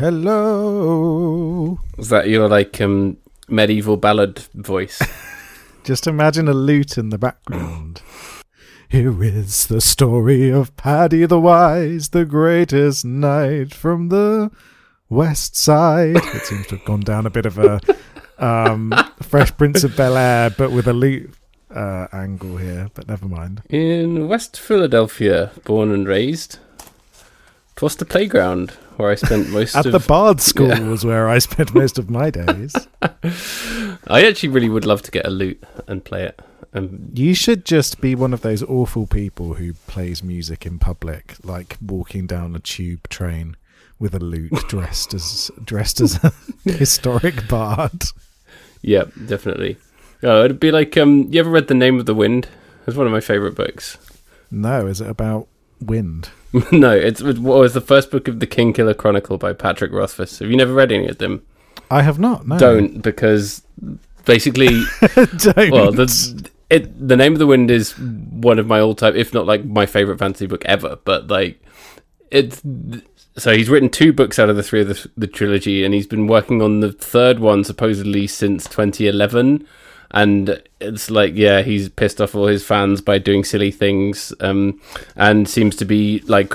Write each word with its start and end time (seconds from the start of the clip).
Hello. 0.00 1.78
Is 1.98 2.08
that 2.08 2.26
your 2.30 2.48
like 2.48 2.80
um, 2.80 3.18
medieval 3.48 3.98
ballad 3.98 4.38
voice? 4.54 4.98
Just 5.84 6.06
imagine 6.06 6.48
a 6.48 6.54
lute 6.54 6.96
in 6.96 7.10
the 7.10 7.18
background. 7.18 8.00
Here 8.88 9.22
is 9.22 9.66
the 9.66 9.80
story 9.80 10.50
of 10.50 10.74
Paddy 10.76 11.26
the 11.26 11.38
Wise, 11.38 12.08
the 12.08 12.24
greatest 12.24 13.04
knight 13.04 13.74
from 13.74 14.08
the 14.08 14.50
west 15.10 15.54
side. 15.54 16.16
It 16.16 16.46
seems 16.46 16.66
to 16.68 16.76
have 16.76 16.86
gone 16.86 17.00
down 17.00 17.26
a 17.26 17.30
bit 17.30 17.44
of 17.44 17.58
a 17.58 17.78
um, 18.38 18.94
Fresh 19.22 19.56
Prince 19.58 19.84
of 19.84 19.96
Bel 19.96 20.16
Air, 20.16 20.50
but 20.50 20.72
with 20.72 20.88
a 20.88 20.94
lute 20.94 21.32
uh, 21.72 22.08
angle 22.10 22.56
here. 22.56 22.88
But 22.94 23.06
never 23.06 23.28
mind. 23.28 23.62
In 23.68 24.28
West 24.28 24.58
Philadelphia, 24.58 25.52
born 25.64 25.92
and 25.92 26.08
raised, 26.08 26.58
twas 27.76 27.96
the 27.96 28.06
playground 28.06 28.72
where 29.00 29.10
I 29.10 29.14
spent 29.16 29.48
most 29.50 29.74
At 29.76 29.86
of 29.86 29.92
the 29.92 29.98
Bard 30.08 30.40
School 30.40 30.68
Yeah. 30.68 30.80
was 30.88 31.04
where 31.04 31.28
I 31.28 31.38
spent 31.38 31.74
most 31.74 31.98
of 31.98 32.10
my 32.10 32.30
days. 32.30 32.74
I 34.06 34.26
actually 34.26 34.48
really 34.50 34.68
would 34.68 34.84
love 34.84 35.02
to 35.02 35.10
get 35.10 35.26
a 35.26 35.30
lute 35.30 35.62
and 35.86 36.04
play 36.04 36.24
it. 36.24 36.40
Um, 36.72 37.10
You 37.14 37.34
should 37.34 37.64
just 37.64 38.00
be 38.00 38.14
one 38.14 38.32
of 38.32 38.42
those 38.42 38.62
awful 38.62 39.06
people 39.06 39.54
who 39.54 39.74
plays 39.88 40.22
music 40.22 40.64
in 40.66 40.78
public, 40.78 41.34
like 41.42 41.76
walking 41.84 42.26
down 42.26 42.54
a 42.54 42.60
tube 42.60 43.08
train 43.08 43.56
with 43.98 44.14
a 44.14 44.18
lute, 44.20 44.52
dressed 44.68 45.12
as 45.14 45.50
dressed 45.64 46.00
as 46.00 46.22
a 46.24 46.32
historic 46.64 47.48
bard. 47.48 48.04
yeah, 48.82 49.04
definitely. 49.26 49.76
Oh, 50.22 50.44
it'd 50.44 50.60
be 50.60 50.70
like 50.70 50.96
um, 50.96 51.26
you 51.30 51.40
ever 51.40 51.50
read 51.50 51.68
The 51.68 51.74
Name 51.74 51.98
of 51.98 52.06
the 52.06 52.14
Wind? 52.14 52.48
It's 52.86 52.96
one 52.96 53.06
of 53.06 53.12
my 53.12 53.20
favorite 53.20 53.54
books. 53.54 53.98
No, 54.50 54.86
is 54.86 55.00
it 55.00 55.08
about 55.08 55.48
wind? 55.80 56.30
no, 56.72 56.92
it's 56.92 57.20
it 57.20 57.38
was 57.38 57.74
the 57.74 57.80
first 57.80 58.10
book 58.10 58.28
of 58.28 58.40
the 58.40 58.46
Kingkiller 58.46 58.96
Chronicle 58.96 59.38
by 59.38 59.52
Patrick 59.52 59.92
Rothfuss. 59.92 60.38
Have 60.40 60.50
you 60.50 60.56
never 60.56 60.72
read 60.72 60.92
any 60.92 61.06
of 61.06 61.18
them? 61.18 61.46
I 61.90 62.02
have 62.02 62.18
not. 62.18 62.46
No, 62.46 62.58
Don't 62.58 63.00
because 63.02 63.62
basically, 64.24 64.82
don't. 65.38 65.70
well, 65.70 65.92
the 65.92 66.50
it 66.70 67.08
the 67.08 67.16
Name 67.16 67.32
of 67.32 67.38
the 67.38 67.46
Wind 67.46 67.70
is 67.70 67.98
one 67.98 68.58
of 68.58 68.66
my 68.66 68.80
all 68.80 68.94
time, 68.94 69.16
if 69.16 69.34
not 69.34 69.46
like 69.46 69.64
my 69.64 69.86
favorite 69.86 70.18
fantasy 70.18 70.46
book 70.46 70.64
ever. 70.64 70.98
But 71.04 71.28
like 71.28 71.62
it's 72.30 72.62
so 73.36 73.54
he's 73.54 73.68
written 73.68 73.88
two 73.88 74.12
books 74.12 74.38
out 74.38 74.50
of 74.50 74.56
the 74.56 74.62
three 74.62 74.82
of 74.82 74.88
the, 74.88 75.10
the 75.16 75.26
trilogy, 75.26 75.84
and 75.84 75.94
he's 75.94 76.06
been 76.06 76.26
working 76.26 76.62
on 76.62 76.80
the 76.80 76.92
third 76.92 77.38
one 77.38 77.64
supposedly 77.64 78.26
since 78.26 78.64
2011. 78.68 79.66
And 80.12 80.62
it's 80.80 81.10
like, 81.10 81.34
yeah, 81.36 81.62
he's 81.62 81.88
pissed 81.88 82.20
off 82.20 82.34
all 82.34 82.46
his 82.46 82.64
fans 82.64 83.00
by 83.00 83.18
doing 83.18 83.44
silly 83.44 83.70
things, 83.70 84.32
um, 84.40 84.80
and 85.14 85.48
seems 85.48 85.76
to 85.76 85.84
be 85.84 86.20
like 86.26 86.52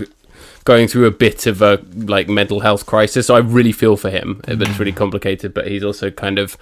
going 0.65 0.87
through 0.87 1.05
a 1.05 1.11
bit 1.11 1.45
of 1.45 1.61
a 1.61 1.81
like 1.95 2.27
mental 2.27 2.59
health 2.59 2.85
crisis. 2.85 3.27
So 3.27 3.35
I 3.35 3.39
really 3.39 3.71
feel 3.71 3.95
for 3.95 4.09
him, 4.09 4.41
but 4.45 4.61
it's 4.61 4.79
really 4.79 4.91
complicated. 4.91 5.53
But 5.53 5.67
he's 5.67 5.83
also 5.83 6.11
kind 6.11 6.37
of 6.37 6.57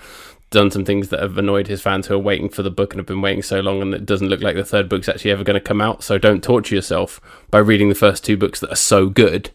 done 0.52 0.70
some 0.70 0.86
things 0.86 1.10
that 1.10 1.20
have 1.20 1.38
annoyed 1.40 1.66
his 1.66 1.82
fans 1.82 2.06
who 2.06 2.14
are 2.14 2.20
waiting 2.20 2.48
for 2.48 2.62
the 2.62 2.70
book 2.70 2.94
and 2.94 3.00
have 3.00 3.08
been 3.08 3.22
waiting 3.22 3.42
so 3.42 3.60
long, 3.60 3.82
and 3.82 3.96
it 3.96 4.06
doesn't 4.06 4.30
look 4.30 4.42
like 4.42 4.56
the 4.56 4.64
third 4.64 4.88
book's 4.88 5.10
actually 5.10 5.32
ever 5.32 5.44
going 5.44 5.56
to 5.56 5.60
come 5.60 5.82
out. 5.82 6.04
So 6.04 6.20
don't 6.20 6.44
torture 6.44 6.76
yourself 6.76 7.20
by 7.50 7.58
reading 7.58 7.90
the 7.90 7.96
first 7.96 8.24
two 8.24 8.38
books 8.38 8.60
that 8.60 8.72
are 8.72 8.76
so 8.76 9.10
good. 9.10 9.50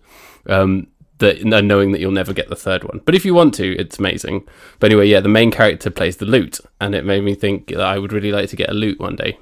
Um, 0.47 0.89
that 1.19 1.41
and 1.41 1.69
knowing 1.69 1.93
that 1.93 2.01
you'll 2.01 2.11
never 2.11 2.33
get 2.33 2.49
the 2.49 2.57
third 2.57 2.85
one, 2.85 3.01
but 3.05 3.15
if 3.15 3.25
you 3.25 3.35
want 3.35 3.55
to, 3.55 3.77
it's 3.77 3.99
amazing. 3.99 4.47
But 4.79 4.91
anyway, 4.91 5.09
yeah, 5.09 5.21
the 5.21 5.29
main 5.29 5.51
character 5.51 5.91
plays 5.91 6.17
the 6.17 6.27
lute, 6.27 6.61
and 6.81 6.95
it 6.95 7.05
made 7.05 7.25
me 7.25 7.35
think 7.35 7.69
that 7.69 7.81
I 7.81 7.99
would 7.99 8.13
really 8.13 8.33
like 8.33 8.49
to 8.51 8.57
get 8.57 8.71
a 8.71 8.75
lute 8.75 8.99
one 8.99 9.17
day. 9.17 9.39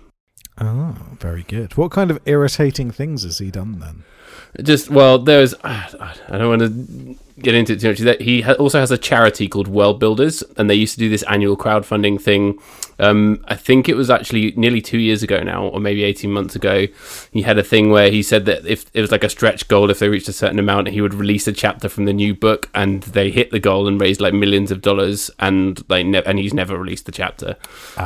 Oh, 0.58 0.96
very 1.18 1.42
good. 1.42 1.76
What 1.76 1.90
kind 1.90 2.10
of 2.10 2.20
irritating 2.24 2.90
things 2.90 3.24
has 3.24 3.38
he 3.38 3.50
done 3.50 3.78
then? 3.78 4.04
Just 4.62 4.90
well, 4.90 5.18
there's 5.18 5.54
I 5.64 6.06
don't 6.30 6.48
want 6.48 6.62
to 6.62 7.25
get 7.40 7.54
into 7.54 7.74
it 7.74 7.80
too 7.80 7.88
much. 7.88 7.98
That 7.98 8.20
He 8.22 8.42
ha- 8.42 8.52
also 8.54 8.80
has 8.80 8.90
a 8.90 8.98
charity 8.98 9.48
called 9.48 9.68
World 9.68 9.98
Builders, 10.00 10.42
and 10.56 10.68
they 10.70 10.74
used 10.74 10.94
to 10.94 10.98
do 11.00 11.08
this 11.08 11.22
annual 11.24 11.56
crowdfunding 11.56 12.20
thing. 12.20 12.58
Um, 12.98 13.44
I 13.46 13.56
think 13.56 13.90
it 13.90 13.94
was 13.94 14.08
actually 14.08 14.52
nearly 14.56 14.80
two 14.80 14.98
years 14.98 15.22
ago 15.22 15.40
now, 15.42 15.66
or 15.66 15.80
maybe 15.80 16.02
eighteen 16.02 16.32
months 16.32 16.56
ago. 16.56 16.86
He 17.30 17.42
had 17.42 17.58
a 17.58 17.62
thing 17.62 17.90
where 17.90 18.10
he 18.10 18.22
said 18.22 18.46
that 18.46 18.64
if 18.66 18.86
it 18.94 19.02
was 19.02 19.10
like 19.12 19.22
a 19.22 19.28
stretch 19.28 19.68
goal, 19.68 19.90
if 19.90 19.98
they 19.98 20.08
reached 20.08 20.28
a 20.28 20.32
certain 20.32 20.58
amount, 20.58 20.88
he 20.88 21.02
would 21.02 21.12
release 21.12 21.46
a 21.46 21.52
chapter 21.52 21.90
from 21.90 22.06
the 22.06 22.14
new 22.14 22.34
book, 22.34 22.70
and 22.74 23.02
they 23.02 23.30
hit 23.30 23.50
the 23.50 23.60
goal 23.60 23.86
and 23.86 24.00
raised 24.00 24.20
like 24.22 24.32
millions 24.32 24.70
of 24.70 24.80
dollars, 24.80 25.30
and 25.40 25.84
like 25.90 26.06
ne- 26.06 26.22
and 26.24 26.38
he's 26.38 26.54
never 26.54 26.78
released 26.78 27.04
the 27.04 27.12
chapter. 27.12 27.56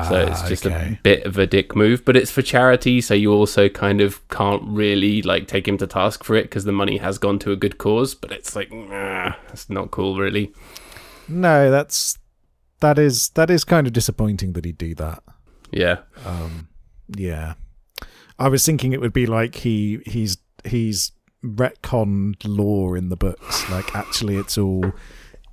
so 0.08 0.26
it's 0.26 0.40
Ah, 0.42 0.46
just 0.48 0.66
okay. 0.66 0.98
a 0.98 1.02
bit 1.04 1.24
of 1.24 1.38
a 1.38 1.46
dick 1.46 1.76
move, 1.76 2.04
but 2.04 2.16
it's 2.16 2.32
for 2.32 2.42
charity, 2.42 3.00
so 3.00 3.14
you 3.14 3.32
also 3.32 3.68
kind 3.68 4.00
of 4.00 4.26
can't 4.28 4.62
really 4.66 5.22
like 5.22 5.46
take 5.46 5.68
him 5.68 5.78
to 5.78 5.86
task 5.86 6.24
for 6.24 6.34
it 6.34 6.42
because 6.44 6.64
the 6.64 6.72
money 6.72 6.96
has 6.96 7.16
gone 7.16 7.38
to 7.38 7.52
a 7.52 7.56
good 7.56 7.78
cause. 7.78 8.16
But 8.16 8.32
it's 8.32 8.56
like, 8.56 8.72
nah, 8.72 9.19
it's 9.52 9.68
not 9.70 9.90
cool, 9.90 10.16
really. 10.18 10.52
No, 11.28 11.70
that's 11.70 12.18
that 12.80 12.98
is 12.98 13.30
that 13.30 13.50
is 13.50 13.64
kind 13.64 13.86
of 13.86 13.92
disappointing 13.92 14.52
that 14.54 14.64
he'd 14.64 14.78
do 14.78 14.94
that. 14.96 15.22
Yeah, 15.70 15.98
Um, 16.26 16.68
yeah, 17.16 17.54
I 18.38 18.48
was 18.48 18.64
thinking 18.66 18.92
it 18.92 19.00
would 19.00 19.12
be 19.12 19.26
like 19.26 19.54
he 19.56 20.00
he's 20.06 20.38
he's 20.64 21.12
retconned 21.44 22.36
lore 22.44 22.96
in 22.96 23.08
the 23.08 23.16
books. 23.16 23.70
Like 23.70 23.94
actually, 23.94 24.36
it's 24.36 24.58
all 24.58 24.92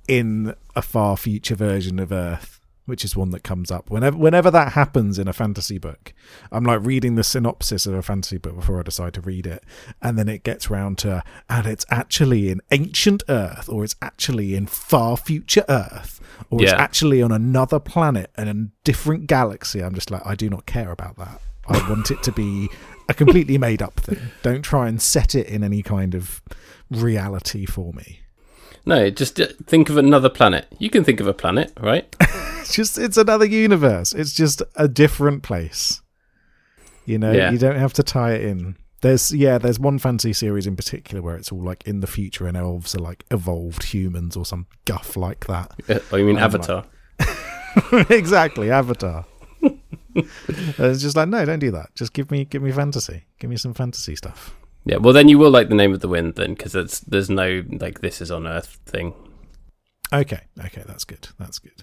in 0.08 0.54
a 0.74 0.82
far 0.82 1.16
future 1.16 1.54
version 1.54 1.98
of 1.98 2.10
Earth, 2.10 2.57
which 2.88 3.04
is 3.04 3.14
one 3.14 3.30
that 3.30 3.42
comes 3.42 3.70
up 3.70 3.90
whenever 3.90 4.16
whenever 4.16 4.50
that 4.50 4.72
happens 4.72 5.18
in 5.18 5.28
a 5.28 5.32
fantasy 5.32 5.76
book. 5.76 6.14
I'm 6.50 6.64
like 6.64 6.80
reading 6.82 7.16
the 7.16 7.22
synopsis 7.22 7.86
of 7.86 7.92
a 7.92 8.02
fantasy 8.02 8.38
book 8.38 8.56
before 8.56 8.80
I 8.80 8.82
decide 8.82 9.12
to 9.14 9.20
read 9.20 9.46
it, 9.46 9.62
and 10.00 10.18
then 10.18 10.28
it 10.28 10.42
gets 10.42 10.70
round 10.70 10.96
to 10.98 11.22
and 11.50 11.66
it's 11.66 11.84
actually 11.90 12.48
in 12.48 12.62
ancient 12.70 13.22
Earth, 13.28 13.68
or 13.68 13.84
it's 13.84 13.96
actually 14.00 14.54
in 14.54 14.66
far 14.66 15.18
future 15.18 15.64
Earth, 15.68 16.20
or 16.50 16.62
it's 16.62 16.72
actually 16.72 17.20
on 17.20 17.30
another 17.30 17.78
planet 17.78 18.30
and 18.36 18.48
a 18.48 18.68
different 18.84 19.26
galaxy. 19.26 19.82
I'm 19.82 19.94
just 19.94 20.10
like 20.10 20.24
I 20.24 20.34
do 20.34 20.48
not 20.48 20.64
care 20.64 20.90
about 20.90 21.16
that. 21.18 21.40
I 21.68 21.86
want 21.90 22.10
it 22.10 22.22
to 22.22 22.32
be 22.32 22.70
a 23.10 23.14
completely 23.14 23.58
made 23.58 23.82
up 23.82 24.00
thing. 24.00 24.18
Don't 24.42 24.62
try 24.62 24.88
and 24.88 25.00
set 25.00 25.34
it 25.34 25.46
in 25.48 25.62
any 25.62 25.82
kind 25.82 26.14
of 26.14 26.42
reality 26.90 27.66
for 27.66 27.92
me. 27.92 28.20
No, 28.86 29.10
just 29.10 29.40
uh, 29.40 29.46
think 29.66 29.88
of 29.90 29.96
another 29.96 30.28
planet. 30.28 30.66
You 30.78 30.90
can 30.90 31.04
think 31.04 31.20
of 31.20 31.26
a 31.26 31.34
planet, 31.34 31.72
right? 31.80 32.06
It's 32.20 32.74
just 32.80 32.98
it's 32.98 33.16
another 33.16 33.44
universe. 33.46 34.12
It's 34.12 34.32
just 34.34 34.62
a 34.76 34.88
different 34.88 35.42
place. 35.42 36.00
You 37.04 37.18
know, 37.18 37.32
Yeah. 37.32 37.50
you 37.50 37.58
don't 37.58 37.76
have 37.78 37.92
to 37.94 38.02
tie 38.02 38.32
it 38.34 38.42
in. 38.42 38.76
There's 39.00 39.32
yeah, 39.32 39.58
there's 39.58 39.78
one 39.78 39.98
fantasy 39.98 40.32
series 40.32 40.66
in 40.66 40.74
particular 40.76 41.22
where 41.22 41.36
it's 41.36 41.52
all 41.52 41.62
like 41.62 41.86
in 41.86 42.00
the 42.00 42.06
future 42.06 42.46
and 42.46 42.56
elves 42.56 42.94
are 42.94 42.98
like 43.00 43.24
evolved 43.30 43.84
humans 43.84 44.36
or 44.36 44.44
some 44.44 44.66
guff 44.86 45.16
like 45.16 45.46
that. 45.46 45.72
Uh, 45.88 46.00
oh, 46.12 46.16
you 46.16 46.24
mean 46.24 46.36
Um, 46.36 46.42
Avatar? 46.44 46.84
exactly, 48.10 48.70
Avatar. 48.70 49.24
It's 50.14 51.00
just 51.00 51.14
like 51.16 51.28
no, 51.28 51.44
don't 51.44 51.60
do 51.60 51.70
that. 51.70 51.94
Just 51.94 52.12
give 52.12 52.30
me 52.32 52.44
give 52.44 52.60
me 52.60 52.72
fantasy. 52.72 53.24
Give 53.38 53.48
me 53.50 53.56
some 53.56 53.72
fantasy 53.72 54.16
stuff. 54.16 54.56
Yeah. 54.88 54.96
Well, 54.96 55.12
then 55.12 55.28
you 55.28 55.36
will 55.38 55.50
like 55.50 55.68
the 55.68 55.74
name 55.74 55.92
of 55.92 56.00
the 56.00 56.08
wind 56.08 56.34
then, 56.36 56.54
because 56.54 56.74
it's 56.74 57.00
there's 57.00 57.28
no 57.28 57.62
like 57.70 58.00
this 58.00 58.20
is 58.22 58.30
on 58.30 58.46
Earth 58.46 58.78
thing. 58.86 59.12
Okay, 60.12 60.40
okay, 60.64 60.82
that's 60.86 61.04
good. 61.04 61.28
That's 61.38 61.58
good. 61.58 61.82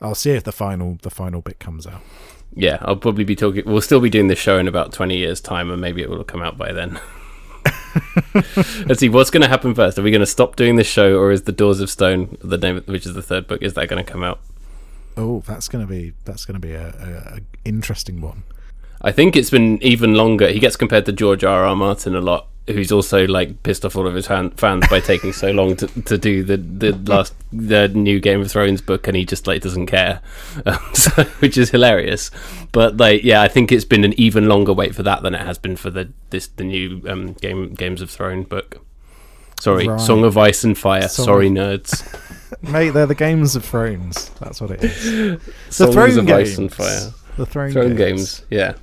I'll 0.00 0.16
see 0.16 0.32
if 0.32 0.42
the 0.42 0.50
final 0.52 0.98
the 1.02 1.10
final 1.10 1.40
bit 1.40 1.60
comes 1.60 1.86
out. 1.86 2.02
Yeah, 2.52 2.78
I'll 2.80 2.96
probably 2.96 3.22
be 3.22 3.36
talking. 3.36 3.62
We'll 3.64 3.80
still 3.80 4.00
be 4.00 4.10
doing 4.10 4.26
this 4.26 4.40
show 4.40 4.58
in 4.58 4.66
about 4.66 4.92
twenty 4.92 5.16
years' 5.18 5.40
time, 5.40 5.70
and 5.70 5.80
maybe 5.80 6.02
it 6.02 6.10
will 6.10 6.24
come 6.24 6.42
out 6.42 6.58
by 6.58 6.72
then. 6.72 6.98
Let's 8.86 8.98
see 9.00 9.08
what's 9.08 9.30
going 9.30 9.42
to 9.42 9.48
happen 9.48 9.74
first. 9.74 9.98
Are 9.98 10.02
we 10.02 10.10
going 10.10 10.20
to 10.20 10.26
stop 10.26 10.56
doing 10.56 10.76
this 10.76 10.86
show, 10.86 11.16
or 11.18 11.30
is 11.30 11.42
the 11.42 11.52
Doors 11.52 11.80
of 11.80 11.88
Stone, 11.90 12.36
the 12.42 12.58
name, 12.58 12.76
of- 12.78 12.88
which 12.88 13.06
is 13.06 13.14
the 13.14 13.22
third 13.22 13.46
book, 13.46 13.62
is 13.62 13.74
that 13.74 13.88
going 13.88 14.04
to 14.04 14.10
come 14.10 14.22
out? 14.22 14.40
Oh, 15.16 15.42
that's 15.46 15.68
gonna 15.68 15.86
be 15.86 16.12
that's 16.26 16.44
gonna 16.44 16.58
be 16.58 16.72
a, 16.74 16.88
a, 16.88 17.36
a 17.36 17.40
interesting 17.64 18.20
one. 18.20 18.42
I 19.02 19.12
think 19.12 19.36
it's 19.36 19.50
been 19.50 19.82
even 19.82 20.14
longer. 20.14 20.48
He 20.48 20.58
gets 20.58 20.76
compared 20.76 21.06
to 21.06 21.12
George 21.12 21.44
R. 21.44 21.64
R. 21.64 21.76
Martin 21.76 22.14
a 22.16 22.20
lot, 22.20 22.48
who's 22.66 22.90
also 22.90 23.26
like 23.26 23.62
pissed 23.62 23.84
off 23.84 23.94
all 23.96 24.06
of 24.06 24.14
his 24.14 24.26
fan- 24.26 24.50
fans 24.52 24.88
by 24.88 25.00
taking 25.00 25.32
so 25.32 25.50
long 25.52 25.76
to, 25.76 25.86
to 26.02 26.16
do 26.18 26.42
the 26.42 26.56
the 26.56 26.92
last 27.10 27.34
the 27.52 27.88
new 27.88 28.18
Game 28.20 28.40
of 28.40 28.50
Thrones 28.50 28.80
book, 28.80 29.06
and 29.06 29.16
he 29.16 29.24
just 29.24 29.46
like 29.46 29.62
doesn't 29.62 29.86
care, 29.86 30.20
um, 30.66 30.78
so, 30.94 31.24
which 31.40 31.56
is 31.58 31.70
hilarious. 31.70 32.30
But 32.72 32.96
like, 32.96 33.22
yeah, 33.22 33.42
I 33.42 33.48
think 33.48 33.70
it's 33.70 33.84
been 33.84 34.04
an 34.04 34.14
even 34.18 34.48
longer 34.48 34.72
wait 34.72 34.94
for 34.94 35.02
that 35.04 35.22
than 35.22 35.34
it 35.34 35.42
has 35.42 35.58
been 35.58 35.76
for 35.76 35.90
the 35.90 36.10
this 36.30 36.46
the 36.48 36.64
new 36.64 37.02
um, 37.08 37.34
game 37.34 37.74
Games 37.74 38.00
of 38.02 38.10
Thrones 38.10 38.46
book. 38.48 38.82
Sorry, 39.60 39.88
Right. 39.88 39.98
Song 40.00 40.22
of 40.24 40.36
Ice 40.36 40.64
and 40.64 40.76
Fire. 40.76 41.08
Song- 41.08 41.24
Sorry, 41.24 41.48
nerds. 41.48 42.02
Mate, 42.62 42.90
they're 42.90 43.06
the 43.06 43.14
games 43.14 43.56
of 43.56 43.64
thrones. 43.64 44.28
That's 44.38 44.60
what 44.60 44.70
it 44.70 44.84
is. 44.84 45.04
The 45.68 45.72
Songs 45.72 45.94
throne 45.94 46.18
of 46.18 46.26
games. 46.26 46.50
Ice 46.50 46.58
and 46.58 46.72
Fire. 46.72 47.10
The 47.38 47.46
throne, 47.46 47.72
Throne 47.72 47.96
games. 47.96 48.40
games. 48.40 48.42
Yeah. 48.50 48.74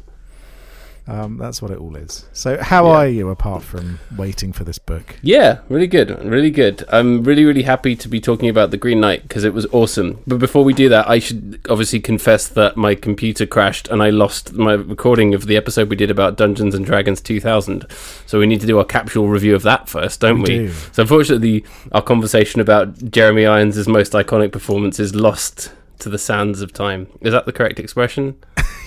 Um, 1.07 1.37
that's 1.37 1.61
what 1.61 1.69
it 1.71 1.77
all 1.79 1.95
is. 1.97 2.25
So, 2.31 2.57
how 2.61 2.85
Yeah. 2.85 2.91
are 2.91 3.07
you 3.07 3.29
apart 3.29 3.61
from 3.63 3.99
waiting 4.17 4.53
for 4.53 4.63
this 4.63 4.79
book? 4.79 5.15
Yeah, 5.21 5.57
really 5.67 5.87
good, 5.87 6.17
really 6.23 6.49
good. 6.49 6.85
I'm 6.89 7.23
really, 7.23 7.43
really 7.43 7.63
happy 7.63 7.95
to 7.97 8.07
be 8.07 8.21
talking 8.21 8.47
about 8.49 8.71
the 8.71 8.77
Green 8.77 9.01
Knight 9.01 9.23
because 9.23 9.43
it 9.43 9.53
was 9.53 9.65
awesome. 9.73 10.19
But 10.25 10.39
before 10.39 10.63
we 10.63 10.73
do 10.73 10.87
that, 10.89 11.09
I 11.09 11.19
should 11.19 11.59
obviously 11.69 11.99
confess 11.99 12.47
that 12.47 12.77
my 12.77 12.95
computer 12.95 13.45
crashed 13.45 13.89
and 13.89 14.01
I 14.01 14.11
lost 14.11 14.53
my 14.53 14.73
recording 14.73 15.33
of 15.33 15.45
the 15.47 15.57
episode 15.57 15.89
we 15.89 15.97
did 15.97 16.09
about 16.09 16.37
Dungeons 16.37 16.73
and 16.73 16.85
Dragons 16.85 17.19
2000. 17.19 17.85
So 18.25 18.39
we 18.39 18.45
need 18.47 18.61
to 18.61 18.67
do 18.67 18.77
our 18.77 18.85
capsule 18.85 19.27
review 19.27 19.55
of 19.55 19.63
that 19.63 19.89
first, 19.89 20.21
don't 20.21 20.41
we? 20.41 20.41
We 20.41 20.65
do. 20.67 20.71
So 20.93 21.01
unfortunately, 21.03 21.65
our 21.91 22.01
conversation 22.01 22.61
about 22.61 23.11
Jeremy 23.11 23.45
Irons' 23.45 23.87
most 23.89 24.13
iconic 24.13 24.51
performance 24.53 24.99
is 25.01 25.13
lost 25.13 25.71
to 25.99 26.09
the 26.09 26.17
sands 26.17 26.61
of 26.61 26.73
time. 26.73 27.07
Is 27.21 27.31
that 27.33 27.45
the 27.45 27.51
correct 27.53 27.79
expression? 27.79 28.35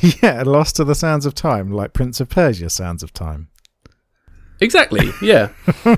yeah, 0.22 0.42
lost 0.44 0.76
to 0.76 0.84
the 0.84 0.94
sounds 0.94 1.26
of 1.26 1.34
time, 1.34 1.70
like 1.70 1.92
Prince 1.92 2.20
of 2.20 2.28
Persia 2.28 2.70
sounds 2.70 3.02
of 3.02 3.12
time. 3.12 3.48
Exactly. 4.60 5.10
Yeah. 5.22 5.48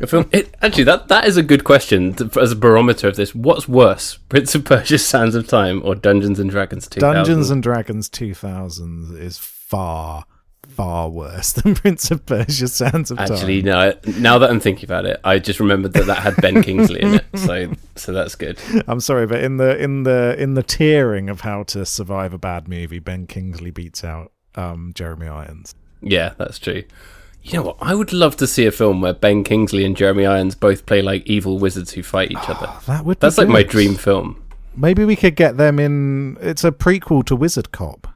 Film, 0.06 0.28
it, 0.32 0.54
actually, 0.62 0.84
that 0.84 1.08
that 1.08 1.26
is 1.26 1.36
a 1.36 1.42
good 1.42 1.64
question 1.64 2.14
to, 2.14 2.40
as 2.40 2.52
a 2.52 2.56
barometer 2.56 3.08
of 3.08 3.16
this. 3.16 3.34
What's 3.34 3.68
worse, 3.68 4.16
Prince 4.28 4.54
of 4.54 4.64
Persia: 4.64 4.98
Sands 4.98 5.34
of 5.34 5.46
Time 5.46 5.82
or 5.84 5.94
Dungeons 5.94 6.38
and 6.38 6.50
Dragons 6.50 6.88
2000? 6.88 7.14
Dungeons 7.14 7.50
and 7.50 7.62
Dragons 7.62 8.08
2000 8.08 9.16
is 9.18 9.38
far, 9.38 10.24
far 10.78 11.08
worse 11.08 11.52
than 11.54 11.74
Prince 11.74 12.12
of 12.12 12.24
Persia 12.24 12.68
sounds 12.68 13.10
of 13.10 13.18
Actually, 13.18 13.62
time. 13.62 13.94
no. 14.06 14.12
Now 14.20 14.38
that 14.38 14.48
I'm 14.48 14.60
thinking 14.60 14.84
about 14.84 15.06
it, 15.06 15.18
I 15.24 15.40
just 15.40 15.58
remembered 15.58 15.92
that 15.94 16.06
that 16.06 16.18
had 16.18 16.36
Ben 16.36 16.62
Kingsley 16.68 17.02
in 17.02 17.14
it. 17.14 17.24
So, 17.34 17.72
so 17.96 18.12
that's 18.12 18.36
good. 18.36 18.60
I'm 18.86 19.00
sorry, 19.00 19.26
but 19.26 19.42
in 19.42 19.56
the 19.56 19.76
in 19.76 20.04
the 20.04 20.36
in 20.38 20.54
the 20.54 20.62
tiering 20.62 21.28
of 21.28 21.40
how 21.40 21.64
to 21.64 21.84
survive 21.84 22.32
a 22.32 22.38
bad 22.38 22.68
movie, 22.68 23.00
Ben 23.00 23.26
Kingsley 23.26 23.72
beats 23.72 24.04
out 24.04 24.30
um, 24.54 24.92
Jeremy 24.94 25.26
Irons. 25.26 25.74
Yeah, 26.00 26.34
that's 26.38 26.60
true. 26.60 26.84
You 27.42 27.54
know 27.54 27.62
what? 27.62 27.78
I 27.80 27.96
would 27.96 28.12
love 28.12 28.36
to 28.36 28.46
see 28.46 28.64
a 28.64 28.70
film 28.70 29.00
where 29.00 29.14
Ben 29.14 29.42
Kingsley 29.42 29.84
and 29.84 29.96
Jeremy 29.96 30.26
Irons 30.26 30.54
both 30.54 30.86
play 30.86 31.02
like 31.02 31.26
evil 31.26 31.58
wizards 31.58 31.92
who 31.92 32.04
fight 32.04 32.30
each 32.30 32.48
other. 32.48 32.72
That 32.86 33.04
would. 33.04 33.18
That's 33.18 33.36
like 33.38 33.48
my 33.48 33.64
dream 33.64 33.96
film, 33.96 34.40
Maybe 34.76 35.04
we 35.04 35.16
could 35.16 35.34
get 35.34 35.56
them 35.56 35.80
in. 35.80 36.36
It's 36.40 36.62
a 36.62 36.70
prequel 36.70 37.26
to 37.26 37.34
Wizard 37.34 37.72
Cop. 37.72 38.06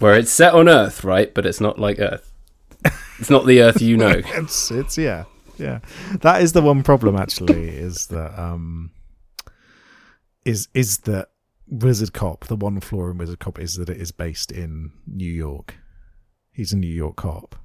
Where 0.00 0.14
it's 0.18 0.32
set 0.32 0.54
on 0.54 0.68
Earth, 0.68 1.04
right? 1.04 1.32
But 1.32 1.46
it's 1.46 1.60
not 1.60 1.78
like 1.78 1.98
Earth. 1.98 2.32
It's 3.18 3.30
not 3.30 3.46
the 3.46 3.60
Earth 3.62 3.80
you 3.80 3.96
know. 3.96 4.20
It's 4.34 4.70
it's 4.70 4.98
yeah 4.98 5.24
yeah. 5.58 5.80
That 6.22 6.42
is 6.42 6.52
the 6.52 6.62
one 6.62 6.82
problem 6.82 7.16
actually 7.16 7.68
is 7.68 8.06
that 8.08 8.38
um 8.38 8.90
is 10.44 10.68
is 10.74 10.98
that 11.00 11.28
Wizard 11.68 12.12
Cop 12.12 12.46
the 12.46 12.56
one 12.56 12.80
flaw 12.80 13.10
in 13.10 13.18
Wizard 13.18 13.38
Cop 13.38 13.58
is 13.58 13.76
that 13.76 13.88
it 13.88 13.98
is 13.98 14.10
based 14.10 14.50
in 14.50 14.92
New 15.06 15.30
York. 15.30 15.76
He's 16.50 16.72
a 16.72 16.76
New 16.76 16.92
York 16.92 17.16
cop. 17.16 17.56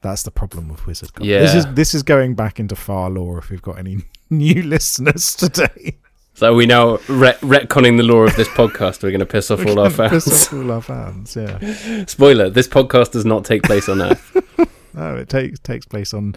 That's 0.00 0.22
the 0.22 0.30
problem 0.30 0.68
with 0.68 0.86
Wizard 0.86 1.12
Cop. 1.14 1.26
Yeah. 1.26 1.40
This 1.40 1.54
is 1.54 1.66
this 1.74 1.94
is 1.94 2.02
going 2.02 2.34
back 2.34 2.60
into 2.60 2.76
far 2.76 3.10
lore. 3.10 3.38
If 3.38 3.50
we've 3.50 3.62
got 3.62 3.78
any 3.78 4.04
new 4.30 4.62
listeners 4.62 5.34
today, 5.34 5.98
So 6.38 6.54
we 6.54 6.66
now 6.66 6.98
re- 7.08 7.32
retconning 7.42 7.96
the 7.96 8.04
law 8.04 8.18
of 8.22 8.36
this 8.36 8.46
podcast. 8.46 9.02
We're 9.02 9.10
going 9.10 9.18
to 9.18 9.26
piss 9.26 9.50
off 9.50 9.66
all 9.66 9.80
our 9.80 9.90
fans. 9.90 10.24
Piss 10.24 10.46
off 10.46 10.52
all 10.52 10.70
our 10.70 10.80
fans. 10.80 11.34
Yeah. 11.34 12.04
Spoiler: 12.06 12.48
This 12.48 12.68
podcast 12.68 13.10
does 13.10 13.24
not 13.24 13.44
take 13.44 13.64
place 13.64 13.88
on 13.88 14.00
Earth. 14.00 14.36
No, 14.94 15.14
it 15.16 15.28
takes 15.28 15.58
takes 15.60 15.86
place 15.86 16.12
on 16.12 16.34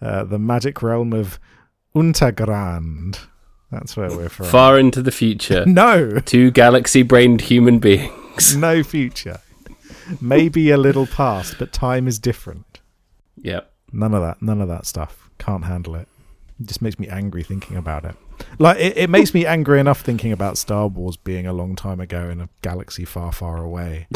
uh, 0.00 0.22
the 0.22 0.38
magic 0.38 0.82
realm 0.82 1.12
of 1.12 1.40
Untergrand. 1.96 3.18
That's 3.72 3.96
where 3.96 4.08
we're 4.08 4.28
from. 4.28 4.46
Far 4.46 4.78
into 4.78 5.02
the 5.02 5.10
future, 5.10 5.64
No, 5.66 6.18
two 6.20 6.52
galaxy-brained 6.52 7.40
human 7.40 7.80
beings. 7.80 8.56
no 8.56 8.84
future. 8.84 9.40
Maybe 10.20 10.70
a 10.70 10.76
little 10.76 11.06
past, 11.08 11.56
but 11.58 11.72
time 11.72 12.06
is 12.06 12.20
different. 12.20 12.80
Yep. 13.38 13.72
None 13.92 14.14
of 14.14 14.22
that. 14.22 14.40
None 14.42 14.60
of 14.60 14.68
that 14.68 14.86
stuff. 14.86 15.28
Can't 15.38 15.64
handle 15.64 15.96
it. 15.96 16.06
It 16.60 16.66
just 16.66 16.82
makes 16.82 16.98
me 16.98 17.08
angry 17.08 17.42
thinking 17.42 17.76
about 17.76 18.04
it. 18.04 18.14
Like 18.58 18.78
it, 18.78 18.96
it 18.96 19.10
makes 19.10 19.34
me 19.34 19.44
angry 19.46 19.80
enough 19.80 20.00
thinking 20.00 20.32
about 20.32 20.56
Star 20.58 20.86
Wars 20.88 21.16
being 21.16 21.46
a 21.46 21.52
long 21.52 21.74
time 21.76 22.00
ago 22.00 22.28
in 22.30 22.40
a 22.40 22.48
galaxy 22.62 23.04
far, 23.04 23.32
far 23.32 23.62
away, 23.62 24.06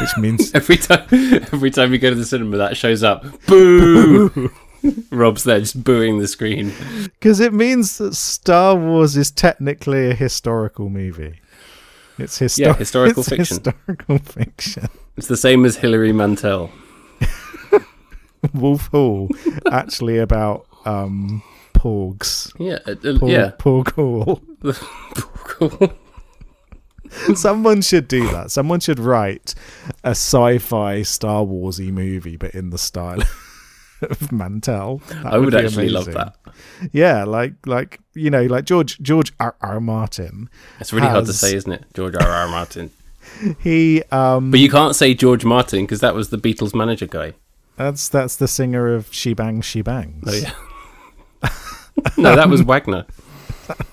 which 0.00 0.10
means 0.18 0.52
Every 0.54 0.76
time, 0.76 1.06
every 1.52 1.70
time 1.70 1.92
you 1.92 1.98
go 1.98 2.10
to 2.10 2.16
the 2.16 2.24
cinema, 2.24 2.56
that 2.58 2.76
shows 2.76 3.02
up. 3.02 3.24
Boo! 3.46 4.50
Rob's 5.10 5.42
there 5.42 5.58
just 5.58 5.82
booing 5.82 6.18
the 6.20 6.28
screen. 6.28 6.72
because 7.02 7.40
it 7.40 7.52
means 7.52 7.98
that 7.98 8.14
Star 8.14 8.76
Wars 8.76 9.16
is 9.16 9.30
technically 9.32 10.10
a 10.10 10.14
historical 10.14 10.88
movie. 10.88 11.40
It's 12.16 12.38
histo- 12.38 12.58
Yeah, 12.58 12.74
historical 12.74 13.20
it's 13.22 13.28
fiction. 13.28 13.56
Historical 13.56 14.18
fiction. 14.18 14.86
It's 15.16 15.26
the 15.26 15.36
same 15.36 15.64
as 15.64 15.76
Hilary 15.76 16.12
Mantel. 16.12 16.70
Wolf 18.54 18.86
Hall, 18.88 19.28
actually 19.70 20.18
about 20.18 20.66
um, 20.84 21.42
porgs. 21.78 22.52
Yeah, 22.58 22.78
uh, 22.86 22.92
uh, 22.92 23.18
Porg, 23.18 23.30
yeah. 23.30 23.50
Porg 23.58 23.92
Hall. 23.92 24.42
Cool. 25.58 25.92
Someone 27.34 27.80
should 27.80 28.06
do 28.06 28.28
that. 28.30 28.50
Someone 28.50 28.80
should 28.80 28.98
write 28.98 29.54
a 30.04 30.10
sci-fi 30.10 31.02
Star 31.02 31.42
Warsy 31.44 31.90
movie, 31.90 32.36
but 32.36 32.54
in 32.54 32.70
the 32.70 32.76
style 32.78 33.22
of 34.02 34.30
Mantel. 34.30 34.98
That 35.08 35.26
I 35.26 35.38
would 35.38 35.50
be 35.52 35.56
actually 35.56 35.88
love 35.88 36.04
that. 36.06 36.36
Yeah, 36.92 37.24
like 37.24 37.54
like 37.66 38.00
you 38.14 38.30
know, 38.30 38.44
like 38.44 38.66
George 38.66 39.00
George 39.00 39.32
R. 39.40 39.56
R. 39.62 39.80
Martin. 39.80 40.50
It's 40.80 40.92
really 40.92 41.08
hard 41.08 41.26
to 41.26 41.32
say, 41.32 41.56
isn't 41.56 41.72
it? 41.72 41.84
George 41.94 42.14
R. 42.14 42.28
R. 42.28 42.48
Martin. 42.48 42.90
He 43.60 44.02
um, 44.10 44.50
But 44.50 44.60
you 44.60 44.70
can't 44.70 44.96
say 44.96 45.12
George 45.12 45.44
Martin 45.44 45.84
because 45.84 46.00
that 46.00 46.14
was 46.14 46.30
the 46.30 46.38
Beatles 46.38 46.74
manager 46.74 47.06
guy. 47.06 47.34
that's 47.76 48.08
that's 48.08 48.36
the 48.36 48.48
singer 48.48 48.94
of 48.94 49.12
She 49.12 49.34
Bangs 49.34 49.64
She 49.66 49.82
Bangs. 49.82 50.24
Oh 50.26 50.32
yeah. 50.32 50.52
no, 52.16 52.36
that 52.36 52.48
was 52.48 52.62
Wagner. 52.62 53.06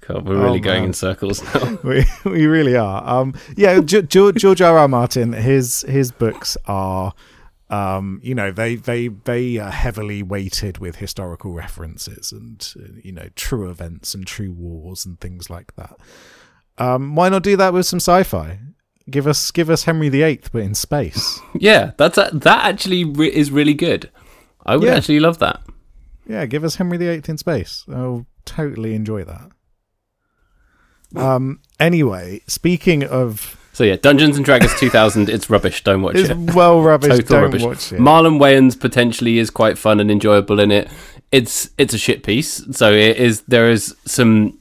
God, 0.00 0.24
we're 0.24 0.40
really 0.40 0.60
Oh, 0.60 0.62
going 0.62 0.84
in 0.84 0.92
circles 0.92 1.42
now. 1.54 1.78
we 1.84 2.04
we 2.24 2.46
really 2.46 2.76
are. 2.76 3.02
Um, 3.08 3.34
yeah, 3.56 3.80
Ge- 3.80 4.06
Ge- 4.08 4.34
George 4.36 4.60
R. 4.62 4.78
R. 4.78 4.86
Martin. 4.88 5.32
His 5.32 5.82
his 5.88 6.12
books 6.12 6.56
are, 6.66 7.12
um, 7.70 8.20
you 8.22 8.32
know, 8.34 8.52
they 8.52 8.76
they 8.76 9.08
they 9.08 9.58
are 9.58 9.70
heavily 9.70 10.22
weighted 10.22 10.78
with 10.78 10.96
historical 10.96 11.52
references 11.54 12.30
and 12.30 12.72
uh, 12.78 13.00
you 13.02 13.10
know 13.12 13.28
true 13.34 13.68
events 13.68 14.14
and 14.14 14.24
true 14.26 14.52
wars 14.52 15.04
and 15.04 15.20
things 15.20 15.50
like 15.50 15.74
that. 15.74 15.96
Um, 16.78 17.16
why 17.16 17.28
not 17.28 17.42
do 17.42 17.56
that 17.56 17.72
with 17.72 17.86
some 17.86 17.98
sci-fi? 17.98 18.60
Give 19.10 19.26
us 19.26 19.50
give 19.50 19.70
us 19.70 19.84
Henry 19.84 20.08
VIII, 20.08 20.40
but 20.52 20.62
in 20.62 20.74
space. 20.74 21.40
yeah, 21.58 21.92
that's 21.96 22.16
a, 22.18 22.30
that 22.32 22.64
actually 22.64 23.04
re- 23.04 23.34
is 23.34 23.50
really 23.50 23.74
good. 23.74 24.10
I 24.64 24.76
would 24.76 24.86
Yeah. 24.86 24.94
actually 24.96 25.20
love 25.20 25.38
that. 25.40 25.62
Yeah, 26.26 26.46
give 26.46 26.64
us 26.64 26.76
Henry 26.76 26.98
VIII 26.98 27.22
in 27.28 27.38
space. 27.38 27.84
I'll 27.92 28.26
totally 28.44 28.94
enjoy 28.94 29.24
that. 29.24 29.50
Um. 31.14 31.60
Anyway, 31.78 32.40
speaking 32.48 33.04
of, 33.04 33.56
So 33.72 33.84
yeah, 33.84 33.96
Dungeons 33.96 34.36
and 34.36 34.44
Dragons 34.44 34.74
2000. 34.78 35.28
It's 35.28 35.48
rubbish. 35.48 35.84
Don't 35.84 36.02
watch 36.02 36.16
it's 36.16 36.30
it. 36.30 36.54
well 36.54 36.82
rubbish. 36.82 37.10
Total 37.10 37.24
Don't 37.26 37.42
rubbish. 37.44 37.62
watch 37.62 37.92
it. 37.92 38.00
Marlon 38.00 38.38
Wayans 38.40 38.78
potentially 38.78 39.38
is 39.38 39.50
quite 39.50 39.78
fun 39.78 40.00
and 40.00 40.10
enjoyable 40.10 40.58
in 40.58 40.70
it. 40.72 40.88
It's 41.32 41.70
it's 41.78 41.94
a 41.94 41.98
shit 41.98 42.22
piece, 42.24 42.64
so 42.76 42.92
it 42.92 43.16
is. 43.18 43.42
There 43.42 43.70
is 43.70 43.94
some 44.04 44.58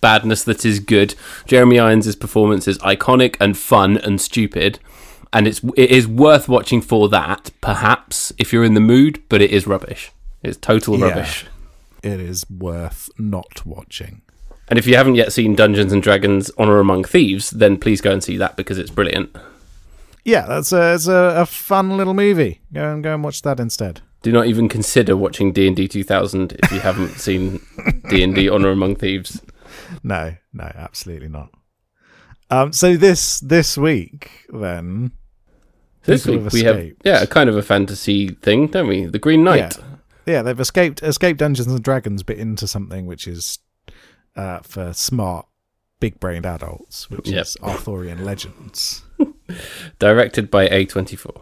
badness 0.00 0.42
that 0.44 0.64
is 0.64 0.80
good. 0.80 1.14
Jeremy 1.46 1.78
Irons' 1.78 2.14
performance 2.16 2.66
is 2.66 2.78
iconic 2.78 3.36
and 3.40 3.56
fun 3.56 3.98
and 3.98 4.20
stupid, 4.20 4.78
and 5.32 5.46
it's 5.46 5.60
it 5.76 5.90
is 5.90 6.06
worth 6.08 6.48
watching 6.48 6.80
for 6.80 7.08
that. 7.08 7.50
Perhaps 7.60 8.32
if 8.38 8.52
you're 8.52 8.64
in 8.64 8.74
the 8.74 8.80
mood, 8.80 9.22
but 9.28 9.40
it 9.42 9.50
is 9.52 9.66
rubbish. 9.66 10.10
It's 10.44 10.56
total 10.58 10.98
Yeah. 10.98 11.06
rubbish. 11.08 11.46
it 12.02 12.20
is 12.20 12.44
worth 12.50 13.08
not 13.18 13.64
watching. 13.66 14.20
And 14.68 14.78
if 14.78 14.86
you 14.86 14.96
haven't 14.96 15.14
yet 15.14 15.32
seen 15.32 15.54
Dungeons 15.54 15.92
and 15.92 16.02
Dragons: 16.02 16.50
Honor 16.58 16.78
Among 16.78 17.04
Thieves, 17.04 17.50
then 17.50 17.76
please 17.78 18.00
go 18.00 18.10
and 18.12 18.22
see 18.22 18.36
that 18.36 18.56
because 18.56 18.78
it's 18.78 18.90
brilliant. 18.90 19.34
Yeah, 20.24 20.46
that's 20.46 20.72
a 20.72 20.94
it's 20.94 21.06
a, 21.06 21.34
a 21.38 21.46
fun 21.46 21.96
little 21.96 22.14
movie. 22.14 22.60
Go 22.72 22.92
and 22.92 23.02
go 23.02 23.12
and 23.14 23.22
watch 23.24 23.42
that 23.42 23.58
instead. 23.60 24.00
Do 24.22 24.32
not 24.32 24.46
even 24.46 24.68
consider 24.70 25.16
watching 25.18 25.52
D 25.52 25.66
and 25.66 25.76
D 25.76 25.86
2000 25.86 26.56
if 26.62 26.72
you 26.72 26.80
haven't 26.80 27.10
seen 27.20 27.60
D 28.08 28.22
and 28.22 28.34
D: 28.34 28.48
Honor 28.48 28.70
Among 28.70 28.96
Thieves. 28.96 29.40
No, 30.02 30.34
no, 30.52 30.64
absolutely 30.74 31.28
not. 31.28 31.50
Um, 32.50 32.72
so 32.72 32.96
this 32.96 33.40
this 33.40 33.76
week 33.76 34.46
then, 34.50 35.12
This 36.04 36.26
week 36.26 36.50
we 36.52 36.62
have 36.64 36.90
yeah, 37.04 37.22
a 37.22 37.26
kind 37.26 37.50
of 37.50 37.56
a 37.56 37.62
fantasy 37.62 38.28
thing, 38.28 38.68
don't 38.68 38.88
we? 38.88 39.04
The 39.06 39.18
Green 39.18 39.44
Knight. 39.44 39.76
Yeah. 39.76 39.84
Yeah, 40.26 40.42
they've 40.42 40.58
escaped 40.60 41.02
escaped 41.02 41.38
Dungeons 41.38 41.68
and 41.68 41.82
Dragons, 41.82 42.22
but 42.22 42.36
into 42.36 42.66
something 42.66 43.06
which 43.06 43.26
is 43.26 43.58
uh, 44.36 44.60
for 44.60 44.92
smart, 44.92 45.46
big 46.00 46.18
brained 46.20 46.46
adults, 46.46 47.08
which 47.10 47.28
Yep. 47.28 47.42
is 47.42 47.56
Arthurian 47.62 48.24
legends. 48.24 49.02
Directed 49.98 50.50
by 50.50 50.68
A24. 50.68 51.40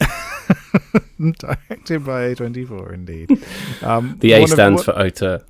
Directed 1.38 2.04
by 2.04 2.34
A24, 2.34 2.92
indeed. 2.92 3.30
Um, 3.82 4.16
The 4.20 4.32
A 4.32 4.40
one 4.40 4.42
of- 4.44 4.50
stands 4.50 4.76
what- 4.78 4.84
for 4.96 4.98
Ota. 4.98 5.44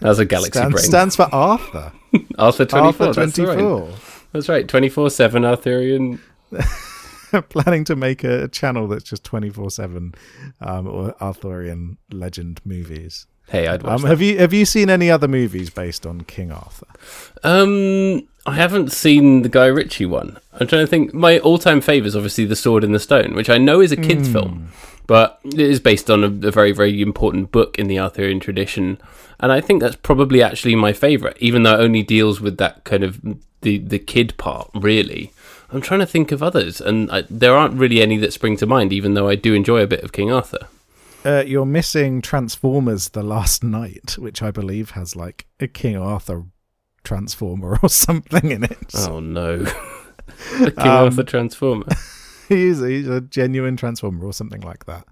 That's 0.00 0.18
a 0.18 0.24
galaxy 0.24 0.52
stands, 0.58 0.72
brain. 0.74 0.84
stands 0.84 1.16
for 1.16 1.28
Arthur. 1.30 1.92
Arthur 2.38 2.64
24. 2.64 3.06
Arthur 3.06 3.12
that's 3.26 3.38
right. 3.38 3.44
24. 3.58 3.88
That's 4.32 4.48
right. 4.48 4.66
24 4.66 5.10
7 5.10 5.44
Arthurian. 5.44 6.20
Planning 7.48 7.84
to 7.84 7.96
make 7.96 8.24
a 8.24 8.48
channel 8.48 8.88
that's 8.88 9.04
just 9.04 9.24
24 9.24 9.70
7 9.70 10.14
um, 10.60 10.86
or 10.86 11.14
Arthurian 11.22 11.98
legend 12.10 12.60
movies. 12.64 13.26
Hey, 13.48 13.66
I'd 13.66 13.82
watch 13.82 14.00
Um, 14.02 14.06
have 14.06 14.22
you 14.22 14.38
have 14.38 14.52
you 14.52 14.64
seen 14.64 14.90
any 14.90 15.10
other 15.10 15.26
movies 15.28 15.70
based 15.70 16.06
on 16.06 16.20
King 16.22 16.52
Arthur? 16.52 16.86
Um, 17.42 18.28
I 18.46 18.54
haven't 18.54 18.92
seen 18.92 19.42
the 19.42 19.48
Guy 19.48 19.66
Ritchie 19.66 20.06
one. 20.06 20.38
I'm 20.52 20.66
trying 20.66 20.82
to 20.82 20.86
think. 20.86 21.12
My 21.12 21.38
all-time 21.40 21.80
favourite 21.80 22.06
is 22.08 22.16
obviously 22.16 22.44
The 22.44 22.56
Sword 22.56 22.84
in 22.84 22.92
the 22.92 23.00
Stone, 23.00 23.34
which 23.34 23.50
I 23.50 23.58
know 23.58 23.80
is 23.80 23.92
a 23.92 23.96
kids' 23.96 24.28
Hmm. 24.28 24.32
film, 24.32 24.72
but 25.06 25.40
it 25.44 25.58
is 25.58 25.80
based 25.80 26.10
on 26.10 26.22
a, 26.22 26.26
a 26.48 26.50
very, 26.50 26.72
very 26.72 27.02
important 27.02 27.50
book 27.52 27.78
in 27.78 27.88
the 27.88 27.98
Arthurian 27.98 28.40
tradition, 28.40 28.98
and 29.40 29.50
I 29.52 29.60
think 29.60 29.82
that's 29.82 29.96
probably 29.96 30.42
actually 30.42 30.74
my 30.76 30.92
favourite, 30.92 31.36
even 31.40 31.64
though 31.64 31.74
it 31.74 31.80
only 31.82 32.02
deals 32.02 32.40
with 32.40 32.56
that 32.58 32.84
kind 32.84 33.02
of 33.02 33.20
the 33.62 33.78
the 33.78 33.98
kid 33.98 34.36
part. 34.38 34.70
Really, 34.74 35.32
I'm 35.72 35.80
trying 35.80 36.00
to 36.00 36.06
think 36.06 36.32
of 36.32 36.42
others, 36.42 36.80
and 36.80 37.10
I, 37.10 37.22
there 37.30 37.54
aren't 37.56 37.74
really 37.74 38.02
any 38.02 38.16
that 38.18 38.32
spring 38.32 38.56
to 38.58 38.66
mind, 38.66 38.92
even 38.92 39.14
though 39.14 39.28
I 39.28 39.34
do 39.36 39.54
enjoy 39.54 39.80
a 39.82 39.86
bit 39.86 40.02
of 40.02 40.12
King 40.12 40.32
Arthur. 40.32 40.66
Uh, 41.24 41.44
you're 41.46 41.66
missing 41.66 42.20
Transformers: 42.22 43.10
The 43.10 43.22
Last 43.22 43.62
Knight, 43.62 44.16
which 44.18 44.42
I 44.42 44.50
believe 44.50 44.90
has 44.90 45.14
like 45.14 45.46
a 45.60 45.68
King 45.68 45.96
Arthur 45.96 46.44
transformer 47.04 47.78
or 47.82 47.88
something 47.90 48.50
in 48.50 48.64
it. 48.64 48.92
Oh 48.96 49.20
no, 49.20 49.58
the 50.58 50.72
King 50.76 50.86
Um, 50.88 51.04
Arthur 51.04 51.22
Transformer. 51.24 51.86
he's, 52.48 52.80
he's 52.80 53.08
a 53.08 53.20
genuine 53.20 53.76
transformer 53.76 54.24
or 54.24 54.32
something 54.32 54.62
like 54.62 54.86
that. 54.86 55.06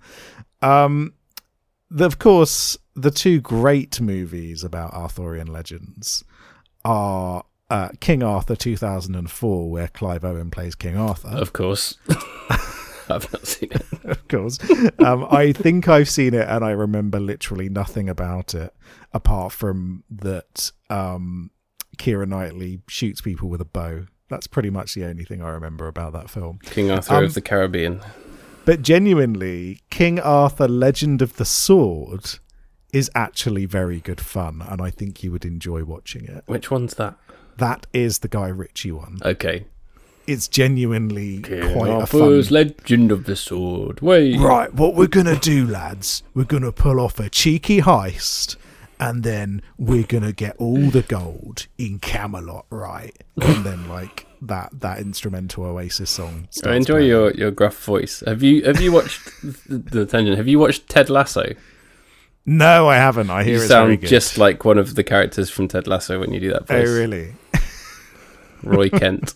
Um, 0.61 1.15
the, 1.91 2.05
of 2.05 2.19
course, 2.19 2.77
the 2.97 3.11
two 3.11 3.41
great 3.41 4.01
movies 4.01 4.65
about 4.65 4.93
Arthurian 4.93 5.47
legends 5.47 6.25
are 6.85 7.45
uh, 7.71 7.91
King 8.01 8.23
Arthur 8.23 8.57
2004, 8.57 9.71
where 9.71 9.89
Clive 9.89 10.25
Owen 10.25 10.51
plays 10.51 10.75
King 10.75 10.97
Arthur. 10.97 11.29
Of 11.29 11.53
course. 11.53 11.97
I've 13.11 13.33
not 13.33 13.47
seen 13.47 13.71
it. 13.73 13.87
of 14.05 14.29
course. 14.29 14.59
Um, 14.99 15.27
I 15.31 15.53
think 15.53 15.89
I've 15.89 16.09
seen 16.11 16.35
it 16.35 16.47
and 16.49 16.63
I 16.65 16.71
remember 16.73 17.19
literally 17.19 17.69
nothing 17.69 18.09
about 18.09 18.55
it 18.55 18.75
apart 19.13 19.53
from 19.53 20.05
that 20.11 20.71
um, 20.91 21.51
Keira 21.97 22.29
Knightley 22.29 22.81
shoots 22.89 23.21
people 23.23 23.49
with 23.49 23.61
a 23.63 23.65
bow. 23.67 24.07
That's 24.29 24.47
pretty 24.47 24.69
much 24.69 24.95
the 24.95 25.07
only 25.07 25.25
thing 25.25 25.43
I 25.43 25.49
remember 25.49 25.89
about 25.89 26.13
that 26.13 26.29
film. 26.29 26.59
King 26.65 26.91
Arthur 26.91 27.15
Um, 27.15 27.25
of 27.25 27.35
the 27.35 27.41
Caribbean. 27.41 28.01
But 28.67 28.83
genuinely, 28.83 29.81
King 29.89 30.21
Arthur 30.21 30.69
Legend 30.69 31.23
of 31.23 31.37
the 31.37 31.47
Sword 31.47 32.39
is 32.93 33.11
actually 33.15 33.65
very 33.65 34.01
good 34.01 34.21
fun 34.21 34.63
and 34.69 34.83
I 34.83 34.91
think 34.91 35.23
you 35.23 35.33
would 35.33 35.47
enjoy 35.47 35.85
watching 35.85 36.25
it. 36.27 36.45
Which 36.47 36.71
one's 36.71 36.95
that? 36.97 37.17
That 37.59 37.87
is 37.93 38.21
the 38.21 38.29
Guy 38.29 38.49
Ritchie 38.49 38.93
one. 38.93 39.19
Okay. 39.25 39.67
It's 40.29 40.47
genuinely 40.47 41.43
King 41.43 41.73
quite 41.73 41.91
a 41.91 42.07
fun 42.07 42.41
Legend 42.51 43.11
of 43.11 43.25
the 43.25 43.35
Sword. 43.35 44.01
Wait. 44.01 44.39
Right, 44.39 44.73
what 44.73 44.95
we're 44.95 45.07
gonna 45.07 45.39
do, 45.39 45.67
lads, 45.67 46.23
we're 46.35 46.45
gonna 46.45 46.71
pull 46.71 47.01
off 47.01 47.19
a 47.19 47.29
cheeky 47.29 47.81
heist, 47.81 48.57
and 49.01 49.25
then 49.25 49.63
we're 49.77 50.07
gonna 50.07 50.33
get 50.33 50.55
all 50.59 50.91
the 50.91 51.03
gold 51.03 51.67
in 51.79 51.99
Camelot, 51.99 52.67
right? 52.71 53.17
And 53.41 53.65
then 53.65 53.89
like 53.89 54.27
that 54.43 54.81
that 54.81 55.01
instrumental 55.01 55.65
Oasis 55.65 56.11
song. 56.11 56.49
I 56.65 56.77
enjoy 56.77 56.95
playing. 56.95 57.09
your, 57.09 57.31
your 57.33 57.51
gruff 57.51 57.83
voice. 57.83 58.23
Have 58.27 58.43
you 58.43 58.63
have 58.65 58.81
you 58.81 58.93
watched 58.93 59.21
the, 59.69 59.79
the 59.79 60.07
tangent? 60.07 60.37
Have 60.37 60.49
you 60.49 60.59
watched 60.59 60.89
Ted 60.89 61.11
Lasso? 61.11 61.55
No, 62.51 62.89
I 62.89 62.97
haven't. 62.97 63.29
I 63.29 63.45
hear 63.45 63.59
You 63.59 63.67
sound 63.67 64.01
just 64.01 64.39
like 64.39 64.65
one 64.65 64.79
of 64.79 64.95
the 64.95 65.05
characters 65.05 65.51
from 65.51 65.69
Ted 65.69 65.87
Lasso 65.87 66.19
when 66.19 66.33
you 66.33 66.41
do 66.41 66.51
that 66.53 66.65
Oh, 66.71 66.81
really? 66.83 67.35
Roy 68.63 68.89
Kent. 68.89 69.35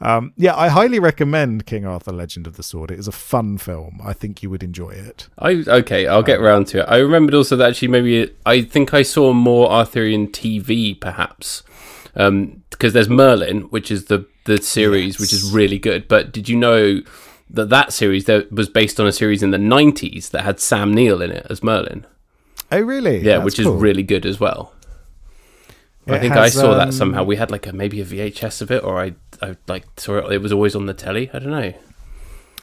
Um, 0.00 0.32
yeah, 0.36 0.54
I 0.54 0.68
highly 0.68 1.00
recommend 1.00 1.66
King 1.66 1.84
Arthur: 1.84 2.12
Legend 2.12 2.46
of 2.46 2.56
the 2.56 2.62
Sword. 2.62 2.92
It 2.92 3.00
is 3.00 3.08
a 3.08 3.12
fun 3.12 3.58
film. 3.58 4.00
I 4.04 4.12
think 4.12 4.44
you 4.44 4.50
would 4.50 4.62
enjoy 4.62 4.90
it. 4.90 5.28
I 5.40 5.64
okay, 5.66 6.06
I'll 6.06 6.22
get 6.22 6.40
round 6.40 6.68
to 6.68 6.80
it. 6.82 6.86
I 6.88 6.98
remembered 6.98 7.34
also 7.34 7.56
that 7.56 7.70
actually 7.70 7.88
maybe 7.88 8.32
I 8.46 8.62
think 8.62 8.94
I 8.94 9.02
saw 9.02 9.32
more 9.32 9.68
Arthurian 9.68 10.28
TV 10.28 10.98
perhaps. 11.00 11.64
Um 12.14 12.62
because 12.70 12.92
there's 12.92 13.08
Merlin, 13.08 13.62
which 13.70 13.90
is 13.90 14.04
the 14.04 14.24
the 14.44 14.62
series 14.62 15.18
which 15.18 15.32
is 15.32 15.50
really 15.50 15.78
good. 15.80 16.06
But 16.06 16.32
did 16.32 16.48
you 16.48 16.56
know 16.56 17.00
that 17.50 17.68
that 17.70 17.92
series 17.92 18.24
that 18.26 18.52
was 18.52 18.68
based 18.68 19.00
on 19.00 19.06
a 19.06 19.12
series 19.12 19.42
in 19.42 19.50
the 19.50 19.58
90s 19.58 20.30
that 20.30 20.42
had 20.42 20.60
Sam 20.60 20.92
Neill 20.92 21.22
in 21.22 21.30
it 21.30 21.46
as 21.48 21.62
Merlin? 21.62 22.06
Oh, 22.70 22.80
really? 22.80 23.18
Yeah, 23.18 23.38
That's 23.38 23.44
which 23.44 23.56
cool. 23.58 23.76
is 23.76 23.82
really 23.82 24.02
good 24.02 24.26
as 24.26 24.38
well. 24.38 24.74
I 26.06 26.18
think 26.18 26.34
I 26.34 26.44
has, 26.44 26.54
saw 26.54 26.74
that 26.74 26.88
um, 26.88 26.92
somehow. 26.92 27.22
We 27.22 27.36
had 27.36 27.50
like 27.50 27.66
a 27.66 27.72
maybe 27.72 28.00
a 28.00 28.04
VHS 28.04 28.62
of 28.62 28.70
it, 28.70 28.82
or 28.82 28.98
I 28.98 29.14
I 29.42 29.56
like 29.66 29.84
saw 29.98 30.16
it. 30.16 30.32
It 30.32 30.38
was 30.38 30.52
always 30.52 30.74
on 30.74 30.86
the 30.86 30.94
telly. 30.94 31.28
I 31.34 31.38
don't 31.38 31.50
know. 31.50 31.74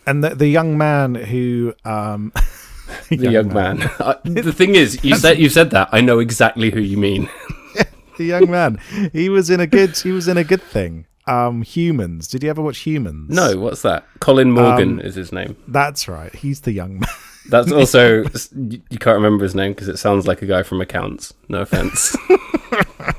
And 0.08 0.24
the 0.24 0.34
the 0.34 0.48
young 0.48 0.80
man 0.80 1.14
who 1.14 1.76
um, 1.86 2.34
The 3.10 3.32
young, 3.32 3.54
man. 3.54 3.82
I, 4.00 4.18
the 4.24 4.54
thing 4.54 4.76
is, 4.76 5.04
you 5.04 5.16
said 5.16 5.40
you 5.40 5.50
said 5.50 5.72
that. 5.72 5.90
I 5.92 6.02
know 6.02 6.20
exactly 6.20 6.72
who 6.72 6.80
you 6.80 6.98
mean. 6.98 7.30
the 8.18 8.26
young 8.26 8.50
man. 8.50 8.80
He 9.12 9.30
was 9.30 9.50
in 9.50 9.60
a 9.60 9.68
good. 9.68 9.98
He 9.98 10.12
was 10.12 10.28
in 10.28 10.38
a 10.38 10.44
good 10.44 10.62
thing. 10.62 11.06
Um, 11.28 11.62
Humans. 11.64 12.28
Did 12.28 12.44
you 12.44 12.50
ever 12.50 12.62
watch 12.62 12.80
Humans? 12.80 13.30
No, 13.34 13.58
what's 13.60 13.82
that? 13.82 14.06
Colin 14.20 14.52
Morgan 14.52 15.00
Um, 15.00 15.00
is 15.02 15.16
his 15.16 15.32
name. 15.32 15.56
That's 15.68 16.08
right. 16.08 16.34
He's 16.36 16.62
the 16.62 16.72
young 16.72 17.00
man. 17.00 17.10
That's 17.50 17.72
also 17.72 18.24
you 18.24 18.80
can't 19.00 19.16
remember 19.16 19.44
his 19.44 19.54
name 19.56 19.74
because 19.74 19.88
it 19.88 19.98
sounds 19.98 20.26
like 20.28 20.42
a 20.42 20.46
guy 20.48 20.64
from 20.64 20.82
accounts. 20.82 21.34
No 21.50 21.62
offense. 21.62 22.16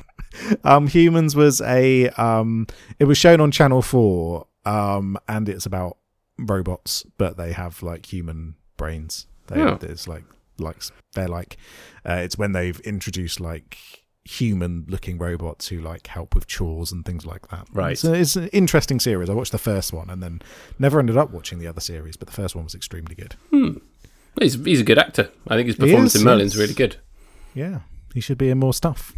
Um, 0.63 0.87
Humans 0.87 1.35
was 1.35 1.61
a. 1.63 2.09
Um, 2.11 2.67
it 3.01 3.05
was 3.07 3.19
shown 3.19 3.41
on 3.41 3.51
Channel 3.51 3.83
Four. 3.83 4.47
Um, 4.65 5.19
and 5.29 5.49
it's 5.49 5.67
about 5.67 5.97
robots, 6.39 7.05
but 7.19 7.37
they 7.37 7.53
have 7.53 7.83
like 7.83 8.13
human 8.13 8.55
brains. 8.77 9.27
They, 9.49 9.61
Oh. 9.61 9.79
It's 9.83 10.07
like 10.07 10.25
like 10.59 10.77
they're 11.15 11.27
like. 11.29 11.57
Uh, 12.09 12.15
it's 12.23 12.39
when 12.39 12.53
they've 12.53 12.79
introduced 12.81 13.41
like 13.41 13.77
human-looking 14.27 15.19
robots 15.19 15.69
who 15.69 15.81
like 15.81 16.07
help 16.09 16.35
with 16.35 16.47
chores 16.47 16.93
and 16.93 17.05
things 17.05 17.25
like 17.25 17.49
that. 17.49 17.67
Right. 17.73 17.97
So 17.97 18.13
it's 18.13 18.37
an 18.37 18.49
interesting 18.49 19.01
series. 19.01 19.31
I 19.31 19.35
watched 19.35 19.53
the 19.53 19.59
first 19.59 19.93
one 19.93 20.11
and 20.11 20.23
then 20.23 20.43
never 20.79 20.99
ended 20.99 21.17
up 21.17 21.31
watching 21.31 21.59
the 21.59 21.67
other 21.67 21.81
series, 21.81 22.17
but 22.17 22.27
the 22.27 22.35
first 22.35 22.55
one 22.55 22.65
was 22.65 22.75
extremely 22.75 23.15
good. 23.15 23.37
Hmm. 23.51 23.79
he's 24.41 24.55
he's 24.65 24.81
a 24.81 24.85
good 24.85 24.99
actor. 24.99 25.31
I 25.49 25.57
think 25.57 25.69
his 25.69 25.77
performance 25.77 26.15
is, 26.15 26.23
in 26.23 26.27
Merlin's 26.27 26.57
really 26.57 26.75
good. 26.75 26.97
Yeah, 27.55 27.81
he 28.15 28.21
should 28.21 28.39
be 28.39 28.51
in 28.51 28.59
more 28.59 28.75
stuff. 28.75 29.13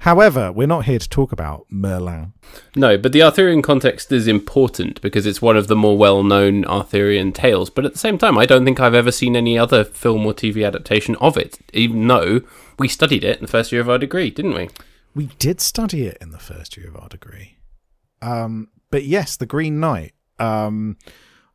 However, 0.00 0.52
we're 0.52 0.66
not 0.66 0.84
here 0.84 0.98
to 0.98 1.08
talk 1.08 1.32
about 1.32 1.66
Merlin. 1.70 2.32
No, 2.76 2.96
but 2.98 3.12
the 3.12 3.22
Arthurian 3.22 3.62
context 3.62 4.12
is 4.12 4.28
important 4.28 5.00
because 5.00 5.26
it's 5.26 5.42
one 5.42 5.56
of 5.56 5.66
the 5.68 5.76
more 5.76 5.96
well-known 5.96 6.64
Arthurian 6.66 7.32
tales. 7.32 7.70
But 7.70 7.84
at 7.84 7.92
the 7.92 7.98
same 7.98 8.18
time, 8.18 8.36
I 8.38 8.46
don't 8.46 8.64
think 8.64 8.80
I've 8.80 8.94
ever 8.94 9.10
seen 9.10 9.34
any 9.34 9.58
other 9.58 9.84
film 9.84 10.26
or 10.26 10.34
TV 10.34 10.66
adaptation 10.66 11.16
of 11.16 11.36
it, 11.36 11.58
even 11.72 12.06
though 12.06 12.42
we 12.78 12.88
studied 12.88 13.24
it 13.24 13.36
in 13.38 13.42
the 13.42 13.50
first 13.50 13.72
year 13.72 13.80
of 13.80 13.88
our 13.88 13.98
degree, 13.98 14.30
didn't 14.30 14.54
we? 14.54 14.68
We 15.14 15.26
did 15.38 15.60
study 15.60 16.06
it 16.06 16.18
in 16.20 16.30
the 16.30 16.38
first 16.38 16.76
year 16.76 16.88
of 16.88 16.96
our 16.96 17.08
degree. 17.08 17.58
Um, 18.20 18.68
but 18.90 19.04
yes, 19.04 19.36
the 19.36 19.46
Green 19.46 19.80
Knight. 19.80 20.12
Um, 20.38 20.96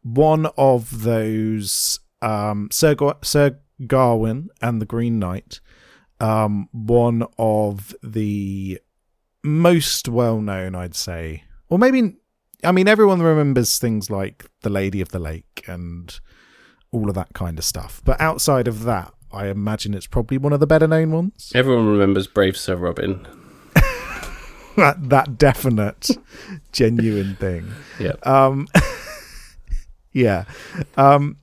one 0.02 0.48
of 0.58 1.04
those 1.04 2.00
um, 2.22 2.70
Sir, 2.72 2.96
Ga- 2.96 3.18
Sir 3.22 3.60
Gawain 3.86 4.50
and 4.62 4.82
the 4.82 4.86
Green 4.86 5.20
Knight. 5.20 5.60
Um, 6.22 6.68
one 6.72 7.24
of 7.38 7.96
the 8.04 8.80
most 9.44 10.10
well 10.10 10.42
known, 10.42 10.76
I'd 10.76 10.96
say, 10.96 11.44
or 11.70 11.80
maybe 11.80 12.16
I 12.64 12.72
mean 12.74 12.88
everyone 12.90 13.22
remembers 13.22 13.78
things 13.78 14.10
like 14.10 14.46
the 14.62 14.70
Lady 14.70 15.00
of 15.02 15.10
the 15.10 15.20
Lake 15.20 15.64
and 15.68 16.20
all 16.92 17.08
of 17.08 17.16
that 17.16 17.34
kind 17.34 17.58
of 17.58 17.64
stuff. 17.64 18.02
But 18.04 18.20
outside 18.20 18.68
of 18.68 18.84
that, 18.84 19.14
I 19.32 19.48
imagine 19.48 19.94
it's 19.94 20.08
probably 20.08 20.38
one 20.38 20.52
of 20.54 20.60
the 20.60 20.68
better 20.68 20.88
known 20.88 21.12
ones. 21.12 21.52
Everyone 21.56 21.88
remembers 21.88 22.28
Brave 22.28 22.58
Sir 22.58 22.76
Robin. 22.76 23.26
that 24.76 24.98
that 25.10 25.38
definite 25.38 26.10
genuine 26.72 27.36
thing 27.36 27.70
Yeah. 28.00 28.14
um 28.24 28.68
yeah 30.14 30.46
um 30.96 31.38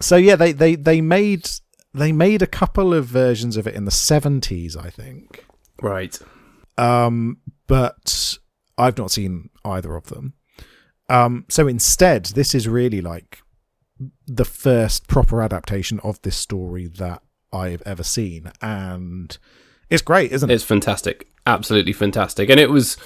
so 0.00 0.16
yeah 0.16 0.36
they 0.36 0.52
they 0.52 0.74
they 0.74 1.00
made 1.00 1.48
they 1.94 2.12
made 2.12 2.42
a 2.42 2.46
couple 2.46 2.92
of 2.92 3.06
versions 3.06 3.56
of 3.56 3.66
it 3.66 3.74
in 3.74 3.84
the 3.84 3.90
70s 3.90 4.76
i 4.76 4.90
think 4.90 5.44
Right. 5.80 6.18
um 6.78 7.38
but 7.66 8.36
i've 8.78 8.98
not 8.98 9.10
seen 9.10 9.50
either 9.64 9.94
of 9.94 10.06
them 10.06 10.34
um 11.08 11.44
so 11.48 11.66
instead 11.66 12.26
this 12.26 12.54
is 12.54 12.68
really 12.68 13.00
like 13.00 13.38
the 14.26 14.44
first 14.44 15.06
proper 15.06 15.40
adaptation 15.40 16.00
of 16.00 16.20
this 16.22 16.36
story 16.36 16.86
that 16.86 17.22
I've 17.52 17.82
ever 17.86 18.02
seen, 18.02 18.50
and 18.60 19.38
it's 19.88 20.02
great, 20.02 20.32
isn't 20.32 20.50
it? 20.50 20.54
It's 20.54 20.64
fantastic, 20.64 21.28
absolutely 21.46 21.92
fantastic, 21.92 22.50
and 22.50 22.58
it 22.58 22.68
was 22.70 22.96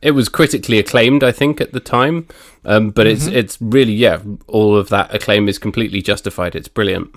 it 0.00 0.12
was 0.12 0.30
critically 0.30 0.78
acclaimed, 0.78 1.22
I 1.22 1.32
think, 1.32 1.60
at 1.60 1.72
the 1.72 1.80
time. 1.80 2.26
Um, 2.64 2.88
but 2.88 3.06
it's 3.06 3.26
it's 3.26 3.58
really 3.60 3.92
yeah, 3.92 4.22
all 4.46 4.74
of 4.74 4.88
that 4.88 5.14
acclaim 5.14 5.46
is 5.50 5.58
completely 5.58 6.00
justified. 6.00 6.56
It's 6.56 6.68
brilliant, 6.68 7.10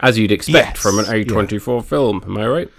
as 0.00 0.18
you'd 0.18 0.32
expect 0.32 0.76
Yes, 0.76 0.78
from 0.78 0.98
an 0.98 1.06
A 1.12 1.24
twenty 1.24 1.58
four 1.58 1.82
film. 1.82 2.22
Am 2.24 2.36
I 2.36 2.46
right? 2.46 2.70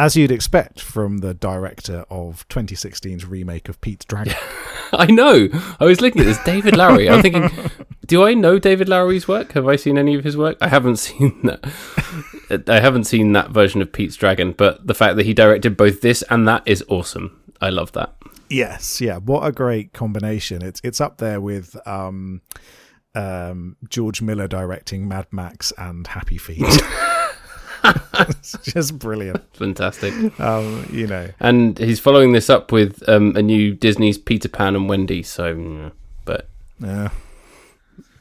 As 0.00 0.16
you'd 0.16 0.30
expect 0.30 0.80
from 0.80 1.18
the 1.18 1.34
director 1.34 2.04
of 2.08 2.46
2016's 2.50 3.26
remake 3.26 3.68
of 3.68 3.80
Pete's 3.80 4.04
Dragon. 4.04 4.34
I 4.92 5.06
know. 5.06 5.48
I 5.80 5.84
was 5.86 6.00
looking 6.00 6.20
at 6.20 6.24
this 6.24 6.38
David 6.44 6.76
Lowery. 6.76 7.10
I'm 7.10 7.20
thinking, 7.20 7.50
do 8.06 8.24
I 8.24 8.34
know 8.34 8.60
David 8.60 8.88
Lowery's 8.88 9.26
work? 9.26 9.52
Have 9.52 9.66
I 9.66 9.74
seen 9.74 9.98
any 9.98 10.14
of 10.14 10.22
his 10.22 10.36
work? 10.36 10.56
I 10.60 10.68
haven't 10.68 10.96
seen 10.98 11.40
that. 11.42 12.64
I 12.68 12.78
haven't 12.78 13.04
seen 13.04 13.32
that 13.32 13.50
version 13.50 13.82
of 13.82 13.90
Pete's 13.92 14.14
Dragon, 14.14 14.52
but 14.52 14.86
the 14.86 14.94
fact 14.94 15.16
that 15.16 15.26
he 15.26 15.34
directed 15.34 15.76
both 15.76 16.00
this 16.00 16.22
and 16.30 16.46
that 16.46 16.62
is 16.64 16.84
awesome. 16.88 17.36
I 17.60 17.70
love 17.70 17.90
that. 17.92 18.14
Yes, 18.48 19.00
yeah. 19.00 19.16
What 19.16 19.44
a 19.44 19.50
great 19.50 19.92
combination. 19.92 20.62
It's 20.62 20.80
it's 20.84 21.00
up 21.00 21.18
there 21.18 21.40
with 21.40 21.76
um, 21.88 22.40
um, 23.18 23.76
George 23.88 24.22
Miller 24.22 24.46
directing 24.46 25.08
Mad 25.08 25.26
Max 25.30 25.72
and 25.76 26.06
Happy 26.06 26.38
Feet. 26.38 26.62
it's 27.84 28.56
just 28.62 28.98
brilliant. 28.98 29.44
Fantastic. 29.56 30.12
Um, 30.40 30.88
you 30.92 31.06
know, 31.06 31.28
And 31.40 31.76
he's 31.78 32.00
following 32.00 32.32
this 32.32 32.48
up 32.48 32.70
with 32.70 33.06
um, 33.08 33.34
a 33.36 33.42
new 33.42 33.74
Disney's 33.74 34.18
Peter 34.18 34.48
Pan 34.48 34.76
and 34.76 34.88
Wendy. 34.88 35.22
So, 35.22 35.92
but 36.24 36.48
yeah. 36.78 37.10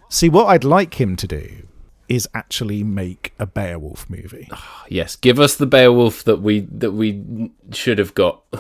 See, 0.10 0.30
what 0.30 0.46
I'd 0.46 0.64
like 0.64 1.00
him 1.00 1.16
to 1.18 1.28
do 1.28 1.68
is 2.10 2.28
actually 2.34 2.84
make 2.84 3.34
a 3.38 3.46
Beowulf 3.46 4.10
movie. 4.10 4.50
yes, 4.90 5.16
give 5.16 5.40
us 5.40 5.56
the 5.56 5.66
Beowulf 5.66 6.24
that 6.24 6.38
we 6.38 6.62
that 6.72 6.92
we 6.92 7.52
should 7.72 8.00
have 8.00 8.16
got, 8.16 8.42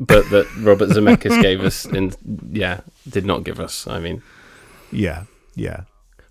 but 0.00 0.28
that 0.30 0.48
Robert 0.58 0.88
Zemeckis 0.88 1.40
gave 1.42 1.60
us, 1.60 1.84
and 1.84 2.16
yeah, 2.50 2.80
did 3.08 3.26
not 3.26 3.44
give 3.44 3.60
us. 3.60 3.86
I 3.86 4.00
mean, 4.00 4.22
Yeah, 4.90 5.24
yeah. 5.54 5.82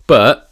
but 0.08 0.52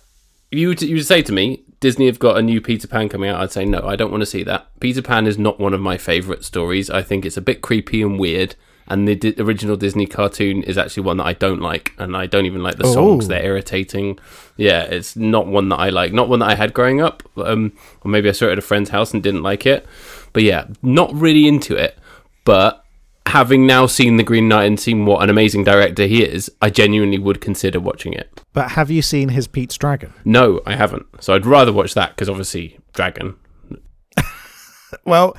you 0.51 0.67
would, 0.69 0.81
you 0.81 0.95
would 0.95 1.05
say 1.05 1.21
to 1.21 1.31
me, 1.31 1.63
Disney 1.79 2.05
have 2.05 2.19
got 2.19 2.37
a 2.37 2.41
new 2.41 2.61
Peter 2.61 2.87
Pan 2.87 3.09
coming 3.09 3.29
out. 3.29 3.41
I'd 3.41 3.51
say 3.51 3.65
no, 3.65 3.81
I 3.83 3.95
don't 3.95 4.11
want 4.11 4.21
to 4.21 4.25
see 4.27 4.43
that. 4.43 4.67
Peter 4.79 5.01
Pan 5.01 5.25
is 5.25 5.37
not 5.37 5.59
one 5.59 5.73
of 5.73 5.81
my 5.81 5.97
favorite 5.97 6.45
stories. 6.45 6.89
I 6.89 7.01
think 7.01 7.25
it's 7.25 7.37
a 7.37 7.41
bit 7.41 7.61
creepy 7.61 8.01
and 8.01 8.19
weird. 8.19 8.55
And 8.87 9.07
the 9.07 9.15
di- 9.15 9.35
original 9.39 9.77
Disney 9.77 10.05
cartoon 10.05 10.63
is 10.63 10.77
actually 10.77 11.03
one 11.03 11.17
that 11.17 11.25
I 11.25 11.33
don't 11.33 11.61
like, 11.61 11.93
and 11.97 12.17
I 12.17 12.25
don't 12.25 12.45
even 12.45 12.61
like 12.61 12.75
the 12.75 12.91
songs. 12.91 13.25
Oh. 13.25 13.27
They're 13.29 13.45
irritating. 13.45 14.19
Yeah, 14.57 14.83
it's 14.83 15.15
not 15.15 15.47
one 15.47 15.69
that 15.69 15.79
I 15.79 15.89
like. 15.89 16.11
Not 16.11 16.27
one 16.27 16.39
that 16.39 16.49
I 16.49 16.55
had 16.55 16.73
growing 16.73 17.01
up. 17.01 17.23
Um, 17.37 17.71
or 18.01 18.11
maybe 18.11 18.27
I 18.27 18.33
saw 18.33 18.47
it 18.47 18.53
at 18.53 18.57
a 18.57 18.61
friend's 18.61 18.89
house 18.89 19.13
and 19.13 19.23
didn't 19.23 19.43
like 19.43 19.65
it. 19.65 19.85
But 20.33 20.43
yeah, 20.43 20.65
not 20.81 21.13
really 21.13 21.47
into 21.47 21.75
it. 21.75 21.97
But 22.43 22.80
having 23.27 23.65
now 23.65 23.85
seen 23.85 24.17
the 24.17 24.23
Green 24.23 24.47
Knight 24.47 24.65
and 24.65 24.79
seen 24.79 25.05
what 25.05 25.23
an 25.23 25.29
amazing 25.29 25.63
director 25.63 26.05
he 26.05 26.23
is, 26.23 26.51
I 26.61 26.69
genuinely 26.69 27.17
would 27.17 27.41
consider 27.41 27.79
watching 27.79 28.13
it. 28.13 28.41
But 28.53 28.71
have 28.71 28.91
you 28.91 29.01
seen 29.01 29.29
his 29.29 29.47
Pete's 29.47 29.77
Dragon? 29.77 30.13
No, 30.25 30.61
I 30.65 30.75
haven't. 30.75 31.05
So 31.19 31.33
I'd 31.33 31.45
rather 31.45 31.71
watch 31.73 31.93
that 31.93 32.11
because 32.11 32.29
obviously 32.29 32.79
Dragon. 32.93 33.35
Well, 35.05 35.37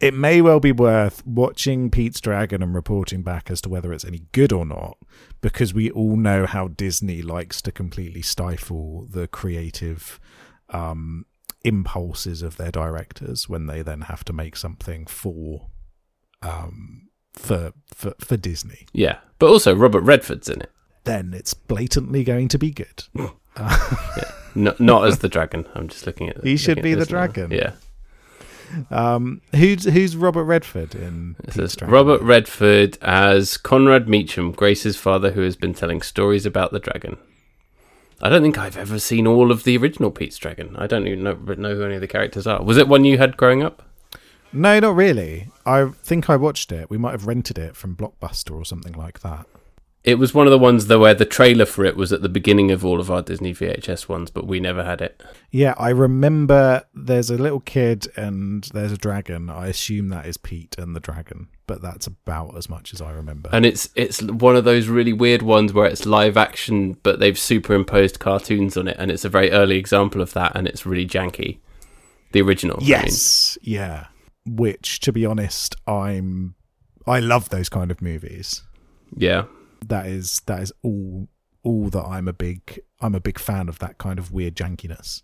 it 0.00 0.12
may 0.12 0.42
well 0.42 0.58
be 0.58 0.72
worth 0.72 1.24
watching 1.24 1.88
Pete's 1.88 2.20
Dragon 2.20 2.64
and 2.64 2.74
reporting 2.74 3.22
back 3.22 3.48
as 3.48 3.60
to 3.60 3.68
whether 3.68 3.92
it's 3.92 4.04
any 4.04 4.22
good 4.32 4.52
or 4.52 4.66
not, 4.66 4.98
because 5.40 5.72
we 5.72 5.88
all 5.90 6.16
know 6.16 6.46
how 6.46 6.66
Disney 6.66 7.22
likes 7.22 7.62
to 7.62 7.70
completely 7.70 8.22
stifle 8.22 9.06
the 9.08 9.28
creative 9.28 10.18
um, 10.70 11.26
impulses 11.62 12.42
of 12.42 12.56
their 12.56 12.72
directors 12.72 13.48
when 13.48 13.66
they 13.66 13.82
then 13.82 14.02
have 14.02 14.24
to 14.24 14.32
make 14.32 14.56
something 14.56 15.06
for 15.06 15.68
um, 16.42 17.08
for 17.32 17.72
for 17.94 18.14
for 18.20 18.36
Disney. 18.36 18.86
Yeah, 18.92 19.18
but 19.38 19.48
also 19.48 19.74
Robert 19.74 20.00
Redford's 20.02 20.48
in 20.48 20.60
it. 20.62 20.70
Then 21.04 21.32
it's 21.34 21.54
blatantly 21.54 22.24
going 22.24 22.48
to 22.48 22.58
be 22.58 22.70
good. 22.70 23.04
No, 24.58 24.74
not 24.78 25.06
as 25.06 25.18
the 25.18 25.28
dragon. 25.28 25.66
I'm 25.74 25.86
just 25.88 26.06
looking 26.06 26.30
at. 26.30 26.42
He 26.42 26.56
should 26.56 26.80
be 26.82 26.94
the 26.94 27.00
now. 27.00 27.04
dragon. 27.04 27.50
Yeah, 27.50 27.72
Um, 28.90 29.42
who's 29.54 29.84
who's 29.84 30.16
Robert 30.16 30.44
Redford 30.44 30.94
in? 30.94 31.36
Robert 31.82 32.22
Redford 32.22 32.96
as 33.02 33.58
Conrad 33.58 34.08
Meacham, 34.08 34.52
Grace's 34.52 34.96
father, 34.96 35.32
who 35.32 35.42
has 35.42 35.56
been 35.56 35.74
telling 35.74 36.00
stories 36.00 36.46
about 36.46 36.72
the 36.72 36.78
dragon. 36.78 37.18
I 38.22 38.30
don't 38.30 38.40
think 38.40 38.56
I've 38.56 38.78
ever 38.78 38.98
seen 38.98 39.26
all 39.26 39.50
of 39.52 39.64
the 39.64 39.76
original 39.76 40.10
Pete's 40.10 40.38
Dragon. 40.38 40.74
I 40.78 40.86
don't 40.86 41.06
even 41.06 41.22
know, 41.22 41.34
know 41.34 41.74
who 41.74 41.84
any 41.84 41.96
of 41.96 42.00
the 42.00 42.08
characters 42.08 42.46
are. 42.46 42.62
Was 42.62 42.78
it 42.78 42.88
one 42.88 43.04
you 43.04 43.18
had 43.18 43.36
growing 43.36 43.62
up? 43.62 43.82
No, 44.52 44.78
not 44.80 44.96
really. 44.96 45.48
I 45.64 45.86
think 46.02 46.30
I 46.30 46.36
watched 46.36 46.72
it. 46.72 46.88
We 46.90 46.98
might 46.98 47.12
have 47.12 47.26
rented 47.26 47.58
it 47.58 47.76
from 47.76 47.96
Blockbuster 47.96 48.52
or 48.52 48.64
something 48.64 48.94
like 48.94 49.20
that. 49.20 49.46
It 50.04 50.20
was 50.20 50.32
one 50.32 50.46
of 50.46 50.52
the 50.52 50.58
ones 50.58 50.86
though 50.86 51.00
where 51.00 51.14
the 51.14 51.24
trailer 51.24 51.66
for 51.66 51.84
it 51.84 51.96
was 51.96 52.12
at 52.12 52.22
the 52.22 52.28
beginning 52.28 52.70
of 52.70 52.84
all 52.84 53.00
of 53.00 53.10
our 53.10 53.22
Disney 53.22 53.52
VHS 53.52 54.08
ones, 54.08 54.30
but 54.30 54.46
we 54.46 54.60
never 54.60 54.84
had 54.84 55.00
it. 55.00 55.20
Yeah, 55.50 55.74
I 55.76 55.88
remember 55.88 56.84
there's 56.94 57.28
a 57.28 57.36
little 57.36 57.58
kid 57.58 58.06
and 58.14 58.62
there's 58.72 58.92
a 58.92 58.96
dragon. 58.96 59.50
I 59.50 59.66
assume 59.66 60.08
that 60.10 60.26
is 60.26 60.36
Pete 60.36 60.76
and 60.78 60.94
the 60.94 61.00
dragon, 61.00 61.48
but 61.66 61.82
that's 61.82 62.06
about 62.06 62.56
as 62.56 62.68
much 62.70 62.94
as 62.94 63.02
I 63.02 63.10
remember. 63.10 63.50
and 63.52 63.66
it's 63.66 63.88
it's 63.96 64.22
one 64.22 64.54
of 64.54 64.62
those 64.62 64.86
really 64.86 65.12
weird 65.12 65.42
ones 65.42 65.72
where 65.72 65.86
it's 65.86 66.06
live 66.06 66.36
action 66.36 66.96
but 67.02 67.18
they've 67.18 67.38
superimposed 67.38 68.20
cartoons 68.20 68.76
on 68.76 68.86
it 68.86 68.96
and 69.00 69.10
it's 69.10 69.24
a 69.24 69.28
very 69.28 69.50
early 69.50 69.76
example 69.76 70.20
of 70.22 70.32
that 70.34 70.52
and 70.54 70.68
it's 70.68 70.86
really 70.86 71.06
janky 71.06 71.58
the 72.30 72.40
original 72.42 72.76
I 72.76 72.80
mean. 72.80 72.88
yes, 72.88 73.58
yeah. 73.60 74.06
Which, 74.46 75.00
to 75.00 75.12
be 75.12 75.26
honest, 75.26 75.74
I'm. 75.86 76.54
I 77.06 77.20
love 77.20 77.50
those 77.50 77.68
kind 77.68 77.90
of 77.90 78.00
movies. 78.02 78.62
yeah 79.16 79.44
That 79.86 80.06
is 80.06 80.40
that 80.46 80.60
is 80.62 80.72
all 80.82 81.28
all 81.62 81.88
that 81.90 82.04
I'm 82.04 82.26
a 82.28 82.32
big 82.32 82.80
I'm 83.00 83.14
a 83.14 83.20
big 83.20 83.38
fan 83.38 83.68
of 83.68 83.78
that 83.80 83.98
kind 83.98 84.18
of 84.18 84.32
weird 84.32 84.54
jankiness. 84.56 85.22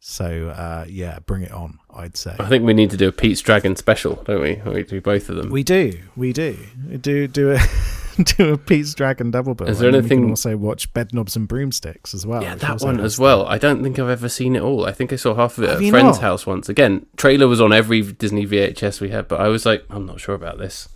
So 0.00 0.48
uh, 0.48 0.86
yeah, 0.88 1.18
bring 1.26 1.42
it 1.42 1.52
on. 1.52 1.78
I'd 1.94 2.16
say. 2.16 2.34
i 2.38 2.48
think 2.48 2.64
we 2.64 2.72
need 2.72 2.90
to 2.90 2.96
do 2.96 3.08
a 3.08 3.12
pete's 3.12 3.40
dragon 3.42 3.76
special 3.76 4.14
don't 4.24 4.40
we 4.40 4.54
we 4.72 4.82
do 4.82 5.00
both 5.00 5.28
of 5.28 5.36
them 5.36 5.50
We 5.50 5.62
do, 5.62 5.92
we 6.16 6.32
do, 6.32 6.56
we 6.88 6.96
do 6.96 7.26
do 7.28 7.50
a 7.52 7.58
do 8.36 8.52
a 8.52 8.58
Pete's 8.58 8.94
Dragon 8.94 9.30
double 9.30 9.54
bill. 9.54 9.68
Is 9.68 9.78
there 9.78 9.88
and 9.88 9.96
then 9.96 10.02
We 10.04 10.08
can 10.08 10.30
also 10.30 10.56
watch 10.56 10.92
Bedknobs 10.92 11.36
and 11.36 11.46
Broomsticks 11.48 12.14
as 12.14 12.26
well. 12.26 12.42
yeah 12.42 12.54
that 12.56 12.80
one 12.80 13.00
as 13.00 13.18
well 13.18 13.46
i 13.46 13.58
don't 13.58 13.82
think 13.82 13.98
i've 13.98 14.08
ever 14.08 14.28
seen 14.28 14.56
it 14.56 14.62
all 14.62 14.86
i 14.86 14.92
think 14.92 15.12
i 15.12 15.16
saw 15.16 15.34
half 15.34 15.58
of 15.58 15.64
it 15.64 15.68
Have 15.70 15.80
at 15.80 15.84
a 15.84 15.90
friend's 15.90 16.16
not? 16.16 16.22
house 16.22 16.46
once 16.46 16.68
again 16.68 17.06
trailer 17.16 17.46
was 17.48 17.60
on 17.60 17.72
every 17.72 18.02
disney 18.02 18.46
vhs 18.46 19.00
we 19.00 19.10
had 19.10 19.28
but 19.28 19.40
i 19.40 19.48
was 19.48 19.64
like 19.66 19.84
i'm 19.90 20.06
not 20.06 20.20
sure 20.20 20.34
about 20.34 20.58
this 20.58 20.88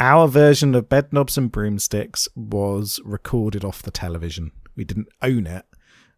Our 0.00 0.26
version 0.26 0.74
of 0.74 0.88
Bedknobs 0.88 1.38
and 1.38 1.50
Broomsticks 1.52 2.28
was 2.34 2.98
recorded 3.04 3.64
off 3.64 3.82
the 3.82 3.92
television. 3.92 4.50
We 4.74 4.84
didn't 4.84 5.06
own 5.22 5.46
it. 5.46 5.64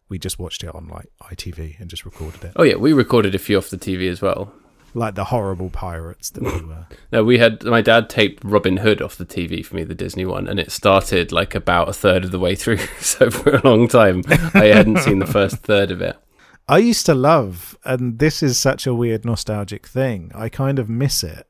We 0.09 0.17
just 0.17 0.39
watched 0.39 0.63
it 0.63 0.73
on 0.73 0.87
like 0.87 1.07
ITV 1.21 1.79
and 1.79 1.87
just 1.89 2.03
recorded 2.05 2.43
it, 2.45 2.53
oh 2.55 2.63
yeah 2.63 2.75
we 2.77 2.93
recorded 2.93 3.35
a 3.35 3.39
few 3.39 3.57
off 3.57 3.69
the 3.69 3.77
tv 3.77 4.09
as 4.09 4.21
well 4.21 4.51
like 4.95 5.15
the 5.15 5.25
horrible 5.25 5.69
pirates 5.69 6.29
that 6.31 6.43
we 6.43 6.65
were. 6.65 6.87
No, 7.11 7.23
we 7.23 7.37
had 7.37 7.63
my 7.63 7.81
dad 7.81 8.09
taped 8.09 8.43
Robin 8.43 8.77
Hood 8.77 9.01
off 9.01 9.17
the 9.17 9.25
TV 9.25 9.63
for 9.63 9.75
me, 9.75 9.83
the 9.83 9.93
Disney 9.93 10.25
one, 10.25 10.47
and 10.47 10.59
it 10.59 10.71
started 10.71 11.31
like 11.31 11.53
about 11.53 11.89
a 11.89 11.93
third 11.93 12.25
of 12.25 12.31
the 12.31 12.39
way 12.39 12.55
through. 12.55 12.79
So 12.99 13.29
for 13.29 13.55
a 13.55 13.61
long 13.67 13.87
time, 13.87 14.23
I 14.53 14.65
hadn't 14.65 14.99
seen 14.99 15.19
the 15.19 15.27
first 15.27 15.57
third 15.57 15.91
of 15.91 16.01
it. 16.01 16.17
I 16.67 16.79
used 16.79 17.05
to 17.05 17.13
love, 17.13 17.77
and 17.85 18.19
this 18.19 18.41
is 18.41 18.57
such 18.57 18.87
a 18.87 18.93
weird 18.93 19.23
nostalgic 19.23 19.85
thing. 19.85 20.31
I 20.33 20.49
kind 20.49 20.79
of 20.79 20.89
miss 20.89 21.23
it. 21.23 21.47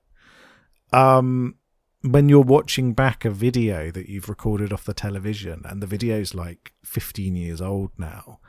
Um, 0.91 1.55
when 2.01 2.29
you're 2.29 2.41
watching 2.41 2.93
back 2.93 3.25
a 3.25 3.31
video 3.31 3.91
that 3.91 4.09
you've 4.09 4.29
recorded 4.29 4.73
off 4.73 4.83
the 4.83 4.93
television, 4.93 5.61
and 5.65 5.81
the 5.81 5.87
video's 5.87 6.35
like 6.35 6.73
15 6.83 7.35
years 7.35 7.61
old 7.61 7.91
now, 7.97 8.39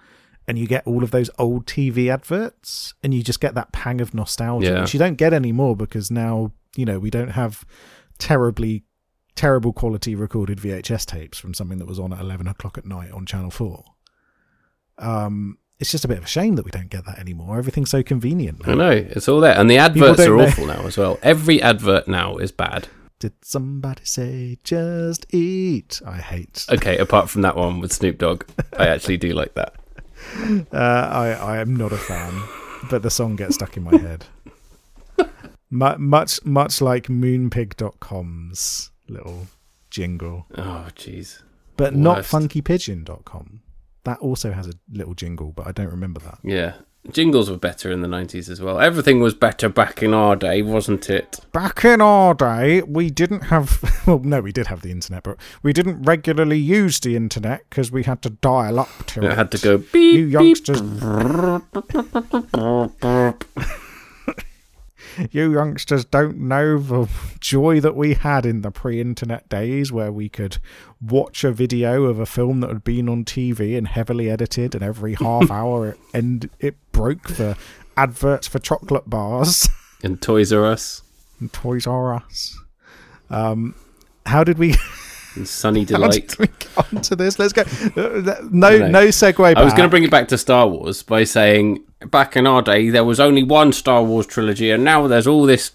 and 0.49 0.59
you 0.59 0.67
get 0.67 0.87
all 0.87 1.03
of 1.03 1.11
those 1.11 1.31
old 1.39 1.67
TV 1.67 2.09
adverts, 2.13 2.95
and 3.03 3.13
you 3.15 3.23
just 3.23 3.41
get 3.41 3.55
that 3.55 3.73
pang 3.73 4.01
of 4.01 4.15
nostalgia, 4.15 4.67
Yeah. 4.73 4.81
which 4.83 4.93
you 4.95 4.99
don't 4.99 5.17
get 5.17 5.33
anymore 5.33 5.77
because 5.77 6.11
now 6.11 6.53
you 6.77 6.85
know 6.85 6.99
we 6.99 7.11
don't 7.11 7.31
have 7.31 7.65
terribly 8.19 8.85
terrible 9.35 9.73
quality 9.73 10.15
recorded 10.15 10.59
VHS 10.59 11.05
tapes 11.05 11.39
from 11.39 11.53
something 11.53 11.77
that 11.79 11.87
was 11.87 11.99
on 11.99 12.13
at 12.13 12.21
11 12.21 12.47
o'clock 12.49 12.79
at 12.79 12.87
night 12.87 13.11
on 13.11 13.27
Channel 13.27 13.51
4. 13.51 13.85
Um, 14.99 15.59
it's 15.79 15.91
just 15.91 16.05
a 16.07 16.09
bit 16.09 16.17
of 16.19 16.25
a 16.25 16.29
shame 16.29 16.57
that 16.57 16.65
we 16.65 16.71
don't 16.71 16.89
get 16.89 17.05
that 17.05 17.19
anymore. 17.19 17.59
Everything's 17.59 17.91
so 17.91 18.03
convenient. 18.03 18.67
I 18.67 18.75
know 18.75 18.91
it's 18.91 19.29
all 19.29 19.41
there, 19.41 19.59
and 19.59 19.69
the 19.69 19.77
adverts 19.79 20.21
are 20.21 20.37
know. 20.37 20.45
awful 20.47 20.67
now 20.67 20.87
as 20.87 20.97
well. 20.97 21.19
Every 21.23 21.61
advert 21.61 22.09
now 22.09 22.37
is 22.39 22.51
bad. 22.51 22.89
Did 23.19 23.33
somebody 23.43 24.05
say 24.05 24.57
just 24.65 25.27
eat? 25.35 26.01
I 26.07 26.19
hate. 26.19 26.65
Okay, 26.71 26.97
apart 26.99 27.29
from 27.29 27.43
that 27.43 27.57
one 27.57 27.81
with 27.81 27.93
Snoop 27.93 28.19
Dogg, 28.19 28.45
I 28.79 28.89
actually 28.89 29.17
do 29.19 29.33
like 29.35 29.55
that. 29.55 29.75
Uh, 30.73 30.77
I 31.13 31.29
I 31.33 31.59
am 31.59 31.75
not 31.77 31.93
a 31.93 31.97
fan, 31.97 32.43
but 32.91 33.03
the 33.03 33.11
song 33.11 33.37
gets 33.37 33.55
stuck 33.57 33.77
in 33.77 33.85
my 33.85 33.97
head. 33.97 34.25
Mu- 35.71 35.99
much 35.99 36.45
much 36.45 36.81
like 36.81 37.09
moonpig.com's 37.09 38.91
little 39.09 39.47
jingle, 39.91 40.47
Oh, 40.57 40.89
jeez. 40.95 41.43
but 41.77 41.95
not 41.95 42.19
funkypigeon.com. 42.19 43.61
that 44.05 44.19
also 44.19 44.53
has 44.53 44.67
a 44.69 44.73
little 44.93 45.15
jingle, 45.15 45.53
but 45.53 45.67
I 45.67 45.73
don't 45.73 45.91
remember 45.91 46.21
that. 46.21 46.39
Yeah. 46.45 46.75
Jingles 47.11 47.51
were 47.51 47.57
better 47.57 47.91
in 47.91 48.03
the 48.03 48.09
90s 48.09 48.49
as 48.49 48.61
well. 48.61 48.81
Everything 48.81 49.21
was 49.21 49.35
better 49.35 49.69
back 49.69 50.03
in 50.03 50.15
our 50.15 50.37
day, 50.37 50.63
wasn't 50.63 51.09
it? 51.09 51.41
Back 51.53 51.85
in 51.85 52.01
our 52.01 52.35
day, 52.35 52.83
we 52.83 53.11
didn't 53.11 53.45
have. 53.45 53.83
Well, 54.07 54.21
no, 54.21 54.41
we 54.41 54.53
did 54.53 54.69
have 54.69 54.83
the 54.83 54.93
internet, 54.93 55.25
but 55.25 55.37
we 55.65 55.73
didn't 55.73 56.03
regularly 56.03 56.59
use 56.59 57.01
the 57.01 57.17
internet 57.17 57.69
because 57.69 57.91
we 57.91 58.05
had 58.05 58.23
to 58.23 58.31
dial 58.31 58.79
up 58.79 58.89
to 59.07 59.25
it. 59.25 59.33
It 59.33 59.37
had 59.37 59.51
to 59.51 59.59
go 59.59 59.79
beep, 59.79 60.15
You 60.15 60.27
youngsters, 60.27 60.81
you 65.31 65.53
youngsters 65.53 66.05
don't 66.05 66.39
know 66.39 66.79
the 66.79 67.09
joy 67.41 67.81
that 67.81 67.97
we 67.97 68.15
had 68.15 68.47
in 68.47 68.63
the 68.63 68.71
pre-internet 68.71 69.49
days, 69.49 69.93
where 69.93 70.13
we 70.13 70.29
could 70.29 70.59
watch 71.01 71.45
a 71.45 71.53
video 71.53 72.05
of 72.05 72.19
a 72.19 72.27
film 72.27 72.61
that 72.61 72.69
had 72.69 72.85
been 72.85 73.09
on 73.09 73.25
TV 73.25 73.77
and 73.77 73.89
heavily 73.89 74.31
edited, 74.31 74.75
and 74.75 74.85
every 74.85 75.15
half 75.21 75.51
hour 75.51 75.89
it, 75.89 75.99
and 76.15 76.51
it 76.59 76.77
broke 76.93 77.29
for 77.29 77.57
adverts 77.97 78.47
for 78.47 78.59
chocolate 78.59 79.09
bars. 79.09 79.69
And 80.03 80.21
Toys 80.21 80.53
R 80.53 80.67
Us 80.67 81.03
and 81.41 81.51
Toys 81.53 81.87
R 81.87 82.15
Us. 82.15 82.57
Um, 83.31 83.75
how 84.27 84.45
did 84.45 84.59
we? 84.59 84.77
And 85.37 85.47
Sunny 85.49 85.81
How 85.91 85.99
Delight. 85.99 86.29
did 86.29 86.39
we 86.39 86.47
get 86.47 86.69
onto 86.95 87.15
this? 87.17 87.39
Let's 87.39 87.53
go. 87.53 87.63
Uh, 87.63 88.37
No, 88.51 88.89
no 88.89 89.07
segue. 89.09 89.37
Back. 89.39 89.57
I 89.57 89.65
was 89.65 89.73
going 89.73 89.85
to 89.87 89.91
bring 89.91 90.05
it 90.05 90.11
back 90.11 90.29
to 90.29 90.39
Star 90.39 90.67
Wars 90.69 91.03
by 91.03 91.25
saying 91.25 91.85
back 92.11 92.37
in 92.37 92.47
our 92.47 92.63
day 92.63 92.91
there 92.91 93.05
was 93.05 93.21
only 93.21 93.43
one 93.43 93.73
Star 93.73 94.03
Wars 94.03 94.27
trilogy, 94.27 94.71
and 94.71 94.83
now 94.85 95.07
there's 95.07 95.27
all 95.27 95.45
this 95.47 95.73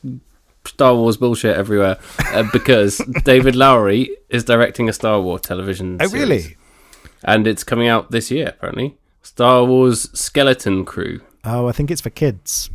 Star 0.66 0.96
Wars 0.96 1.18
bullshit 1.18 1.56
everywhere 1.58 1.98
uh, 2.34 2.44
because 2.54 2.98
David 3.24 3.56
Lowery 3.56 4.16
is 4.30 4.44
directing 4.44 4.88
a 4.90 4.94
Star 4.94 5.20
Wars 5.22 5.42
television. 5.42 5.98
Oh, 6.00 6.08
series. 6.08 6.30
really? 6.30 6.58
And 7.24 7.46
it's 7.48 7.64
coming 7.64 7.88
out 7.88 8.12
this 8.12 8.32
year, 8.32 8.48
apparently. 8.50 8.98
Star 9.24 9.64
Wars 9.64 10.10
Skeleton 10.20 10.86
Crew. 10.86 11.22
Oh, 11.44 11.68
I 11.68 11.72
think 11.72 11.90
it's 11.92 12.02
for 12.02 12.10
kids, 12.12 12.70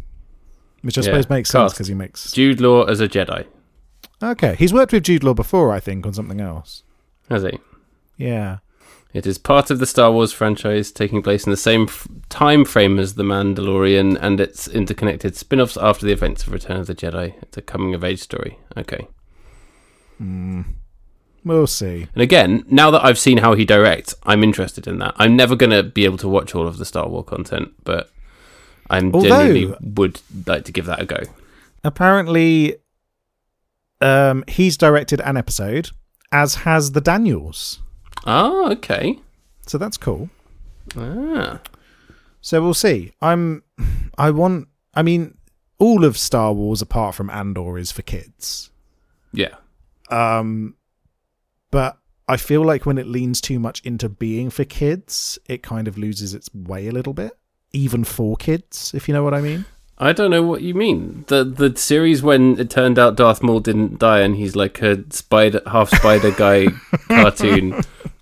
which 0.82 0.96
I 0.98 1.00
Yeah, 1.00 1.04
suppose 1.06 1.28
makes 1.30 1.50
sense 1.50 1.72
because 1.72 1.88
he 1.88 1.94
makes. 1.94 2.32
Jude 2.32 2.60
Law 2.60 2.84
as 2.84 3.00
a 3.00 3.08
Jedi, 3.08 3.46
Okay, 4.22 4.54
he's 4.56 4.72
worked 4.72 4.92
with 4.92 5.02
Jude 5.04 5.22
Law 5.24 5.34
before, 5.34 5.72
I 5.72 5.80
think, 5.80 6.06
on 6.06 6.14
something 6.14 6.40
else. 6.40 6.82
has 7.28 7.42
he? 7.42 7.58
Yeah. 8.16 8.58
It 9.12 9.26
is 9.26 9.38
part 9.38 9.70
of 9.70 9.78
the 9.78 9.86
Star 9.86 10.10
Wars 10.12 10.32
franchise, 10.32 10.90
taking 10.92 11.22
place 11.22 11.44
in 11.46 11.50
the 11.50 11.56
same 11.56 11.82
f- 11.84 12.06
time 12.28 12.64
frame 12.64 12.98
as 12.98 13.14
The 13.14 13.22
Mandalorian, 13.22 14.18
and 14.20 14.40
its 14.40 14.68
interconnected 14.68 15.36
spin-offs 15.36 15.76
after 15.76 16.04
the 16.06 16.12
events 16.12 16.46
of 16.46 16.52
Return 16.52 16.78
of 16.80 16.86
the 16.86 16.94
Jedi. 16.94 17.34
It's 17.42 17.56
a 17.56 17.62
coming-of-age 17.62 18.20
story. 18.20 18.58
Okay. 18.76 19.06
Hmm. 20.18 20.62
We'll 21.44 21.66
see. 21.66 22.08
And 22.14 22.22
again, 22.22 22.64
now 22.68 22.90
that 22.90 23.04
I've 23.04 23.18
seen 23.18 23.38
how 23.38 23.54
he 23.54 23.64
directs, 23.64 24.14
I'm 24.24 24.42
interested 24.42 24.86
in 24.86 24.98
that. 24.98 25.14
I'm 25.16 25.36
never 25.36 25.54
going 25.56 25.70
to 25.70 25.82
be 25.84 26.04
able 26.04 26.18
to 26.18 26.28
watch 26.28 26.54
all 26.54 26.66
of 26.66 26.78
the 26.78 26.84
Star 26.84 27.08
Wars 27.08 27.26
content, 27.28 27.72
but 27.84 28.10
I'm 28.90 29.12
genuinely 29.12 29.74
would 29.80 30.20
like 30.46 30.64
to 30.64 30.72
give 30.72 30.86
that 30.86 31.00
a 31.00 31.06
go. 31.06 31.20
Apparently, 31.84 32.76
um, 34.00 34.44
he's 34.48 34.76
directed 34.76 35.20
an 35.20 35.36
episode, 35.36 35.90
as 36.32 36.56
has 36.56 36.92
the 36.92 37.00
Daniels. 37.00 37.80
Oh, 38.26 38.70
okay. 38.72 39.18
So 39.66 39.78
that's 39.78 39.96
cool. 39.96 40.30
Ah, 40.96 41.60
So 42.40 42.62
we'll 42.62 42.74
see. 42.74 43.12
I'm. 43.20 43.62
I 44.18 44.30
want. 44.30 44.68
I 44.94 45.02
mean, 45.02 45.36
all 45.78 46.04
of 46.04 46.16
Star 46.16 46.52
Wars 46.52 46.80
apart 46.80 47.14
from 47.14 47.28
Andor 47.30 47.78
is 47.78 47.92
for 47.92 48.02
kids. 48.02 48.70
yeah. 49.32 49.54
Um, 50.10 50.76
but 51.72 51.98
I 52.28 52.36
feel 52.36 52.64
like 52.64 52.86
when 52.86 52.96
it 52.96 53.06
leans 53.08 53.40
too 53.40 53.58
much 53.58 53.80
into 53.84 54.08
being 54.08 54.50
for 54.50 54.64
kids, 54.64 55.36
it 55.46 55.62
kind 55.64 55.88
of 55.88 55.98
loses 55.98 56.32
its 56.32 56.48
way 56.54 56.86
a 56.86 56.92
little 56.92 57.12
bit. 57.12 57.32
Even 57.72 58.04
for 58.04 58.36
kids, 58.36 58.92
if 58.94 59.08
you 59.08 59.14
know 59.14 59.24
what 59.24 59.34
I 59.34 59.40
mean. 59.40 59.64
I 59.98 60.12
don't 60.12 60.30
know 60.30 60.42
what 60.42 60.62
you 60.62 60.74
mean. 60.74 61.24
The 61.28 61.44
the 61.44 61.74
series 61.76 62.22
when 62.22 62.58
it 62.58 62.68
turned 62.68 62.98
out 62.98 63.16
Darth 63.16 63.42
Maul 63.42 63.60
didn't 63.60 63.98
die 63.98 64.20
and 64.20 64.36
he's 64.36 64.54
like 64.54 64.82
a 64.82 65.10
spider 65.10 65.62
half 65.66 65.90
spider 65.90 66.30
guy 66.32 66.66
cartoon. 67.08 67.80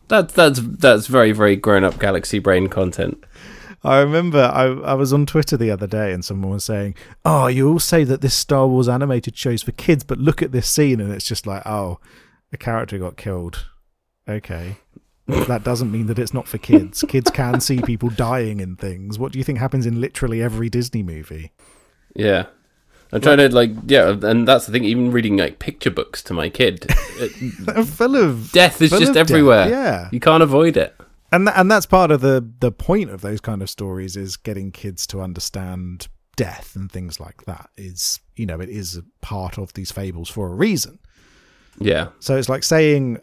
That 0.08 0.30
that's 0.30 0.60
that's 0.62 1.08
very 1.08 1.32
very 1.32 1.56
grown 1.56 1.82
up 1.82 1.98
galaxy 1.98 2.38
brain 2.38 2.68
content. 2.68 3.24
I 3.82 3.98
remember 3.98 4.40
I, 4.40 4.64
I 4.64 4.94
was 4.94 5.12
on 5.12 5.26
Twitter 5.26 5.58
the 5.58 5.70
other 5.70 5.86
day 5.86 6.12
and 6.12 6.24
someone 6.24 6.52
was 6.52 6.64
saying, 6.64 6.94
Oh, 7.24 7.48
you 7.48 7.68
all 7.68 7.78
say 7.78 8.02
that 8.04 8.22
this 8.22 8.34
Star 8.34 8.66
Wars 8.66 8.88
animated 8.88 9.36
show's 9.36 9.62
for 9.62 9.72
kids, 9.72 10.04
but 10.04 10.18
look 10.18 10.40
at 10.40 10.52
this 10.52 10.66
scene 10.66 11.00
and 11.00 11.12
it's 11.12 11.26
just 11.26 11.46
like, 11.46 11.66
oh, 11.66 12.00
a 12.50 12.56
character 12.56 12.96
got 12.96 13.18
killed. 13.18 13.66
Okay. 14.26 14.78
That 15.26 15.64
doesn't 15.64 15.90
mean 15.90 16.06
that 16.06 16.18
it's 16.18 16.34
not 16.34 16.46
for 16.46 16.58
kids. 16.58 17.04
Kids 17.08 17.30
can 17.30 17.60
see 17.60 17.80
people 17.80 18.10
dying 18.10 18.60
in 18.60 18.76
things. 18.76 19.18
What 19.18 19.32
do 19.32 19.38
you 19.38 19.44
think 19.44 19.58
happens 19.58 19.86
in 19.86 20.00
literally 20.00 20.42
every 20.42 20.68
Disney 20.68 21.02
movie? 21.02 21.52
Yeah. 22.14 22.46
I'm 23.12 23.20
trying 23.20 23.38
to 23.38 23.48
like 23.54 23.70
yeah, 23.86 24.16
and 24.22 24.46
that's 24.48 24.66
the 24.66 24.72
thing. 24.72 24.84
Even 24.84 25.12
reading 25.12 25.36
like 25.36 25.60
picture 25.60 25.90
books 25.90 26.20
to 26.24 26.34
my 26.34 26.48
kid, 26.50 26.86
it, 27.18 27.84
full 27.86 28.16
of 28.16 28.50
death 28.50 28.82
is 28.82 28.90
just 28.90 29.02
of 29.02 29.14
death. 29.14 29.30
everywhere. 29.30 29.68
Yeah. 29.68 30.08
you 30.10 30.18
can't 30.18 30.42
avoid 30.42 30.76
it. 30.76 30.96
and 31.30 31.46
th- 31.46 31.56
and 31.56 31.70
that's 31.70 31.86
part 31.86 32.10
of 32.10 32.22
the 32.22 32.44
the 32.58 32.72
point 32.72 33.10
of 33.10 33.20
those 33.20 33.40
kind 33.40 33.62
of 33.62 33.70
stories 33.70 34.16
is 34.16 34.36
getting 34.36 34.72
kids 34.72 35.06
to 35.08 35.20
understand 35.20 36.08
death 36.36 36.74
and 36.74 36.90
things 36.90 37.20
like 37.20 37.44
that 37.44 37.70
is 37.76 38.18
you 38.34 38.46
know 38.46 38.58
it 38.58 38.68
is 38.68 38.96
a 38.96 39.04
part 39.20 39.58
of 39.58 39.72
these 39.74 39.92
fables 39.92 40.28
for 40.28 40.48
a 40.50 40.54
reason 40.54 40.98
Yeah, 41.78 42.08
so 42.18 42.36
it's 42.36 42.48
like 42.48 42.64
saying 42.64 43.20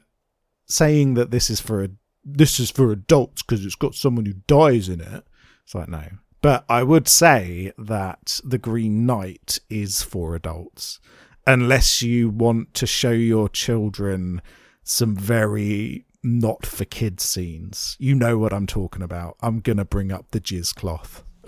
saying 0.71 1.13
that 1.15 1.31
this 1.31 1.49
is 1.49 1.59
for 1.59 1.83
a, 1.83 1.89
this 2.23 2.59
is 2.59 2.71
for 2.71 2.91
adults 2.91 3.41
because 3.41 3.65
it's 3.65 3.75
got 3.75 3.95
someone 3.95 4.25
who 4.25 4.33
dies 4.47 4.89
in 4.89 5.01
it 5.01 5.23
it's 5.63 5.75
like 5.75 5.89
no 5.89 6.03
but 6.41 6.63
i 6.69 6.83
would 6.83 7.07
say 7.07 7.71
that 7.77 8.39
the 8.43 8.57
green 8.57 9.05
knight 9.05 9.59
is 9.69 10.01
for 10.01 10.35
adults 10.35 10.99
unless 11.47 12.01
you 12.01 12.29
want 12.29 12.73
to 12.73 12.85
show 12.85 13.11
your 13.11 13.49
children 13.49 14.41
some 14.83 15.15
very 15.15 16.05
not 16.23 16.65
for 16.65 16.85
kids 16.85 17.23
scenes. 17.23 17.95
You 17.99 18.15
know 18.15 18.37
what 18.37 18.53
I'm 18.53 18.67
talking 18.67 19.01
about. 19.01 19.37
I'm 19.41 19.59
gonna 19.59 19.85
bring 19.85 20.11
up 20.11 20.31
the 20.31 20.39
jizz 20.39 20.75
cloth. 20.75 21.23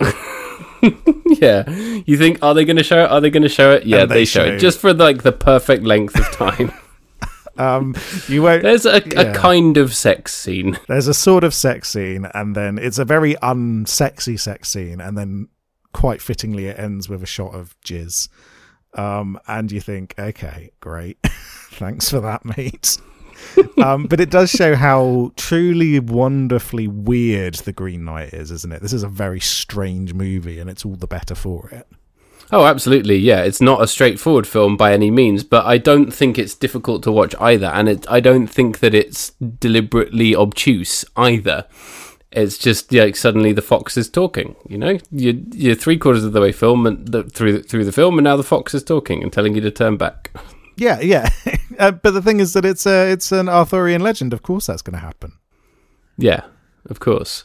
yeah. 1.40 1.68
You 2.06 2.16
think 2.16 2.42
are 2.42 2.54
they 2.54 2.64
going 2.64 2.76
to 2.76 2.82
show 2.82 3.04
it? 3.04 3.10
Are 3.10 3.20
they 3.20 3.30
going 3.30 3.44
to 3.44 3.48
show 3.48 3.72
it? 3.72 3.86
Yeah, 3.86 4.06
they, 4.06 4.14
they 4.14 4.24
show 4.24 4.44
show. 4.46 4.54
it 4.54 4.58
just 4.58 4.80
for 4.80 4.92
like 4.92 5.22
the 5.22 5.32
perfect 5.32 5.84
length 5.84 6.18
of 6.18 6.30
time. 6.32 6.72
Um, 7.56 7.94
you 8.28 8.42
won't. 8.42 8.62
There's 8.62 8.86
a, 8.86 9.02
Yeah. 9.06 9.20
a 9.20 9.34
kind 9.34 9.76
of 9.76 9.94
sex 9.94 10.34
scene. 10.34 10.78
There's 10.88 11.06
a 11.08 11.14
sort 11.14 11.44
of 11.44 11.54
sex 11.54 11.90
scene, 11.90 12.26
and 12.34 12.54
then 12.54 12.78
it's 12.78 12.98
a 12.98 13.04
very 13.04 13.34
unsexy 13.36 14.38
sex 14.38 14.68
scene, 14.70 15.00
and 15.00 15.16
then 15.16 15.48
quite 15.92 16.20
fittingly 16.20 16.66
it 16.66 16.78
ends 16.78 17.08
with 17.08 17.22
a 17.22 17.26
shot 17.26 17.54
of 17.54 17.76
jizz. 17.84 18.28
Um, 18.94 19.38
and 19.48 19.70
you 19.72 19.80
think, 19.80 20.14
okay, 20.18 20.70
great, 20.80 21.18
thanks 21.72 22.08
for 22.10 22.20
that, 22.20 22.44
mate. 22.44 22.96
um, 23.82 24.06
but 24.06 24.20
it 24.20 24.30
does 24.30 24.50
show 24.50 24.74
how 24.74 25.32
truly 25.36 25.98
wonderfully 26.00 26.88
weird 26.88 27.54
the 27.54 27.72
Green 27.72 28.04
Knight 28.04 28.32
is, 28.32 28.50
isn't 28.50 28.72
it? 28.72 28.82
This 28.82 28.92
is 28.92 29.02
a 29.02 29.08
very 29.08 29.40
strange 29.40 30.14
movie, 30.14 30.58
and 30.60 30.70
it's 30.70 30.84
all 30.84 30.94
the 30.96 31.06
better 31.06 31.34
for 31.34 31.68
it. 31.70 31.86
Oh, 32.52 32.66
absolutely. 32.66 33.16
Yeah, 33.16 33.42
it's 33.42 33.60
not 33.60 33.82
a 33.82 33.88
straightforward 33.88 34.46
film 34.46 34.76
by 34.76 34.92
any 34.92 35.10
means, 35.10 35.44
but 35.44 35.64
I 35.64 35.78
don't 35.78 36.12
think 36.12 36.38
it's 36.38 36.54
difficult 36.54 37.02
to 37.04 37.12
watch 37.12 37.34
either, 37.40 37.66
and 37.66 37.88
it, 37.88 38.06
I 38.08 38.20
don't 38.20 38.46
think 38.46 38.80
that 38.80 38.94
it's 38.94 39.30
deliberately 39.30 40.36
obtuse 40.36 41.04
either. 41.16 41.66
It's 42.30 42.58
just 42.58 42.92
like 42.92 43.14
suddenly 43.16 43.52
the 43.52 43.62
fox 43.62 43.96
is 43.96 44.10
talking. 44.10 44.56
You 44.68 44.78
know, 44.78 44.98
you're, 45.10 45.34
you're 45.52 45.74
three 45.74 45.96
quarters 45.96 46.24
of 46.24 46.32
the 46.32 46.40
way 46.40 46.52
film 46.52 46.86
and 46.86 47.06
the, 47.06 47.22
through 47.24 47.58
the, 47.58 47.62
through 47.62 47.84
the 47.84 47.92
film, 47.92 48.18
and 48.18 48.24
now 48.24 48.36
the 48.36 48.42
fox 48.42 48.74
is 48.74 48.82
talking 48.82 49.22
and 49.22 49.32
telling 49.32 49.54
you 49.54 49.60
to 49.60 49.70
turn 49.70 49.96
back. 49.96 50.30
Yeah, 50.76 51.00
yeah. 51.00 51.28
uh, 51.78 51.92
but 51.92 52.10
the 52.10 52.22
thing 52.22 52.40
is 52.40 52.52
that 52.54 52.64
it's 52.64 52.86
a 52.86 53.10
it's 53.12 53.30
an 53.32 53.48
Arthurian 53.48 54.02
legend. 54.02 54.32
Of 54.32 54.42
course, 54.42 54.66
that's 54.66 54.82
going 54.82 54.94
to 54.94 55.04
happen. 55.04 55.32
Yeah, 56.18 56.42
of 56.86 57.00
course, 57.00 57.44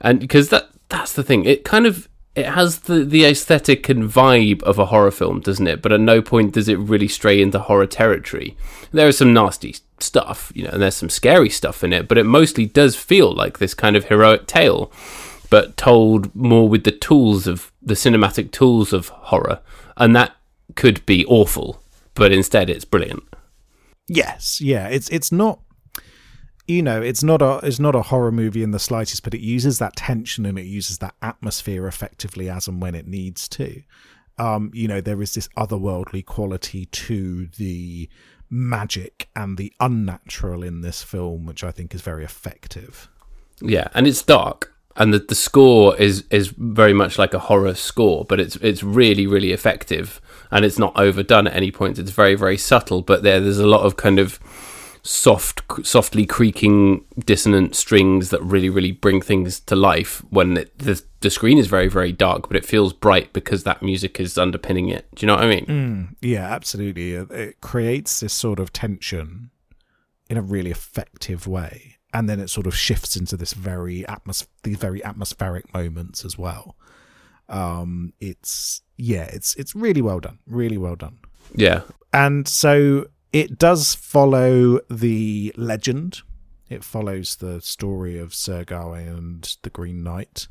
and 0.00 0.20
because 0.20 0.48
that 0.48 0.68
that's 0.88 1.12
the 1.12 1.22
thing. 1.22 1.44
It 1.44 1.64
kind 1.64 1.86
of 1.86 2.08
it 2.34 2.46
has 2.46 2.80
the 2.80 3.04
the 3.04 3.24
aesthetic 3.24 3.88
and 3.88 4.08
vibe 4.08 4.62
of 4.62 4.78
a 4.78 4.86
horror 4.86 5.10
film, 5.10 5.40
doesn't 5.40 5.66
it? 5.66 5.82
But 5.82 5.92
at 5.92 6.00
no 6.00 6.20
point 6.20 6.54
does 6.54 6.68
it 6.68 6.78
really 6.78 7.08
stray 7.08 7.40
into 7.40 7.58
horror 7.58 7.86
territory. 7.86 8.56
There 8.92 9.08
is 9.08 9.18
some 9.18 9.32
nasty 9.32 9.76
stuff, 10.00 10.50
you 10.54 10.64
know, 10.64 10.70
and 10.70 10.82
there's 10.82 10.96
some 10.96 11.10
scary 11.10 11.50
stuff 11.50 11.84
in 11.84 11.92
it, 11.92 12.08
but 12.08 12.18
it 12.18 12.24
mostly 12.24 12.66
does 12.66 12.96
feel 12.96 13.32
like 13.32 13.58
this 13.58 13.74
kind 13.74 13.96
of 13.96 14.06
heroic 14.06 14.46
tale, 14.46 14.90
but 15.48 15.76
told 15.76 16.34
more 16.34 16.68
with 16.68 16.84
the 16.84 16.92
tools 16.92 17.46
of 17.46 17.70
the 17.80 17.94
cinematic 17.94 18.50
tools 18.50 18.92
of 18.92 19.08
horror, 19.08 19.60
and 19.96 20.14
that 20.16 20.34
could 20.74 21.04
be 21.06 21.24
awful, 21.26 21.82
but 22.14 22.32
instead 22.32 22.68
it's 22.68 22.84
brilliant. 22.84 23.22
Yes, 24.08 24.60
yeah. 24.60 24.88
It's 24.88 25.08
it's 25.08 25.32
not 25.32 25.60
you 26.66 26.82
know, 26.82 27.00
it's 27.02 27.22
not 27.22 27.42
a 27.42 27.60
it's 27.62 27.78
not 27.78 27.94
a 27.94 28.02
horror 28.02 28.32
movie 28.32 28.62
in 28.62 28.70
the 28.70 28.78
slightest, 28.78 29.22
but 29.22 29.34
it 29.34 29.40
uses 29.40 29.78
that 29.78 29.96
tension 29.96 30.46
and 30.46 30.58
it 30.58 30.64
uses 30.64 30.98
that 30.98 31.14
atmosphere 31.20 31.86
effectively 31.86 32.48
as 32.48 32.66
and 32.66 32.80
when 32.80 32.94
it 32.94 33.06
needs 33.06 33.48
to. 33.48 33.82
Um, 34.38 34.70
you 34.74 34.88
know, 34.88 35.00
there 35.00 35.22
is 35.22 35.34
this 35.34 35.48
otherworldly 35.56 36.24
quality 36.24 36.86
to 36.86 37.46
the 37.58 38.08
magic 38.50 39.28
and 39.36 39.58
the 39.58 39.72
unnatural 39.78 40.62
in 40.62 40.80
this 40.80 41.02
film, 41.02 41.46
which 41.46 41.62
I 41.62 41.70
think 41.70 41.94
is 41.94 42.00
very 42.00 42.24
effective. 42.24 43.08
Yeah, 43.60 43.88
and 43.94 44.06
it's 44.06 44.22
dark, 44.22 44.74
and 44.96 45.12
the 45.12 45.18
the 45.18 45.34
score 45.34 45.96
is 45.98 46.24
is 46.30 46.48
very 46.48 46.94
much 46.94 47.18
like 47.18 47.34
a 47.34 47.38
horror 47.38 47.74
score, 47.74 48.24
but 48.24 48.40
it's 48.40 48.56
it's 48.56 48.82
really 48.82 49.26
really 49.26 49.52
effective, 49.52 50.20
and 50.50 50.64
it's 50.64 50.78
not 50.78 50.98
overdone 50.98 51.46
at 51.46 51.54
any 51.54 51.70
point. 51.70 51.98
It's 51.98 52.10
very 52.10 52.34
very 52.34 52.56
subtle, 52.56 53.02
but 53.02 53.22
there 53.22 53.38
there's 53.38 53.58
a 53.58 53.66
lot 53.66 53.82
of 53.82 53.96
kind 53.96 54.18
of 54.18 54.40
soft 55.06 55.60
softly 55.86 56.24
creaking 56.24 57.04
dissonant 57.26 57.74
strings 57.74 58.30
that 58.30 58.42
really 58.42 58.70
really 58.70 58.90
bring 58.90 59.20
things 59.20 59.60
to 59.60 59.76
life 59.76 60.22
when 60.30 60.56
it, 60.56 60.78
the 60.78 61.02
the 61.20 61.28
screen 61.28 61.58
is 61.58 61.66
very 61.66 61.88
very 61.88 62.10
dark 62.10 62.48
but 62.48 62.56
it 62.56 62.64
feels 62.64 62.94
bright 62.94 63.30
because 63.34 63.64
that 63.64 63.82
music 63.82 64.18
is 64.18 64.38
underpinning 64.38 64.88
it 64.88 65.06
do 65.14 65.20
you 65.20 65.26
know 65.26 65.34
what 65.34 65.44
i 65.44 65.48
mean 65.48 65.66
Mm, 65.66 66.16
yeah, 66.22 66.50
absolutely. 66.50 67.12
It, 67.12 67.60
creates 67.60 68.20
this 68.20 68.32
sort 68.32 68.58
of 68.58 68.72
tension 68.72 69.50
in 70.30 70.38
a 70.38 70.42
really 70.42 70.70
effective 70.70 71.46
way, 71.46 71.96
and 72.14 72.28
then 72.28 72.40
it 72.40 72.48
sort 72.48 72.66
of 72.66 72.74
shifts 72.74 73.14
into 73.14 73.36
this 73.36 73.52
very 73.52 74.04
atmos- 74.08 74.46
these 74.62 74.78
very 74.78 75.04
atmospheric 75.04 75.72
moments 75.74 76.24
as 76.24 76.38
well. 76.38 76.76
Um, 77.48 78.14
it's 78.20 78.80
yeah, 78.96 79.24
it's 79.24 79.54
it's 79.56 79.74
really 79.74 80.00
well 80.00 80.20
done, 80.20 80.38
really 80.46 80.78
well 80.78 80.96
done. 80.96 81.18
yeah 81.54 81.82
And 82.12 82.48
so 82.48 83.06
it 83.34 83.58
does 83.58 83.96
follow 83.96 84.78
the 84.88 85.52
legend. 85.56 86.22
It 86.70 86.84
follows 86.84 87.34
the 87.36 87.60
story 87.60 88.16
of 88.16 88.32
Sir 88.32 88.64
Gawain 88.64 89.08
and 89.08 89.56
the 89.62 89.70
Green 89.70 90.04
Knight. 90.04 90.46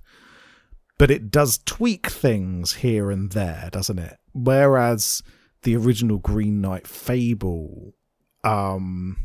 But 0.98 1.10
it 1.10 1.32
does 1.32 1.60
tweak 1.60 2.08
things 2.08 2.74
here 2.74 3.10
and 3.10 3.32
there, 3.32 3.70
doesn't 3.72 4.00
it? 4.00 4.18
Whereas 4.34 5.24
the 5.62 5.78
original 5.78 6.18
Green 6.18 6.60
Knight 6.60 6.86
fable 6.86 7.94
um, 8.44 9.16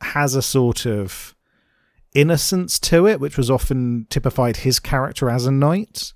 has 0.00 0.34
a 0.34 0.40
sort 0.40 0.86
of 0.86 1.36
innocence 2.14 2.78
to 2.78 3.06
it, 3.06 3.20
which 3.20 3.36
was 3.36 3.50
often 3.50 4.06
typified 4.08 4.58
his 4.58 4.80
character 4.80 5.28
as 5.28 5.44
a 5.44 5.52
knight. 5.52 6.14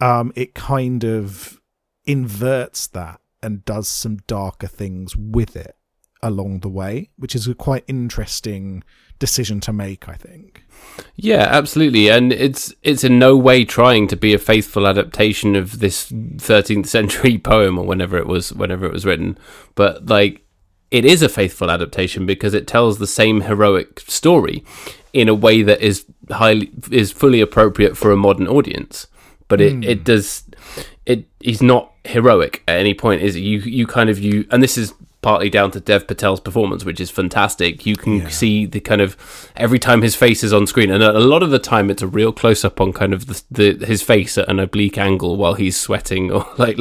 Um, 0.00 0.32
it 0.36 0.54
kind 0.54 1.04
of 1.04 1.60
inverts 2.06 2.86
that 2.88 3.19
and 3.42 3.64
does 3.64 3.88
some 3.88 4.18
darker 4.26 4.66
things 4.66 5.16
with 5.16 5.56
it 5.56 5.76
along 6.22 6.60
the 6.60 6.68
way, 6.68 7.10
which 7.16 7.34
is 7.34 7.46
a 7.46 7.54
quite 7.54 7.84
interesting 7.86 8.82
decision 9.18 9.60
to 9.60 9.72
make, 9.72 10.08
I 10.08 10.14
think. 10.14 10.64
Yeah, 11.16 11.46
absolutely, 11.50 12.08
and 12.08 12.32
it's 12.32 12.74
it's 12.82 13.04
in 13.04 13.18
no 13.18 13.36
way 13.36 13.64
trying 13.64 14.08
to 14.08 14.16
be 14.16 14.34
a 14.34 14.38
faithful 14.38 14.86
adaptation 14.86 15.54
of 15.56 15.78
this 15.78 16.10
13th 16.10 16.86
century 16.86 17.38
poem 17.52 17.78
or 17.78 17.86
whenever 17.86 18.16
it 18.16 18.26
was 18.26 18.52
whenever 18.52 18.86
it 18.86 18.92
was 18.92 19.06
written, 19.06 19.38
but 19.74 20.06
like 20.06 20.44
it 20.90 21.04
is 21.04 21.22
a 21.22 21.28
faithful 21.28 21.70
adaptation 21.70 22.26
because 22.26 22.54
it 22.54 22.66
tells 22.66 22.98
the 22.98 23.06
same 23.06 23.42
heroic 23.42 24.00
story 24.00 24.64
in 25.12 25.28
a 25.28 25.34
way 25.34 25.62
that 25.62 25.80
is 25.80 26.04
highly 26.30 26.70
is 26.90 27.12
fully 27.12 27.40
appropriate 27.40 27.96
for 27.96 28.10
a 28.10 28.16
modern 28.16 28.48
audience. 28.48 29.06
But 29.48 29.60
it, 29.60 29.84
it 29.84 29.98
hmm. 29.98 30.04
does 30.04 30.44
it 31.06 31.26
he's 31.40 31.62
not 31.62 31.89
heroic 32.04 32.62
at 32.66 32.78
any 32.78 32.94
point 32.94 33.20
is 33.22 33.36
it? 33.36 33.40
you 33.40 33.58
you 33.60 33.86
kind 33.86 34.08
of 34.08 34.18
you 34.18 34.46
and 34.50 34.62
this 34.62 34.78
is 34.78 34.94
partly 35.22 35.50
down 35.50 35.70
to 35.70 35.78
Dev 35.80 36.06
Patel's 36.06 36.40
performance 36.40 36.82
which 36.82 36.98
is 36.98 37.10
fantastic 37.10 37.84
you 37.84 37.94
can 37.94 38.20
Yeah. 38.20 38.28
see 38.28 38.64
the 38.64 38.80
kind 38.80 39.02
of 39.02 39.18
every 39.54 39.78
time 39.78 40.00
his 40.00 40.14
face 40.16 40.42
is 40.42 40.50
on 40.50 40.66
screen 40.66 40.90
and 40.90 41.02
a 41.02 41.12
lot 41.20 41.42
of 41.42 41.50
the 41.50 41.58
time 41.58 41.90
it's 41.90 42.00
a 42.00 42.06
real 42.06 42.32
close 42.32 42.64
up 42.64 42.80
on 42.80 42.94
kind 42.94 43.12
of 43.12 43.26
the, 43.26 43.42
the 43.76 43.86
his 43.86 44.00
face 44.00 44.38
at 44.38 44.48
an 44.48 44.58
oblique 44.58 44.96
angle 44.96 45.36
while 45.36 45.52
he's 45.54 45.78
sweating 45.78 46.30
or 46.32 46.46
like 46.56 46.78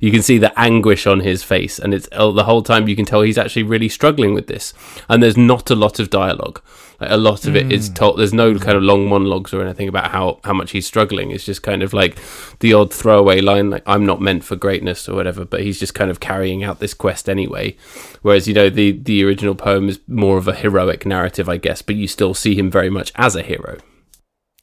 you 0.00 0.12
can 0.12 0.22
see 0.22 0.38
the 0.38 0.56
anguish 0.58 1.04
on 1.04 1.18
his 1.18 1.42
face 1.42 1.80
and 1.80 1.92
it's 1.92 2.08
uh, 2.12 2.30
the 2.30 2.44
whole 2.44 2.62
time 2.62 2.86
you 2.86 2.94
can 2.94 3.04
tell 3.04 3.22
he's 3.22 3.38
actually 3.38 3.64
really 3.64 3.88
struggling 3.88 4.34
with 4.34 4.46
this 4.46 4.72
and 5.08 5.20
there's 5.20 5.36
not 5.36 5.68
a 5.68 5.74
lot 5.74 5.98
of 5.98 6.10
dialogue 6.10 6.60
like 7.00 7.10
a 7.10 7.16
lot 7.16 7.46
of 7.46 7.56
it 7.56 7.72
is 7.72 7.88
hmm. 7.88 7.94
told 7.94 8.18
there's 8.18 8.32
no 8.32 8.58
kind 8.58 8.76
of 8.76 8.82
long 8.82 9.08
monologues 9.08 9.52
or 9.52 9.62
anything 9.62 9.88
about 9.88 10.10
how 10.10 10.40
how 10.44 10.52
much 10.52 10.70
he's 10.72 10.86
struggling. 10.86 11.30
It's 11.30 11.44
just 11.44 11.62
kind 11.62 11.82
of 11.82 11.92
like 11.92 12.18
the 12.60 12.72
odd 12.72 12.92
throwaway 12.92 13.40
line 13.40 13.70
like 13.70 13.82
i'm 13.86 14.06
not 14.06 14.20
meant 14.20 14.44
for 14.44 14.56
greatness 14.56 15.08
or 15.08 15.14
whatever 15.14 15.44
but 15.44 15.60
he's 15.60 15.78
just 15.78 15.94
kind 15.94 16.10
of 16.10 16.20
carrying 16.20 16.64
out 16.64 16.80
this 16.80 16.94
quest 16.94 17.28
anyway. 17.28 17.76
Whereas 18.22 18.48
you 18.48 18.54
know 18.54 18.70
the 18.70 18.92
the 18.92 19.24
original 19.24 19.54
poem 19.54 19.88
is 19.88 20.00
more 20.06 20.38
of 20.38 20.48
a 20.48 20.54
heroic 20.54 21.06
narrative 21.06 21.48
i 21.48 21.56
guess 21.56 21.82
but 21.82 21.96
you 21.96 22.08
still 22.08 22.34
see 22.34 22.54
him 22.54 22.70
very 22.70 22.90
much 22.90 23.12
as 23.16 23.36
a 23.36 23.42
hero. 23.42 23.78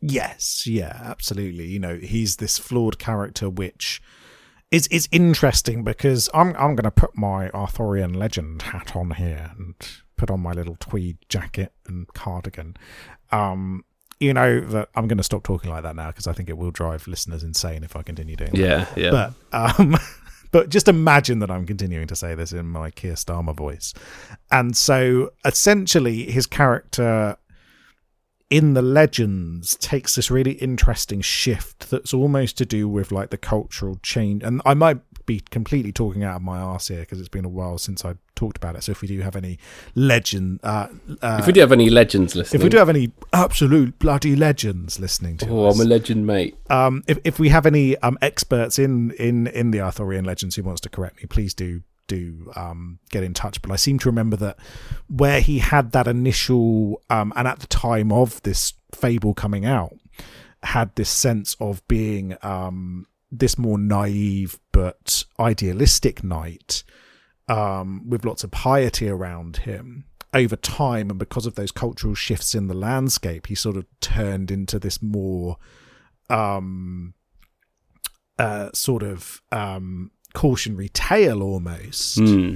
Yes, 0.02 0.66
yeah, 0.66 1.00
absolutely. 1.04 1.68
You 1.68 1.80
know, 1.80 1.98
he's 1.98 2.38
this 2.38 2.58
flawed 2.58 2.98
character 2.98 3.50
which 3.50 4.02
is 4.72 4.88
is 4.88 5.08
interesting 5.12 5.84
because 5.84 6.30
I'm 6.34 6.56
I'm 6.56 6.76
going 6.76 6.84
to 6.84 6.92
put 6.92 7.16
my 7.16 7.50
Arthurian 7.52 8.14
legend 8.14 8.64
hat 8.64 8.96
on 8.96 9.12
here 9.12 9.52
and 9.58 9.76
put 10.22 10.30
on 10.30 10.40
my 10.40 10.52
little 10.52 10.78
tweed 10.80 11.18
jacket 11.30 11.74
and 11.88 12.08
cardigan. 12.14 12.78
Um 13.32 13.84
you 14.20 14.36
know 14.36 14.60
that 14.60 14.90
I'm 14.94 15.08
going 15.08 15.18
to 15.18 15.24
stop 15.24 15.42
talking 15.42 15.72
like 15.72 15.82
that 15.82 15.96
now 15.96 16.12
because 16.12 16.28
I 16.28 16.34
think 16.34 16.48
it 16.48 16.56
will 16.56 16.70
drive 16.70 17.08
listeners 17.08 17.42
insane 17.42 17.84
if 17.84 17.96
I 17.96 18.04
continue 18.04 18.36
doing 18.36 18.52
that. 18.52 18.60
yeah 18.60 18.86
yeah 18.96 19.10
But 19.52 19.80
um, 19.80 19.98
but 20.52 20.70
just 20.70 20.88
imagine 20.88 21.40
that 21.40 21.50
I'm 21.50 21.66
continuing 21.66 22.06
to 22.06 22.16
say 22.16 22.36
this 22.36 22.54
in 22.54 22.68
my 22.68 22.92
Keir 22.92 23.16
Starmer 23.16 23.56
voice, 23.56 23.96
and 24.52 24.78
so 24.78 25.32
essentially 25.44 26.30
his 26.32 26.46
character 26.46 27.36
in 28.52 28.76
the 28.76 28.82
legends 28.84 29.76
takes 29.78 30.16
this 30.16 30.30
really 30.30 30.52
interesting 30.52 31.22
shift 31.22 31.90
that's 31.90 32.14
almost 32.14 32.60
to 32.60 32.66
do 32.66 32.88
with 32.88 33.12
like 33.12 33.30
the 33.30 33.38
cultural 33.38 33.98
change 34.04 34.44
and 34.44 34.62
i 34.66 34.74
might 34.74 35.00
be 35.26 35.40
completely 35.52 35.92
talking 35.92 36.24
out 36.24 36.36
of 36.36 36.42
my 36.42 36.60
arse 36.60 36.88
here 36.88 37.02
because 37.02 37.20
it's 37.20 37.30
been 37.30 37.46
a 37.46 37.50
while 37.50 37.78
since 37.78 38.04
i 38.06 38.16
talked 38.36 38.58
about 38.58 38.76
it. 38.76 38.84
So 38.84 38.92
if 38.92 39.02
we 39.02 39.08
do 39.08 39.20
have 39.22 39.36
any 39.36 39.60
legend 39.94 40.62
uh, 40.64 40.88
uh 41.22 41.38
if 41.40 41.48
we 41.48 41.54
do 41.54 41.60
have 41.60 41.72
any 41.72 41.92
legends 41.92 42.36
listening 42.36 42.60
if 42.60 42.64
we 42.64 42.70
do 42.70 42.78
have 42.78 42.90
any 42.90 43.12
absolute 43.34 44.00
bloody 44.00 44.36
legends 44.36 45.00
listening 45.00 45.38
to 45.38 45.50
oh 45.50 45.68
us, 45.68 45.80
i'm 45.80 45.86
a 45.86 45.88
legend 45.88 46.26
mate. 46.26 46.56
um, 46.72 47.04
if 47.08 47.20
if 47.24 47.40
we 47.40 47.50
have 47.50 47.68
any 47.68 47.98
um, 47.98 48.18
experts 48.22 48.80
in 48.80 49.12
in 49.12 49.48
in 49.48 49.72
the 49.72 49.80
Arthurian 49.80 50.26
legends 50.26 50.56
who 50.56 50.64
wants 50.64 50.82
to 50.82 50.90
correct 50.90 51.18
me, 51.18 51.28
please 51.28 51.54
do 51.54 51.84
do 52.08 52.52
um, 52.56 53.00
get 53.10 53.24
in 53.24 53.34
touch. 53.34 53.62
But 53.62 53.72
I 53.72 53.76
seem 53.76 54.00
to 54.00 54.10
remember 54.10 54.36
that 54.38 54.58
where 55.08 55.40
he 55.40 55.60
had 55.60 55.92
that 55.94 56.08
initial 56.08 57.02
um, 57.10 57.32
and 57.36 57.48
at 57.48 57.60
the 57.60 57.68
time 57.68 58.12
of 58.12 58.42
this 58.44 58.74
fable 58.94 59.34
coming 59.34 59.66
out, 59.66 59.94
had 60.64 60.96
this 60.96 61.10
sense 61.10 61.56
of 61.60 61.86
being 61.88 62.36
um, 62.42 63.08
this 63.32 63.58
more 63.58 63.78
naive 63.78 64.60
but 64.72 65.24
idealistic 65.40 66.24
knight 66.24 66.84
um, 67.48 68.08
with 68.10 68.26
lots 68.26 68.44
of 68.44 68.52
piety 68.52 69.10
around 69.10 69.58
him. 69.58 70.06
Over 70.34 70.56
time, 70.56 71.10
and 71.10 71.20
because 71.20 71.46
of 71.46 71.56
those 71.56 71.72
cultural 71.74 72.16
shifts 72.16 72.56
in 72.56 72.68
the 72.68 72.74
landscape, 72.74 73.48
he 73.48 73.56
sort 73.56 73.76
of 73.76 73.86
turned 74.00 74.50
into 74.50 74.80
this 74.80 75.02
more 75.02 75.58
um 76.30 77.14
uh 78.40 78.70
sort 78.74 79.04
of 79.04 79.42
um 79.52 80.10
cautionary 80.34 80.88
tale 80.88 81.44
almost 81.44 82.18
Hmm. 82.18 82.56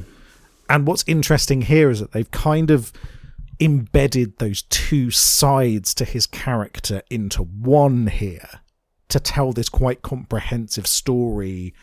and 0.69 0.87
what's 0.87 1.03
interesting 1.07 1.63
here 1.63 1.89
is 1.89 1.99
that 1.99 2.13
they've 2.13 2.31
kind 2.31 2.71
of 2.71 2.93
embedded 3.59 4.37
those 4.37 4.61
two 4.63 5.11
sides 5.11 5.93
to 5.95 6.05
his 6.05 6.25
character 6.25 7.01
into 7.09 7.43
one 7.43 8.07
here 8.07 8.61
to 9.09 9.19
tell 9.19 9.51
this 9.51 9.67
quite 9.67 10.01
comprehensive 10.01 10.87
story 10.87 11.73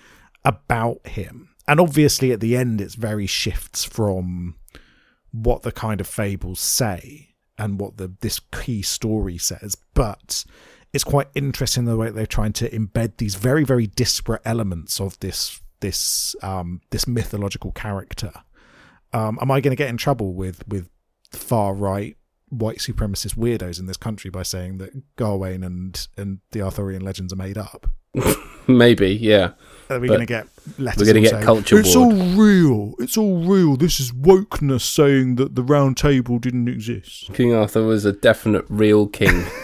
about 0.45 1.07
him. 1.07 1.51
And 1.69 1.81
obviously 1.81 2.33
at 2.33 2.41
the 2.41 2.57
end 2.57 2.81
it's 2.81 2.95
very 2.95 3.27
shifts 3.27 3.85
from 3.85 4.57
what 5.31 5.63
the 5.63 5.73
kind 5.73 6.01
of 6.01 6.07
fables 6.07 6.61
say 6.61 7.35
and 7.59 7.81
what 7.81 7.97
the 7.97 8.13
this 8.21 8.41
key 8.53 8.83
story 8.83 9.39
says. 9.39 9.77
But 9.95 10.45
it's 10.93 11.05
quite 11.05 11.29
interesting 11.35 11.85
the 11.85 11.97
way 11.97 12.11
they're 12.11 12.27
trying 12.27 12.53
to 12.55 12.69
embed 12.71 13.17
these 13.17 13.35
very 13.35 13.65
very 13.65 13.87
disparate 13.87 14.43
elements 14.45 15.01
of 15.01 15.19
this 15.21 15.61
this 15.81 16.37
um 16.43 16.81
this 16.91 17.07
mythological 17.07 17.73
character. 17.73 18.33
Um 19.13 19.39
am 19.41 19.51
i 19.51 19.61
going 19.61 19.73
to 19.73 19.83
get 19.83 19.89
in 19.91 19.97
trouble 19.97 20.35
with 20.35 20.67
with 20.69 20.89
far 21.31 21.75
right 21.75 22.17
white 22.49 22.79
supremacist 22.79 23.37
weirdos 23.37 23.81
in 23.81 23.87
this 23.87 23.97
country 23.97 24.31
by 24.31 24.43
saying 24.43 24.77
that 24.79 25.17
Gawain 25.17 25.65
and 25.65 26.07
and 26.17 26.41
the 26.51 26.63
Arthurian 26.63 27.03
legends 27.03 27.33
are 27.33 27.37
made 27.37 27.57
up? 27.57 27.87
Maybe 28.67 29.15
yeah 29.15 29.53
are 29.97 30.01
we 30.01 30.09
going 30.09 30.21
to 30.21 30.27
get 30.27 30.47
letters 30.79 31.01
we're 31.01 31.07
gonna 31.07 31.21
get 31.21 31.31
saying, 31.31 31.45
culture 31.45 31.79
it's 31.79 31.97
warred." 31.97 32.15
all 32.15 32.25
real. 32.37 32.95
It's 32.99 33.17
all 33.17 33.45
real. 33.45 33.77
This 33.77 34.01
is 34.01 34.13
wokeness 34.13 34.83
saying 34.83 35.37
that 35.37 35.55
the 35.55 35.63
round 35.63 35.97
table 35.97 36.39
didn't 36.39 36.69
exist. 36.69 37.33
King 37.33 37.55
arthur 37.55 37.83
was 37.83 38.05
a 38.05 38.13
definite 38.13 38.65
real 38.69 39.07
king. 39.07 39.45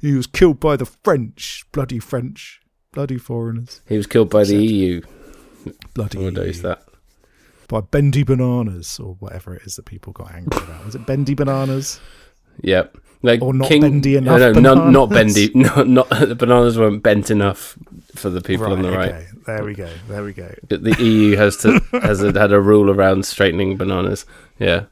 He 0.00 0.12
was 0.14 0.26
killed 0.26 0.60
by 0.60 0.76
the 0.76 0.86
french. 0.86 1.64
Bloody 1.72 1.98
french. 1.98 2.60
Bloody 2.92 3.18
foreigners. 3.18 3.80
He 3.88 3.96
was 3.96 4.06
killed 4.06 4.30
by 4.30 4.44
the 4.44 4.56
eu 4.56 5.02
bloody 5.94 6.18
We'll 6.18 6.30
dose 6.30 6.60
that. 6.60 6.82
By 7.68 7.80
bendy 7.82 8.24
bananas 8.24 8.98
or 8.98 9.14
whatever 9.20 9.54
it 9.54 9.62
is 9.62 9.76
that 9.76 9.84
people 9.84 10.12
got 10.12 10.32
angry 10.34 10.60
about. 10.62 10.84
Was 10.84 10.94
it 10.94 11.06
bendy 11.06 11.34
bananas 11.34 12.00
Yep. 12.62 12.96
Like 13.22 13.42
Or 13.42 13.52
not 13.52 13.68
King, 13.68 13.82
bendy 13.82 14.16
enough 14.16 14.38
No, 14.38 14.52
no, 14.52 14.74
not, 14.74 14.90
not 14.90 15.10
bendy. 15.10 15.50
No, 15.54 15.82
not 15.82 16.08
the 16.08 16.34
bananas 16.34 16.78
weren't 16.78 17.02
bent 17.02 17.30
enough 17.30 17.76
for 18.14 18.30
the 18.30 18.40
people 18.40 18.72
on 18.72 18.82
the 18.82 18.90
right. 18.90 19.10
okay 19.10 19.26
there 19.46 19.64
we 19.64 19.74
go 19.74 19.90
there 20.08 20.24
we 20.24 20.32
go 20.32 20.54
The 20.68 20.96
EU 21.02 21.36
has 21.36 21.56
to 21.58 21.80
has 21.92 22.22
a, 22.22 22.38
had 22.38 22.52
a 22.52 22.60
rule 22.60 22.90
around 22.90 23.26
straightening 23.26 23.76
bananas. 23.76 24.24
Yeah. 24.58 24.84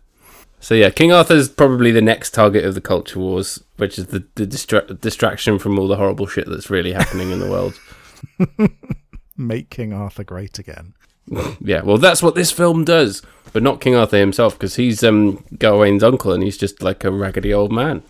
So 0.61 0.75
yeah, 0.75 0.91
King 0.91 1.13
Arthur's 1.13 1.49
probably 1.49 1.93
the 1.93 2.03
next 2.03 2.35
target 2.35 2.65
of 2.65 2.75
the 2.75 2.81
culture 2.81 3.21
wars, 3.21 3.63
which 3.77 3.99
is 3.99 4.07
the, 4.07 4.27
the 4.35 4.47
distra- 4.47 5.01
distraction 5.01 5.59
from 5.59 5.79
all 5.79 5.87
the 5.87 5.97
horrible 5.97 6.27
shit 6.27 6.49
that's 6.49 6.69
really 6.69 6.93
happening 6.93 7.31
in 7.31 7.39
the 7.39 7.49
world. 7.49 7.79
Make 9.37 9.71
King 9.71 9.93
Arthur 9.93 10.25
great 10.25 10.59
again. 10.59 10.95
Yeah, 11.61 11.83
well, 11.83 11.99
that's 11.99 12.23
what 12.23 12.35
this 12.35 12.51
film 12.51 12.85
does, 12.85 13.23
but 13.53 13.62
not 13.62 13.81
King 13.81 13.95
Arthur 13.95 14.19
himself, 14.19 14.55
because 14.55 14.77
he's 14.77 15.03
um, 15.05 15.45
Gawain's 15.59 16.03
uncle, 16.03 16.33
and 16.33 16.43
he's 16.43 16.57
just 16.59 16.83
like 16.83 17.05
a 17.05 17.11
raggedy 17.11 17.53
old 17.53 17.73
man. 17.73 18.03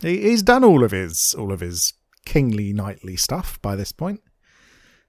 He, 0.00 0.22
he's 0.22 0.42
done 0.42 0.64
all 0.64 0.84
of 0.84 0.90
his 0.90 1.34
all 1.38 1.52
of 1.52 1.60
his 1.60 1.92
kingly 2.24 2.72
knightly 2.72 3.16
stuff 3.16 3.60
by 3.62 3.76
this 3.76 3.92
point. 3.92 4.20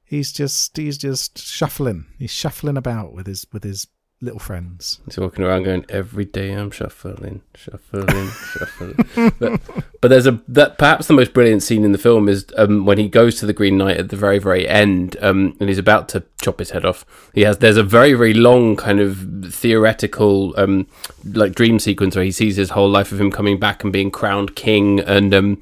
He's 0.04 0.32
just 0.32 0.76
he's 0.76 0.98
just 0.98 1.38
shuffling. 1.38 2.06
He's 2.18 2.32
shuffling 2.32 2.78
about 2.78 3.14
with 3.14 3.28
his 3.28 3.46
with 3.54 3.64
his 3.64 3.88
little 4.22 4.40
friends. 4.40 5.00
He's 5.06 5.18
walking 5.18 5.44
around 5.44 5.64
going, 5.64 5.86
"Every 5.90 6.26
day 6.26 6.54
I'm 6.54 6.70
shuffling, 6.70 7.42
shuffling, 7.56 8.30
shuffling." 8.54 9.32
But, 9.40 9.62
but 10.00 10.08
there's 10.10 10.28
a 10.28 10.42
that 10.48 10.78
perhaps 10.78 11.08
the 11.08 11.14
most 11.14 11.34
brilliant 11.34 11.64
scene 11.64 11.84
in 11.84 11.92
the 11.92 11.98
film 11.98 12.30
is 12.30 12.46
um, 12.56 12.86
when 12.86 13.00
he 13.00 13.10
goes 13.10 13.40
to 13.40 13.46
the 13.48 13.54
Green 13.54 13.78
Knight 13.78 13.98
at 13.98 14.10
the 14.10 14.16
very 14.16 14.38
very 14.38 14.68
end, 14.68 15.18
um, 15.22 15.58
and 15.60 15.70
he's 15.70 15.80
about 15.80 16.08
to 16.10 16.24
chop 16.42 16.60
his 16.60 16.70
head 16.70 16.86
off. 16.86 17.04
He 17.34 17.42
has 17.42 17.58
there's 17.58 17.78
a 17.78 17.84
very 17.84 18.14
very 18.14 18.34
long 18.34 18.76
kind 18.76 19.00
of 19.00 19.52
theoretical 19.52 20.54
um, 20.56 20.88
like 21.26 21.56
dream 21.56 21.80
sequence 21.80 22.16
where 22.16 22.26
he 22.26 22.32
sees 22.32 22.56
his 22.56 22.70
whole 22.70 22.90
life 22.90 23.12
of 23.12 23.20
him 23.20 23.32
coming 23.32 23.60
back 23.60 23.84
and 23.84 23.92
being 23.92 24.12
crowned 24.12 24.56
king 24.56 25.00
and 25.00 25.34
um, 25.34 25.62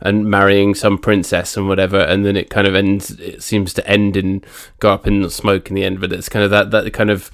and 0.00 0.30
marrying 0.30 0.74
some 0.74 0.96
princess 0.96 1.56
and 1.56 1.68
whatever, 1.68 2.00
and 2.00 2.24
then 2.24 2.36
it 2.36 2.48
kind 2.48 2.66
of 2.66 2.74
ends. 2.74 3.10
It 3.20 3.42
seems 3.42 3.74
to 3.74 3.86
end 3.86 4.16
and 4.16 4.46
go 4.80 4.92
up 4.92 5.06
in 5.06 5.28
smoke 5.28 5.68
in 5.68 5.74
the 5.74 5.84
end, 5.84 6.00
but 6.00 6.12
it's 6.12 6.30
kind 6.30 6.44
of 6.44 6.50
that 6.50 6.70
that 6.70 6.90
kind 6.94 7.10
of 7.10 7.30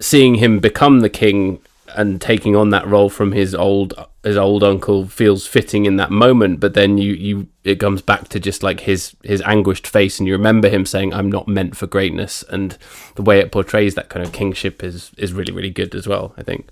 seeing 0.00 0.36
him 0.36 0.58
become 0.58 1.00
the 1.00 1.10
king 1.10 1.60
and 1.96 2.20
taking 2.20 2.54
on 2.54 2.70
that 2.70 2.86
role 2.86 3.10
from 3.10 3.32
his 3.32 3.54
old 3.54 3.94
his 4.22 4.36
old 4.36 4.62
uncle 4.62 5.06
feels 5.06 5.46
fitting 5.46 5.86
in 5.86 5.96
that 5.96 6.10
moment 6.10 6.60
but 6.60 6.74
then 6.74 6.98
you 6.98 7.14
you 7.14 7.48
it 7.64 7.80
comes 7.80 8.00
back 8.00 8.28
to 8.28 8.38
just 8.38 8.62
like 8.62 8.80
his 8.80 9.16
his 9.24 9.42
anguished 9.42 9.86
face 9.86 10.18
and 10.18 10.28
you 10.28 10.32
remember 10.32 10.68
him 10.68 10.86
saying 10.86 11.12
i'm 11.12 11.30
not 11.30 11.48
meant 11.48 11.76
for 11.76 11.88
greatness 11.88 12.44
and 12.48 12.78
the 13.16 13.22
way 13.22 13.40
it 13.40 13.50
portrays 13.50 13.96
that 13.96 14.08
kind 14.08 14.24
of 14.24 14.32
kingship 14.32 14.84
is 14.84 15.10
is 15.16 15.32
really 15.32 15.52
really 15.52 15.70
good 15.70 15.94
as 15.94 16.06
well 16.06 16.32
i 16.36 16.42
think. 16.42 16.68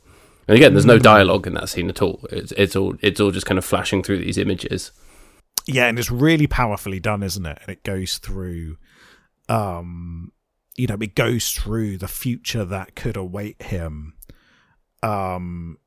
And 0.49 0.57
again 0.57 0.73
there's 0.73 0.87
no 0.87 0.99
dialogue 0.99 1.47
in 1.47 1.55
that 1.55 1.69
scene 1.69 1.91
at 1.91 2.01
all. 2.01 2.27
It's 2.31 2.53
it's 2.53 2.75
all 2.75 2.97
it's 3.03 3.21
all 3.21 3.31
just 3.31 3.45
kind 3.45 3.59
of 3.59 3.67
flashing 3.67 4.03
through 4.03 4.19
these 4.19 4.39
images. 4.39 4.93
Yeah, 5.67 5.87
and 5.87 5.99
it's 5.99 6.11
really 6.11 6.47
powerfully 6.47 6.99
done, 6.99 7.23
isn't 7.23 7.45
it? 7.45 7.59
And 7.61 7.69
it 7.69 7.85
goes 7.85 8.17
through 8.17 8.79
um 9.51 10.33
you 10.79 10.87
know, 10.87 10.97
it 11.01 11.15
goes 11.15 11.51
through 11.51 11.99
the 11.99 12.09
future 12.09 12.65
that 12.65 12.95
could 12.95 13.17
await 13.17 13.63
him. 13.65 14.15
Um 15.03 15.79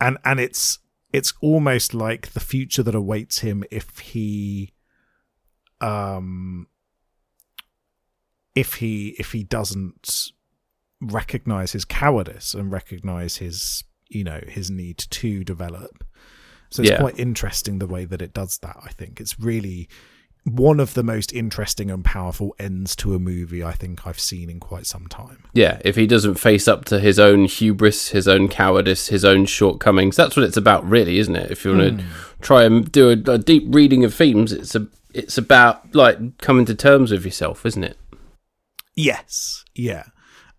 and 0.00 0.18
and 0.24 0.40
it's 0.40 0.78
it's 1.12 1.34
almost 1.40 1.92
like 1.94 2.32
the 2.32 2.40
future 2.40 2.82
that 2.82 2.94
awaits 2.94 3.40
him 3.40 3.62
if 3.70 3.98
he 3.98 4.72
um 5.80 6.66
if 8.54 8.74
he 8.74 9.14
if 9.18 9.32
he 9.32 9.42
doesn't 9.42 10.30
recognize 11.00 11.72
his 11.72 11.84
cowardice 11.84 12.54
and 12.54 12.70
recognize 12.70 13.36
his 13.38 13.84
you 14.08 14.22
know 14.24 14.40
his 14.46 14.70
need 14.70 14.98
to 14.98 15.42
develop 15.44 16.04
so 16.70 16.82
it's 16.82 16.90
Yeah. 16.90 16.98
quite 17.00 17.18
interesting 17.18 17.78
the 17.78 17.86
way 17.86 18.04
that 18.04 18.22
it 18.22 18.32
does 18.32 18.58
that 18.62 18.76
i 18.82 18.88
think 18.90 19.20
it's 19.20 19.38
really 19.40 19.88
one 20.44 20.80
of 20.80 20.94
the 20.94 21.04
most 21.04 21.32
interesting 21.32 21.90
and 21.90 22.04
powerful 22.04 22.54
ends 22.58 22.96
to 22.96 23.14
a 23.14 23.18
movie 23.18 23.62
i 23.62 23.72
think 23.72 24.06
i've 24.06 24.18
seen 24.18 24.50
in 24.50 24.58
quite 24.58 24.86
some 24.86 25.06
time. 25.06 25.44
Yeah 25.52 25.80
if 25.84 25.94
he 25.96 26.06
doesn't 26.06 26.34
face 26.34 26.66
up 26.66 26.84
to 26.86 26.98
his 26.98 27.18
own 27.18 27.44
hubris 27.44 28.08
his 28.08 28.26
own 28.26 28.48
cowardice 28.48 29.08
his 29.08 29.24
own 29.24 29.46
shortcomings 29.46 30.16
that's 30.16 30.36
what 30.36 30.44
it's 30.44 30.56
about 30.56 30.88
really 30.88 31.18
isn't 31.18 31.36
it? 31.36 31.50
If 31.50 31.64
you 31.64 31.76
want 31.76 31.98
to 31.98 32.04
hmm. 32.04 32.10
try 32.40 32.64
and 32.64 32.90
do 32.90 33.10
a, 33.10 33.32
a 33.32 33.38
deep 33.38 33.64
reading 33.68 34.04
of 34.04 34.14
themes 34.14 34.52
it's 34.52 34.74
a 34.74 34.86
it's 35.14 35.38
about 35.38 35.94
like 35.94 36.38
coming 36.38 36.64
to 36.64 36.74
terms 36.74 37.12
with 37.12 37.24
yourself 37.24 37.64
isn't 37.64 37.84
it? 37.84 37.96
Yes 38.96 39.64
yeah 39.74 40.06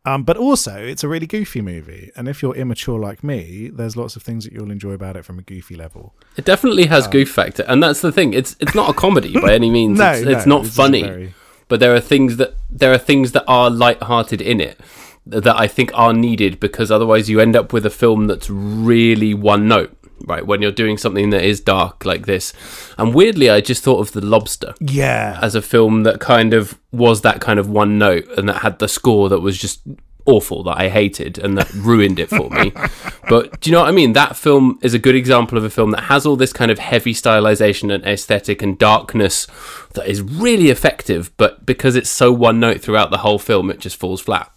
um, 0.06 0.24
but 0.24 0.36
also 0.38 0.76
it's 0.76 1.04
a 1.04 1.08
really 1.08 1.26
goofy 1.28 1.62
movie 1.62 2.12
and 2.16 2.28
if 2.28 2.42
you're 2.42 2.56
immature 2.56 3.00
like 3.00 3.24
me 3.24 3.70
there's 3.74 3.96
lots 3.96 4.16
of 4.16 4.24
things 4.24 4.44
that 4.44 4.52
you'll 4.54 4.72
enjoy 4.72 4.92
about 4.92 5.16
it 5.16 5.24
from 5.24 5.40
a 5.40 5.42
goofy 5.42 5.76
level 5.76 6.14
It 6.36 6.46
definitely 6.46 6.86
has 6.88 7.08
goof 7.08 7.30
factor, 7.32 7.64
and 7.68 7.82
that's 7.82 8.02
the 8.02 8.12
thing. 8.12 8.34
It's 8.34 8.56
it's 8.60 8.76
not 8.76 8.90
a 8.90 8.94
comedy 8.94 9.34
by 9.40 9.54
any 9.54 9.70
means. 9.80 9.98
No, 10.00 10.12
it's, 10.12 10.26
no, 10.26 10.32
it's 10.32 10.46
not 10.46 10.62
is 10.64 10.76
funny, 10.76 11.04
very- 11.04 11.34
but 11.70 11.80
there 11.80 11.94
are 11.96 12.02
things 12.02 12.38
that 12.38 12.56
there 12.70 12.92
are 12.92 12.98
things 12.98 13.32
that 13.32 13.46
are 13.48 13.70
light-hearted 13.70 14.42
in 14.42 14.60
it 14.60 14.80
that 15.26 15.56
I 15.58 15.68
think 15.68 15.90
are 15.94 16.12
needed 16.14 16.60
because 16.60 16.92
otherwise 16.92 17.30
you 17.30 17.40
end 17.40 17.56
up 17.56 17.72
with 17.72 17.86
a 17.86 17.90
film 17.90 18.28
that's 18.28 18.50
really 18.50 19.34
one 19.34 19.68
note. 19.70 19.96
Right 20.26 20.46
when 20.46 20.62
you're 20.62 20.72
doing 20.72 20.98
something 20.98 21.32
that 21.32 21.44
is 21.44 21.60
dark 21.60 22.06
like 22.06 22.26
this, 22.26 22.54
and 22.98 23.14
weirdly, 23.14 23.50
I 23.50 23.62
just 23.62 23.84
thought 23.84 24.00
of 24.00 24.12
The 24.14 24.26
Lobster 24.26 24.74
yeah 24.80 25.40
as 25.42 25.56
a 25.56 25.62
film 25.62 26.04
that 26.04 26.20
kind 26.20 26.54
of 26.54 26.80
was 26.92 27.22
that 27.22 27.42
kind 27.42 27.60
of 27.60 27.70
one 27.70 27.98
note 27.98 28.28
and 28.38 28.48
that 28.50 28.62
had 28.62 28.80
the 28.80 28.88
score 28.88 29.30
that 29.30 29.40
was 29.40 29.58
just 29.58 29.82
awful 30.26 30.64
that 30.64 30.80
I 30.80 30.90
hated 30.90 31.38
and 31.38 31.58
that 31.58 31.74
ruined 31.74 32.20
it 32.20 32.30
for 32.30 32.50
me. 32.50 32.74
But 33.30 33.62
do 33.62 33.70
you 33.70 33.74
know 33.74 33.80
what 33.82 33.88
I 33.88 33.94
mean? 33.94 34.14
That 34.14 34.36
film 34.36 34.78
is 34.82 34.94
a 34.94 35.00
good 35.00 35.16
example 35.16 35.58
of 35.58 35.64
a 35.64 35.70
film 35.70 35.92
that 35.92 36.04
has 36.04 36.26
all 36.26 36.36
this 36.36 36.52
kind 36.52 36.70
of 36.70 36.78
heavy 36.78 37.14
stylization 37.14 37.92
and 37.92 38.04
aesthetic 38.06 38.62
and 38.62 38.78
darkness 38.78 39.48
that 39.94 40.08
is 40.08 40.22
really 40.22 40.70
effective, 40.70 41.32
but 41.38 41.66
because 41.66 41.96
it's 41.96 42.10
so 42.10 42.34
one 42.34 42.60
note 42.60 42.82
throughout 42.82 43.12
the 43.12 43.20
whole 43.20 43.40
film, 43.40 43.72
it 43.72 43.80
just 43.80 43.96
falls 43.96 44.20
flat. 44.20 44.52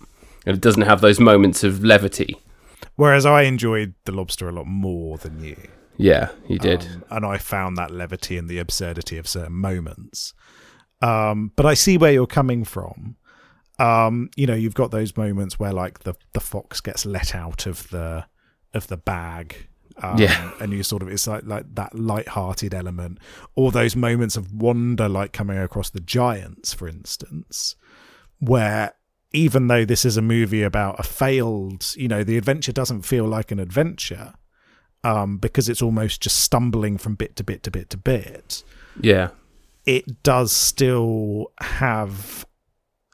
And 0.44 0.56
it 0.56 0.60
doesn't 0.60 0.82
have 0.82 1.00
those 1.00 1.20
moments 1.20 1.62
of 1.62 1.84
levity. 1.84 2.36
Whereas 2.96 3.24
i 3.24 3.42
enjoyed 3.42 3.94
the 4.04 4.12
lobster 4.12 4.48
a 4.48 4.52
lot 4.52 4.66
more 4.66 5.16
than 5.18 5.42
you 5.42 5.56
Yeah, 5.98 6.28
you 6.48 6.58
did. 6.58 6.82
Um, 6.82 7.04
and 7.10 7.24
I 7.26 7.38
found 7.38 7.76
that 7.78 7.90
levity 7.90 8.36
and 8.36 8.48
the 8.50 8.58
absurdity 8.58 9.16
of 9.16 9.26
certain 9.26 9.54
moments. 9.54 10.34
Um, 11.00 11.52
but 11.56 11.64
I 11.64 11.72
see 11.74 11.96
where 11.96 12.12
you're 12.12 12.26
coming 12.26 12.64
from. 12.64 13.16
Um, 13.78 14.28
you 14.36 14.46
know, 14.46 14.54
you've 14.54 14.74
got 14.74 14.90
those 14.90 15.16
moments 15.16 15.58
where 15.58 15.72
like 15.72 16.00
the 16.00 16.14
the 16.34 16.40
fox 16.40 16.80
gets 16.82 17.06
let 17.06 17.34
out 17.34 17.66
of 17.66 17.88
the 17.88 18.26
of 18.74 18.86
the 18.88 18.96
bag. 18.98 19.68
Um, 20.02 20.18
Yeah. 20.18 20.50
and 20.60 20.72
you 20.74 20.82
sort 20.82 21.02
of 21.02 21.08
it's 21.08 21.26
like 21.26 21.44
like 21.46 21.64
that 21.74 21.94
light-hearted 21.94 22.74
element, 22.74 23.18
or 23.54 23.72
those 23.72 23.96
moments 23.96 24.36
of 24.36 24.52
wonder, 24.52 25.08
like 25.08 25.32
coming 25.32 25.56
across 25.58 25.88
the 25.90 26.00
giants, 26.00 26.74
for 26.74 26.88
instance, 26.88 27.74
where 28.38 28.92
even 29.32 29.66
though 29.66 29.84
this 29.84 30.04
is 30.04 30.16
a 30.16 30.22
movie 30.22 30.62
about 30.62 30.98
a 30.98 31.02
failed, 31.02 31.94
you 31.96 32.08
know, 32.08 32.24
the 32.24 32.36
adventure 32.36 32.72
doesn't 32.72 33.02
feel 33.02 33.24
like 33.24 33.50
an 33.50 33.58
adventure 33.58 34.34
um, 35.04 35.38
because 35.38 35.68
it's 35.68 35.82
almost 35.82 36.20
just 36.20 36.40
stumbling 36.40 36.98
from 36.98 37.14
bit 37.14 37.36
to 37.36 37.44
bit 37.44 37.62
to 37.62 37.70
bit 37.70 37.90
to 37.90 37.96
bit, 37.96 38.64
yeah. 39.00 39.30
it 39.84 40.22
does 40.22 40.52
still 40.52 41.52
have 41.60 42.46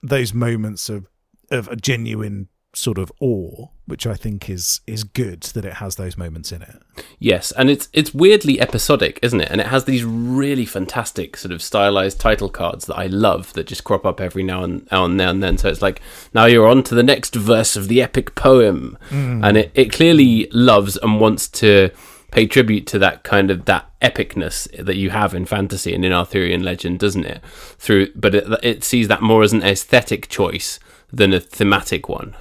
those 0.03 0.33
moments 0.33 0.89
of 0.89 1.07
of 1.51 1.69
a 1.69 1.77
genuine 1.77 2.49
sort 2.75 2.99
of 2.99 3.13
awe, 3.21 3.69
which 3.87 4.07
I 4.07 4.15
think 4.15 4.49
is 4.49 4.81
is 4.87 5.05
good 5.05 5.43
that 5.43 5.65
it 5.65 5.75
has 5.75 5.97
those 5.97 6.17
moments 6.17 6.53
in 6.53 6.63
it. 6.63 6.81
Yes, 7.19 7.53
and 7.53 7.69
it's 7.69 7.89
it's 7.93 8.15
weirdly 8.15 8.61
episodic, 8.61 9.19
isn't 9.23 9.41
it? 9.41 9.51
And 9.51 9.61
it 9.61 9.69
has 9.69 9.85
these 9.85 10.05
really 10.05 10.65
fantastic 10.65 11.37
sort 11.37 11.53
of 11.53 11.63
stylized 11.63 12.21
title 12.21 12.49
cards 12.49 12.87
that 12.87 12.97
I 12.97 13.07
love 13.07 13.53
that 13.55 13.67
just 13.67 13.85
crop 13.85 14.07
up 14.07 14.21
every 14.21 14.43
now 14.43 14.65
and 14.65 14.89
now 14.91 15.05
and, 15.05 15.17
now 15.17 15.31
and 15.31 15.43
then. 15.43 15.59
So 15.59 15.69
it's 15.69 15.83
like 15.83 16.01
now 16.33 16.47
you're 16.47 16.69
on 16.69 16.83
to 16.85 16.95
the 16.95 17.03
next 17.03 17.35
verse 17.35 17.77
of 17.77 17.89
the 17.89 18.01
epic 18.01 18.35
poem, 18.35 18.97
mm. 19.11 19.47
and 19.47 19.57
it, 19.57 19.71
it 19.75 19.93
clearly 19.93 20.49
loves 20.53 20.97
and 20.97 21.21
wants 21.21 21.49
to 21.49 21.91
pay 22.31 22.47
tribute 22.47 22.87
to 22.87 22.99
that 22.99 23.23
kind 23.23 23.51
of 23.51 23.67
that 23.67 23.87
epicness 24.01 24.67
that 24.83 24.97
you 24.97 25.11
have 25.11 25.35
in 25.35 25.45
fantasy 25.45 25.95
and 25.95 26.05
in 26.05 26.13
Arthurian 26.13 26.63
legend, 26.63 26.99
doesn't 26.99 27.27
it? 27.27 27.45
Through, 27.79 28.13
but 28.15 28.35
it, 28.35 28.47
it 28.63 28.85
sees 28.85 29.09
that 29.09 29.21
more 29.21 29.43
as 29.43 29.53
an 29.53 29.63
aesthetic 29.63 30.29
choice 30.29 30.81
than 31.13 31.35
a 31.35 31.41
thematic 31.41 32.09
one. 32.09 32.35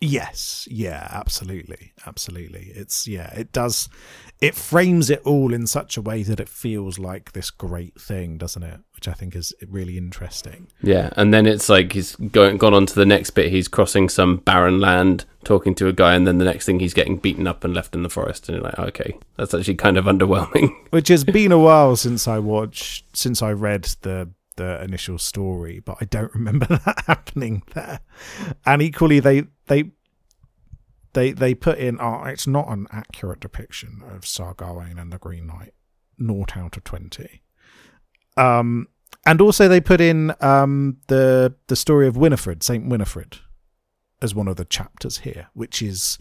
Yes, 0.00 0.66
yeah, 0.70 1.08
absolutely, 1.10 1.92
absolutely. 2.06 2.72
It's 2.74 3.06
yeah, 3.06 3.30
it 3.34 3.52
does. 3.52 3.90
It 4.40 4.54
frames 4.54 5.10
it 5.10 5.20
all 5.26 5.52
in 5.52 5.66
such 5.66 5.98
a 5.98 6.00
way 6.00 6.22
that 6.22 6.40
it 6.40 6.48
feels 6.48 6.98
like 6.98 7.32
this 7.32 7.50
great 7.50 8.00
thing, 8.00 8.38
doesn't 8.38 8.62
it? 8.62 8.80
Which 8.94 9.08
I 9.08 9.12
think 9.12 9.36
is 9.36 9.52
really 9.68 9.98
interesting. 9.98 10.68
Yeah, 10.82 11.10
and 11.16 11.34
then 11.34 11.44
it's 11.44 11.68
like 11.68 11.92
he's 11.92 12.16
going 12.16 12.56
gone 12.56 12.72
on 12.72 12.86
to 12.86 12.94
the 12.94 13.04
next 13.04 13.32
bit. 13.32 13.52
He's 13.52 13.68
crossing 13.68 14.08
some 14.08 14.38
barren 14.38 14.80
land, 14.80 15.26
talking 15.44 15.74
to 15.74 15.88
a 15.88 15.92
guy, 15.92 16.14
and 16.14 16.26
then 16.26 16.38
the 16.38 16.46
next 16.46 16.64
thing 16.64 16.80
he's 16.80 16.94
getting 16.94 17.18
beaten 17.18 17.46
up 17.46 17.62
and 17.62 17.74
left 17.74 17.94
in 17.94 18.02
the 18.02 18.08
forest. 18.08 18.48
And 18.48 18.56
you're 18.56 18.64
like, 18.64 18.78
okay, 18.78 19.18
that's 19.36 19.52
actually 19.52 19.74
kind 19.74 19.98
of 19.98 20.04
underwhelming. 20.06 20.70
Which 20.88 21.08
has 21.08 21.24
been 21.24 21.52
a 21.52 21.58
while 21.58 21.94
since 21.96 22.26
I 22.26 22.38
watched, 22.38 23.04
since 23.14 23.42
I 23.42 23.52
read 23.52 23.84
the 24.00 24.30
the 24.60 24.84
initial 24.84 25.16
story, 25.16 25.80
but 25.80 25.96
I 26.02 26.04
don't 26.04 26.34
remember 26.34 26.66
that 26.84 27.04
happening 27.06 27.62
there. 27.72 28.00
And 28.66 28.82
equally, 28.82 29.18
they 29.18 29.44
they 29.68 29.92
they 31.14 31.32
they 31.32 31.54
put 31.54 31.78
in, 31.78 31.98
oh, 31.98 32.24
it's 32.24 32.46
not 32.46 32.68
an 32.68 32.86
accurate 32.92 33.40
depiction 33.40 34.02
of 34.06 34.26
Sir 34.26 34.52
Gawain 34.54 34.98
and 34.98 35.10
the 35.10 35.18
Green 35.18 35.46
Knight, 35.46 35.72
naught 36.18 36.56
out 36.58 36.76
of 36.76 36.84
twenty. 36.84 37.42
Um, 38.36 38.88
and 39.24 39.40
also 39.40 39.66
they 39.66 39.80
put 39.80 40.00
in 40.00 40.34
um 40.42 40.98
the 41.06 41.54
the 41.68 41.76
story 41.76 42.06
of 42.06 42.18
Winifred, 42.18 42.62
Saint 42.62 42.86
Winifred, 42.86 43.38
as 44.20 44.34
one 44.34 44.46
of 44.46 44.56
the 44.56 44.66
chapters 44.66 45.18
here, 45.18 45.48
which 45.54 45.80
is 45.80 46.18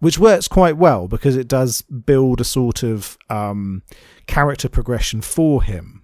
which 0.00 0.18
works 0.18 0.48
quite 0.48 0.76
well 0.76 1.08
because 1.08 1.34
it 1.34 1.48
does 1.48 1.80
build 1.82 2.42
a 2.42 2.44
sort 2.44 2.82
of 2.82 3.16
um, 3.30 3.82
character 4.26 4.68
progression 4.68 5.22
for 5.22 5.62
him. 5.62 5.99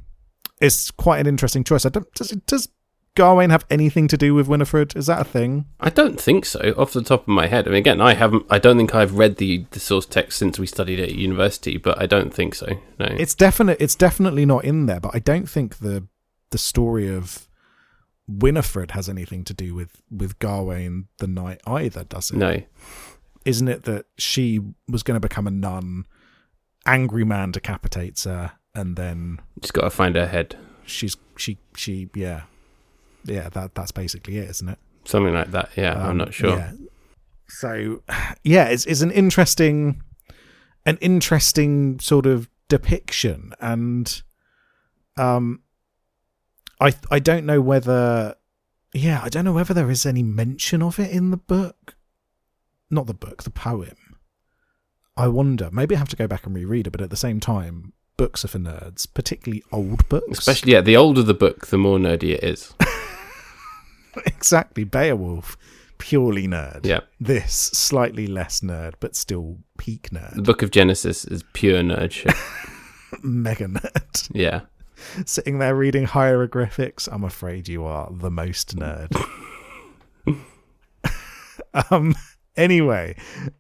It's 0.61 0.91
quite 0.91 1.21
an 1.21 1.27
interesting 1.27 1.65
choice. 1.65 1.85
I 1.85 1.91
don't 1.91 2.13
does 2.15 2.31
does 2.47 2.69
Gawain 3.15 3.49
have 3.51 3.65
anything 3.71 4.09
to 4.09 4.17
do 4.19 4.35
with 4.35 4.47
Winifred? 4.47 4.95
Is 4.95 5.07
that 5.07 5.21
a 5.23 5.25
thing? 5.25 5.65
I 5.81 5.89
don't 5.89 6.21
think 6.21 6.45
so, 6.45 6.75
off 6.77 6.93
the 6.93 7.03
top 7.03 7.23
of 7.23 7.29
my 7.29 7.47
head. 7.47 7.67
I 7.67 7.71
mean, 7.71 7.79
again, 7.79 8.01
I 8.01 8.13
haven't. 8.15 8.45
I 8.51 8.59
don't 8.59 8.77
think 8.77 8.95
I've 8.95 9.15
read 9.15 9.37
the, 9.37 9.65
the 9.71 9.81
source 9.81 10.05
text 10.05 10.39
since 10.39 10.59
we 10.59 10.67
studied 10.67 10.99
it 10.99 11.11
at 11.11 11.15
university, 11.15 11.79
but 11.79 12.01
I 12.01 12.05
don't 12.07 12.33
think 12.33 12.55
so. 12.55 12.67
No, 12.99 13.07
It's 13.07 13.35
definite. 13.35 13.79
It's 13.81 13.95
definitely 13.95 14.45
not 14.45 14.65
in 14.65 14.85
there. 14.87 15.01
But 15.01 15.15
I 15.15 15.19
don't 15.19 15.49
think 15.49 15.79
the 15.79 16.07
the 16.51 16.59
story 16.59 17.09
of 17.13 17.49
Winifred 18.29 18.91
has 18.93 19.09
anything 19.09 19.45
to 19.45 19.55
do 19.55 19.75
with 19.75 20.03
with 20.11 20.39
Gawain 20.39 21.07
the 21.19 21.27
knight 21.27 21.61
either, 21.67 22.05
does 22.05 22.31
it? 22.31 22.37
no. 22.37 22.63
Isn't 23.47 23.69
it 23.69 23.85
that 23.85 24.07
she 24.19 24.61
was 24.89 25.03
going 25.05 25.15
to 25.15 25.27
become 25.27 25.47
a 25.47 25.51
nun? 25.53 26.05
Angry 26.85 27.25
man 27.25 27.51
decapitates 27.53 28.25
her, 28.25 28.53
and 28.77 28.97
then 28.97 29.41
she's 29.63 29.71
got 29.73 29.83
to 29.83 29.91
find 29.91 30.15
her 30.17 30.27
head, 30.27 30.57
she's 30.85 31.17
she 31.37 31.59
she 31.75 32.09
yeah 32.15 32.43
yeah 33.25 33.49
that 33.51 33.75
that's 33.75 33.93
basically 33.93 34.39
it, 34.39 34.51
isn't 34.51 34.69
it? 34.69 34.79
something 35.05 35.35
like 35.35 35.51
that. 35.53 35.71
Yeah, 35.77 35.95
I'm 35.95 36.11
Um, 36.11 36.17
not 36.19 36.35
sure. 36.35 36.57
Yeah. 36.57 36.73
So, 37.49 38.03
yeah, 38.43 38.65
it's, 38.65 38.87
it's 38.87 39.03
an 39.03 39.13
interesting, 39.13 40.03
an 40.85 40.99
interesting 41.01 42.01
sort 42.01 42.27
of 42.27 42.49
depiction, 42.69 43.53
and 43.61 44.21
um, 45.17 45.63
I 46.81 46.93
I 47.09 47.21
don't 47.21 47.47
know 47.47 47.61
whether, 47.61 48.35
yeah, 48.93 49.21
I 49.23 49.29
don't 49.29 49.45
know 49.45 49.53
whether 49.53 49.73
there 49.75 49.91
is 49.93 50.05
any 50.05 50.25
mention 50.25 50.83
of 50.83 50.99
it 50.99 51.13
in 51.13 51.31
the 51.31 51.37
book, 51.37 51.95
not 52.91 53.07
the 53.07 53.15
book, 53.15 53.45
the 53.45 53.51
poem. 53.51 53.97
I 55.17 55.29
wonder. 55.29 55.71
Maybe 55.71 55.95
I 55.95 55.99
have 55.99 56.09
to 56.09 56.17
go 56.17 56.27
back 56.27 56.47
and 56.47 56.55
reread 56.55 56.89
it, 56.89 56.91
but 56.91 57.01
at 57.01 57.11
the 57.11 57.17
same 57.17 57.39
time, 57.39 57.93
books 58.17 58.45
are 58.45 58.49
for 58.49 58.59
nerds, 58.59 59.07
particularly 59.13 59.63
old 59.73 60.09
books. 60.09 60.39
Especially, 60.39 60.73
yeah, 60.73 60.81
the 60.81 60.97
older 60.97 61.23
the 61.23 61.35
book, 61.35 61.67
the 61.69 61.79
more 61.79 61.99
nerdy 61.99 62.35
it 62.35 62.45
is. 62.45 62.75
exactly, 64.27 64.85
Beowulf, 64.85 65.57
purely 65.99 66.47
nerd. 66.47 66.85
Yeah. 66.85 67.01
This 67.21 67.55
slightly 67.55 68.27
less 68.27 68.61
nerd, 68.61 68.95
but 69.01 69.17
still 69.17 69.59
peak 69.79 70.11
nerd. 70.11 70.35
The 70.35 70.43
Book 70.43 70.63
of 70.63 70.71
Genesis 70.71 71.25
is 71.25 71.45
pure 71.53 71.83
nerd 71.83 72.11
shit. 72.13 72.35
mega 73.23 73.67
nerd. 73.67 74.31
Yeah. 74.33 74.63
Sitting 75.27 75.59
there 75.59 75.75
reading 75.75 76.05
hieroglyphics, 76.05 77.07
I'm 77.07 77.25
afraid 77.25 77.69
you 77.69 77.85
are 77.85 78.11
the 78.11 78.31
most 78.31 78.77
nerd. 78.77 79.13
um. 81.91 82.15
Anyway, 82.57 83.17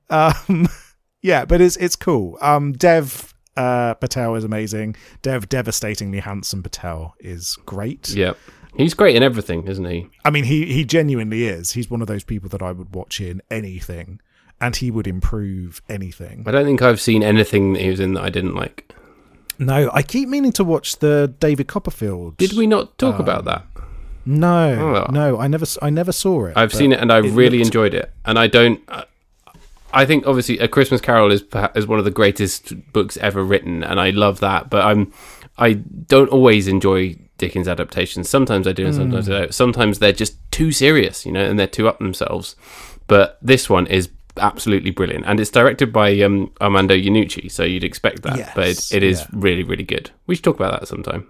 um. 0.08 0.68
Yeah, 1.20 1.44
but 1.44 1.60
it's 1.60 1.76
it's 1.76 1.96
cool. 1.96 2.38
Um. 2.40 2.72
Dev. 2.72 3.34
Uh, 3.56 3.94
Patel 3.94 4.34
is 4.34 4.44
amazing. 4.44 4.96
Dev, 5.22 5.48
devastatingly 5.48 6.20
handsome 6.20 6.62
Patel 6.62 7.14
is 7.20 7.56
great. 7.66 8.10
Yeah. 8.10 8.34
He's 8.76 8.92
great 8.92 9.16
in 9.16 9.22
everything, 9.22 9.66
isn't 9.66 9.84
he? 9.86 10.08
I 10.24 10.30
mean, 10.30 10.44
he 10.44 10.66
he 10.66 10.84
genuinely 10.84 11.44
is. 11.46 11.72
He's 11.72 11.90
one 11.90 12.02
of 12.02 12.08
those 12.08 12.24
people 12.24 12.50
that 12.50 12.60
I 12.62 12.72
would 12.72 12.94
watch 12.94 13.20
in 13.22 13.40
anything, 13.50 14.20
and 14.60 14.76
he 14.76 14.90
would 14.90 15.06
improve 15.06 15.80
anything. 15.88 16.44
I 16.46 16.50
don't 16.50 16.66
think 16.66 16.82
I've 16.82 17.00
seen 17.00 17.22
anything 17.22 17.72
that 17.72 17.80
he 17.82 17.88
was 17.88 18.00
in 18.00 18.12
that 18.14 18.22
I 18.24 18.28
didn't 18.28 18.54
like. 18.54 18.92
No, 19.58 19.88
I 19.94 20.02
keep 20.02 20.28
meaning 20.28 20.52
to 20.52 20.64
watch 20.64 20.98
the 20.98 21.32
David 21.40 21.68
Copperfield. 21.68 22.36
Did 22.36 22.52
we 22.52 22.66
not 22.66 22.98
talk 22.98 23.14
Um, 23.14 23.20
about 23.22 23.46
that? 23.46 23.64
No, 24.26 25.06
Oh. 25.08 25.10
no, 25.12 25.38
I 25.38 25.46
never, 25.48 25.64
I 25.80 25.88
never 25.88 26.12
saw 26.12 26.44
it. 26.46 26.52
I've 26.56 26.74
seen 26.74 26.92
it 26.92 27.00
and 27.00 27.10
I 27.10 27.18
it 27.20 27.30
really 27.30 27.58
looked- 27.58 27.68
enjoyed 27.68 27.94
it. 27.94 28.12
And 28.26 28.38
I 28.38 28.48
don't. 28.48 28.80
I 29.96 30.04
think 30.04 30.26
obviously 30.26 30.58
A 30.58 30.68
Christmas 30.68 31.00
Carol 31.00 31.32
is 31.32 31.42
is 31.74 31.86
one 31.86 31.98
of 31.98 32.04
the 32.04 32.10
greatest 32.10 32.74
books 32.92 33.16
ever 33.16 33.42
written, 33.42 33.82
and 33.82 33.98
I 33.98 34.10
love 34.10 34.40
that. 34.40 34.68
But 34.68 34.84
I'm 34.84 35.12
I 35.56 35.72
don't 35.72 36.28
always 36.28 36.68
enjoy 36.68 37.16
Dickens 37.38 37.66
adaptations. 37.66 38.28
Sometimes 38.28 38.66
I 38.66 38.72
do, 38.72 38.84
and 38.84 38.94
sometimes 38.94 39.28
I 39.28 39.32
don't. 39.32 39.54
Sometimes 39.54 39.98
they're 39.98 40.12
just 40.12 40.36
too 40.50 40.70
serious, 40.70 41.24
you 41.24 41.32
know, 41.32 41.44
and 41.44 41.58
they're 41.58 41.66
too 41.66 41.88
up 41.88 41.98
themselves. 41.98 42.56
But 43.06 43.38
this 43.40 43.70
one 43.70 43.86
is 43.86 44.10
absolutely 44.36 44.90
brilliant, 44.90 45.24
and 45.26 45.40
it's 45.40 45.50
directed 45.50 45.94
by 45.94 46.20
um, 46.20 46.52
Armando 46.60 46.94
Iannucci, 46.94 47.50
so 47.50 47.64
you'd 47.64 47.84
expect 47.84 48.22
that. 48.22 48.54
but 48.54 48.68
it, 48.68 48.92
it 48.92 49.02
is 49.02 49.20
yeah. 49.20 49.26
really, 49.32 49.62
really 49.62 49.84
good. 49.84 50.10
We 50.26 50.34
should 50.34 50.44
talk 50.44 50.56
about 50.56 50.78
that 50.78 50.88
sometime. 50.88 51.26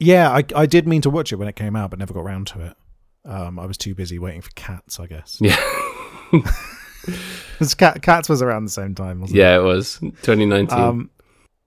Yeah, 0.00 0.30
I, 0.30 0.42
I 0.54 0.66
did 0.66 0.88
mean 0.88 1.02
to 1.02 1.10
watch 1.10 1.32
it 1.32 1.36
when 1.36 1.48
it 1.48 1.54
came 1.56 1.76
out, 1.76 1.90
but 1.90 2.00
never 2.00 2.14
got 2.14 2.24
round 2.24 2.48
to 2.48 2.60
it. 2.66 2.76
Um, 3.24 3.58
I 3.58 3.66
was 3.66 3.76
too 3.76 3.94
busy 3.94 4.18
waiting 4.18 4.40
for 4.40 4.50
Cats, 4.50 4.98
I 4.98 5.06
guess. 5.06 5.38
Yeah, 5.40 5.56
Cat, 7.78 8.02
Cats 8.02 8.28
was 8.28 8.42
around 8.42 8.64
the 8.64 8.70
same 8.70 8.94
time, 8.94 9.20
wasn't 9.20 9.38
yeah, 9.38 9.56
it 9.56 9.62
was 9.62 9.98
2019. 9.98 10.78
Um, 10.78 11.10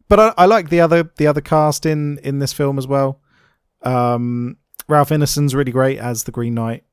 but 0.07 0.19
I, 0.19 0.34
I 0.39 0.45
like 0.45 0.69
the 0.69 0.82
other 0.82 1.09
the 1.17 1.27
other 1.27 1.41
cast 1.41 1.86
in 1.86 2.17
in 2.19 2.39
this 2.39 2.53
film 2.53 2.77
as 2.77 2.88
well. 2.88 3.21
Um, 3.82 4.57
Ralph 4.88 5.09
Ineson's 5.09 5.55
really 5.55 5.71
great 5.71 5.99
as 5.99 6.23
the 6.23 6.32
Green 6.32 6.53
Knight. 6.53 6.84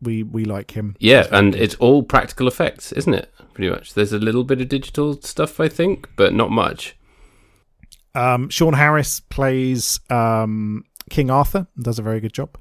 We 0.00 0.22
we 0.22 0.44
like 0.44 0.72
him. 0.72 0.96
Yeah, 1.00 1.26
and 1.32 1.54
it's 1.54 1.74
all 1.76 2.02
practical 2.02 2.46
effects, 2.46 2.92
isn't 2.92 3.14
it? 3.14 3.32
Pretty 3.52 3.70
much. 3.70 3.94
There's 3.94 4.12
a 4.12 4.18
little 4.18 4.44
bit 4.44 4.60
of 4.60 4.68
digital 4.68 5.20
stuff, 5.20 5.58
I 5.58 5.68
think, 5.68 6.08
but 6.16 6.32
not 6.32 6.50
much. 6.50 6.96
Um, 8.14 8.48
Sean 8.48 8.74
Harris 8.74 9.20
plays 9.20 10.00
um, 10.10 10.84
King 11.10 11.30
Arthur 11.30 11.66
and 11.74 11.84
does 11.84 11.98
a 11.98 12.02
very 12.02 12.20
good 12.20 12.32
job. 12.32 12.56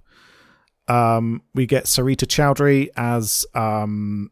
Um, 0.87 1.43
we 1.53 1.65
get 1.65 1.85
Sarita 1.85 2.25
Chowdhury 2.25 2.89
as 2.95 3.45
um, 3.53 4.31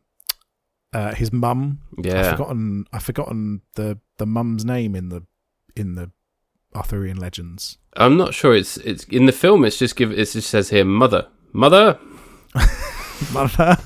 uh, 0.96 1.14
his 1.14 1.34
mum. 1.34 1.80
Yeah, 2.02 2.22
I've 2.22 2.32
forgotten. 2.32 2.86
I've 2.94 3.04
forgotten 3.04 3.62
the 3.76 4.00
the 4.18 4.26
mum's 4.26 4.64
name 4.64 4.96
in 4.96 5.10
the 5.10 5.24
in 5.76 5.96
the 5.96 6.12
Arthurian 6.74 7.18
legends. 7.18 7.78
I'm 7.98 8.16
not 8.16 8.34
sure 8.34 8.56
it's 8.56 8.78
it's 8.78 9.04
in 9.06 9.26
the 9.26 9.32
film 9.32 9.66
it's 9.66 9.78
just 9.78 9.96
give 9.98 10.12
it 10.12 10.26
just 10.26 10.50
says 10.50 10.70
here 10.70 10.86
mother. 10.86 11.28
Mother? 11.52 12.00
Mother. 13.34 13.78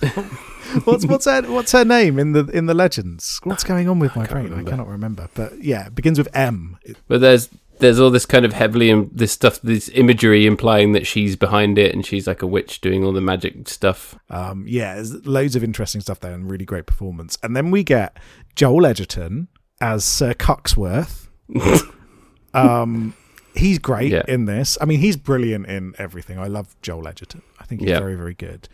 what's 0.86 1.06
what's 1.06 1.26
her 1.26 1.42
what's 1.44 1.72
her 1.72 1.86
name 1.86 2.20
in 2.20 2.34
the 2.34 2.46
in 2.46 2.68
the 2.68 2.74
legends? 2.74 3.40
What's 3.44 3.64
going 3.64 3.90
on 3.90 4.00
with 4.00 4.16
my 4.16 4.26
brain? 4.26 4.46
remember. 4.46 4.68
I 4.68 4.72
cannot 4.72 4.88
remember. 4.88 5.30
But 5.34 5.64
yeah, 5.64 5.88
it 5.88 5.96
begins 5.96 6.18
with 6.18 6.30
M. 6.36 6.78
But 7.08 7.22
there's 7.22 7.50
there's 7.80 8.00
all 8.00 8.10
this 8.10 8.26
kind 8.26 8.46
of 8.46 8.54
heavily 8.54 8.90
in 8.90 9.10
this 9.14 9.32
stuff 9.32 9.60
this 9.62 9.90
imagery 9.94 10.46
implying 10.46 10.92
that 10.94 11.08
she's 11.08 11.36
behind 11.36 11.78
it 11.78 11.94
and 11.94 12.06
she's 12.06 12.28
like 12.28 12.42
a 12.42 12.48
witch 12.48 12.82
doing 12.82 13.04
all 13.04 13.12
the 13.12 13.22
magic 13.22 13.68
stuff. 13.68 14.16
Um, 14.30 14.66
yeah, 14.68 14.96
there's 14.96 15.26
loads 15.26 15.56
of 15.56 15.64
interesting 15.64 16.02
stuff 16.02 16.20
there 16.20 16.34
and 16.34 16.50
really 16.50 16.66
great 16.66 16.86
performance. 16.86 17.38
And 17.44 17.56
then 17.56 17.72
we 17.72 17.84
get 17.84 18.18
Joel 18.56 18.86
Edgerton 18.86 19.48
as 19.82 20.04
Sir 20.06 20.34
Cuxworth. 20.34 21.28
um, 22.54 23.14
he's 23.56 23.80
great 23.80 24.12
Yeah. 24.12 24.24
in 24.28 24.46
this. 24.46 24.78
I 24.82 24.86
mean, 24.86 25.00
he's 25.00 25.18
brilliant 25.18 25.68
in 25.68 25.94
everything. 25.98 26.38
I 26.40 26.48
love 26.48 26.76
Joel 26.82 27.08
Edgerton. 27.08 27.42
I 27.60 27.66
think 27.66 27.82
he's 27.82 27.90
Yeah. 27.92 28.00
very, 28.00 28.16
very 28.16 28.34
good. 28.34 28.68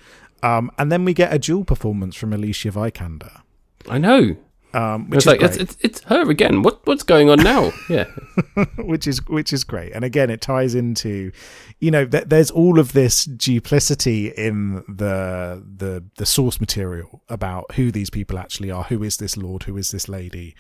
Um, 0.44 0.72
and 0.78 0.92
then 0.92 1.06
we 1.06 1.14
get 1.14 1.34
a 1.34 1.40
dual 1.40 1.64
performance 1.66 2.16
from 2.16 2.34
Alicia 2.34 2.70
Vikander, 2.72 3.42
I 3.90 3.98
know. 3.98 4.36
Um, 4.76 5.10
which 5.10 5.20
It's 5.20 5.26
is 5.26 5.28
like 5.28 5.42
it's, 5.42 5.58
it's 5.58 5.78
it's 5.80 6.02
her 6.04 6.30
again. 6.30 6.62
What 6.62 6.86
what's 6.86 7.04
going 7.04 7.30
on 7.30 7.40
now? 7.40 7.72
Yeah. 7.90 8.06
which 8.78 9.08
is 9.08 9.26
which 9.28 9.54
is 9.54 9.64
great 9.64 9.92
and 9.94 10.04
again 10.04 10.30
it 10.30 10.42
ties 10.42 10.76
into 10.76 11.32
you 11.80 11.92
know 11.92 12.06
th- 12.06 12.26
there's 12.26 12.50
all 12.50 12.80
of 12.80 12.94
this 12.94 13.26
duplicity 13.26 14.30
in 14.30 14.84
the 14.88 15.64
the 15.78 16.04
the 16.18 16.26
source 16.26 16.60
material 16.60 17.22
about 17.30 17.74
who 17.76 17.92
these 17.92 18.10
people 18.10 18.40
actually 18.40 18.72
are 18.72 18.84
who 18.84 19.04
is 19.04 19.18
this 19.18 19.38
lord 19.38 19.64
who 19.64 19.78
is 19.78 19.92
this 19.92 20.10
lady 20.10 20.56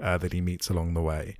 uh, 0.00 0.16
that 0.18 0.32
he 0.32 0.40
meets 0.40 0.70
along 0.70 0.94
the 0.94 1.02
way 1.02 1.36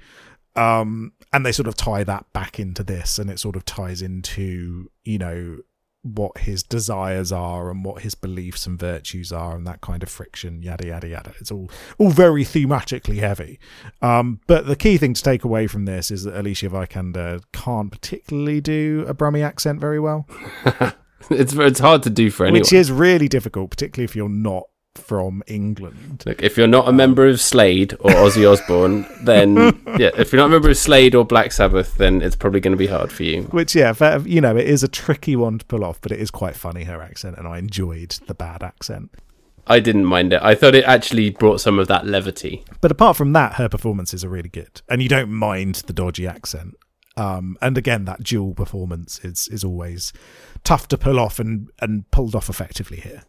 um 0.57 1.13
and 1.33 1.47
they 1.47 1.53
sort 1.53 1.69
of 1.69 1.77
tie 1.77 2.03
that 2.05 2.31
back 2.33 2.59
into 2.59 2.83
this 2.83 3.19
and 3.19 3.31
it 3.31 3.39
sort 3.39 3.55
of 3.57 3.65
ties 3.65 4.03
into 4.03 4.91
you 5.05 5.19
know 5.19 5.59
what 6.03 6.39
his 6.39 6.63
desires 6.63 7.33
are 7.33 7.71
and 7.71 7.85
what 7.85 8.03
his 8.03 8.15
beliefs 8.15 8.67
and 8.67 8.79
virtues 8.79 9.33
are 9.33 9.57
and 9.57 9.67
that 9.67 9.81
kind 9.81 10.03
of 10.03 10.09
friction 10.09 10.63
yada 10.63 10.87
yada 10.87 11.09
yada. 11.09 11.33
It's 11.41 11.51
all 11.51 11.71
all 11.99 12.11
very 12.11 12.45
thematically 12.45 13.19
heavy. 13.19 13.59
Um, 14.01 14.41
but 14.47 14.67
the 14.67 14.77
key 14.77 14.97
thing 14.97 15.15
to 15.15 15.23
take 15.23 15.45
away 15.45 15.67
from 15.67 15.85
this 15.85 16.11
is 16.11 16.25
that 16.25 16.39
Alicia 16.39 16.71
Vikander 16.71 17.43
can't 17.53 17.91
particularly 17.91 18.61
do 18.61 19.05
a 19.09 19.15
Brummy 19.15 19.43
accent 19.43 19.81
very 19.81 20.01
well, 20.01 20.27
it's 21.31 21.53
it's 21.53 21.81
hard 21.81 22.03
to 22.05 22.11
do 22.11 22.31
for 22.31 22.45
anyone. 22.45 22.61
which 22.61 22.73
is 22.73 22.93
really 22.93 23.29
difficult, 23.29 23.71
particularly 23.71 24.05
if 24.05 24.15
you're 24.15 24.29
not 24.29 24.65
from 24.95 25.43
England. 25.47 26.25
Look, 26.27 26.43
if 26.43 26.57
you're 26.57 26.67
not 26.67 26.89
a 26.89 26.93
member 26.93 27.27
of 27.27 27.41
Slade 27.41 27.95
or 28.01 28.11
Ozzy 28.11 28.51
Osbourne, 28.51 29.07
then 29.23 29.57
yeah, 29.99 30.11
if 30.17 30.33
you're 30.33 30.41
not 30.41 30.47
a 30.47 30.51
member 30.51 30.71
of 30.71 30.77
Slade 30.77 31.15
or 31.15 31.25
Black 31.25 31.53
Sabbath, 31.53 31.97
then 31.97 32.21
it's 32.21 32.37
probably 32.37 32.61
going 32.61 32.73
to 32.73 32.79
be 32.79 32.87
hard 32.87 33.13
for 33.13 33.23
you. 33.23 33.43
Which, 33.45 33.75
yeah, 33.75 33.93
fair- 33.93 34.21
you 34.21 34.41
know, 34.41 34.57
it 34.57 34.67
is 34.67 34.83
a 34.83 34.89
tricky 34.89 35.37
one 35.37 35.59
to 35.59 35.65
pull 35.65 35.85
off, 35.85 36.01
but 36.01 36.13
it 36.13 36.21
is 36.21 36.31
quite 36.31 36.57
funny 36.57 36.85
her 36.85 37.01
accent, 37.01 37.39
and 37.39 37.47
I 37.47 37.59
enjoyed 37.59 38.11
the 38.27 38.35
bad 38.35 38.63
accent. 38.63 39.15
I 39.67 39.81
didn't 39.81 40.07
mind 40.07 40.33
it. 40.33 40.41
I 40.43 40.55
thought 40.55 40.75
it 40.75 40.85
actually 40.85 41.31
brought 41.31 41.61
some 41.61 41.79
of 41.79 41.89
that 41.89 42.07
levity. 42.07 42.65
But 42.81 42.91
apart 42.91 43.17
from 43.17 43.35
that, 43.35 43.55
her 43.55 43.69
performances 43.69 44.25
are 44.25 44.29
really 44.29 44.49
good, 44.49 44.81
and 44.89 45.03
you 45.03 45.09
don't 45.09 45.31
mind 45.31 45.77
the 45.87 45.93
dodgy 45.93 46.27
accent. 46.27 46.75
Um, 47.19 47.59
and 47.61 47.77
again, 47.77 48.05
that 48.05 48.23
dual 48.23 48.55
performance 48.55 49.23
is 49.25 49.49
is 49.49 49.65
always 49.65 50.13
tough 50.65 50.89
to 50.89 50.99
pull 50.99 51.19
off 51.19 51.39
and 51.39 51.69
and 51.81 52.11
pulled 52.11 52.35
off 52.35 52.49
effectively 52.49 52.99
here. 52.99 53.25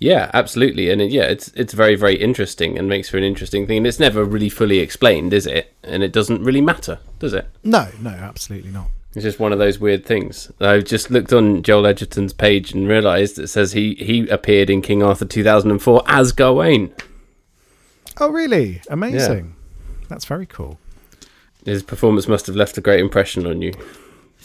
Yeah, 0.00 0.30
absolutely, 0.32 0.88
and 0.90 1.02
it, 1.02 1.10
yeah, 1.10 1.24
it's 1.24 1.48
it's 1.48 1.74
very 1.74 1.94
very 1.94 2.14
interesting 2.14 2.78
and 2.78 2.88
makes 2.88 3.10
for 3.10 3.18
an 3.18 3.22
interesting 3.22 3.66
thing. 3.66 3.76
And 3.76 3.86
it's 3.86 4.00
never 4.00 4.24
really 4.24 4.48
fully 4.48 4.78
explained, 4.78 5.34
is 5.34 5.46
it? 5.46 5.74
And 5.84 6.02
it 6.02 6.10
doesn't 6.10 6.42
really 6.42 6.62
matter, 6.62 6.98
does 7.18 7.34
it? 7.34 7.46
No, 7.62 7.88
no, 8.00 8.10
absolutely 8.10 8.70
not. 8.70 8.88
It's 9.14 9.24
just 9.24 9.38
one 9.38 9.52
of 9.52 9.58
those 9.58 9.78
weird 9.78 10.06
things. 10.06 10.50
I've 10.58 10.84
just 10.84 11.10
looked 11.10 11.32
on 11.34 11.62
Joel 11.62 11.86
Edgerton's 11.86 12.32
page 12.32 12.72
and 12.72 12.88
realised 12.88 13.38
it 13.38 13.48
says 13.48 13.72
he 13.72 13.94
he 13.96 14.26
appeared 14.28 14.70
in 14.70 14.80
King 14.80 15.02
Arthur 15.02 15.26
2004 15.26 16.02
as 16.06 16.32
Gawain. 16.32 16.94
Oh, 18.18 18.30
really? 18.30 18.80
Amazing. 18.88 19.54
That's 20.08 20.24
very 20.24 20.46
cool. 20.46 20.78
His 21.64 21.82
performance 21.82 22.26
must 22.26 22.46
have 22.46 22.56
left 22.56 22.78
a 22.78 22.80
great 22.80 23.00
impression 23.00 23.46
on 23.46 23.60
you. 23.60 23.74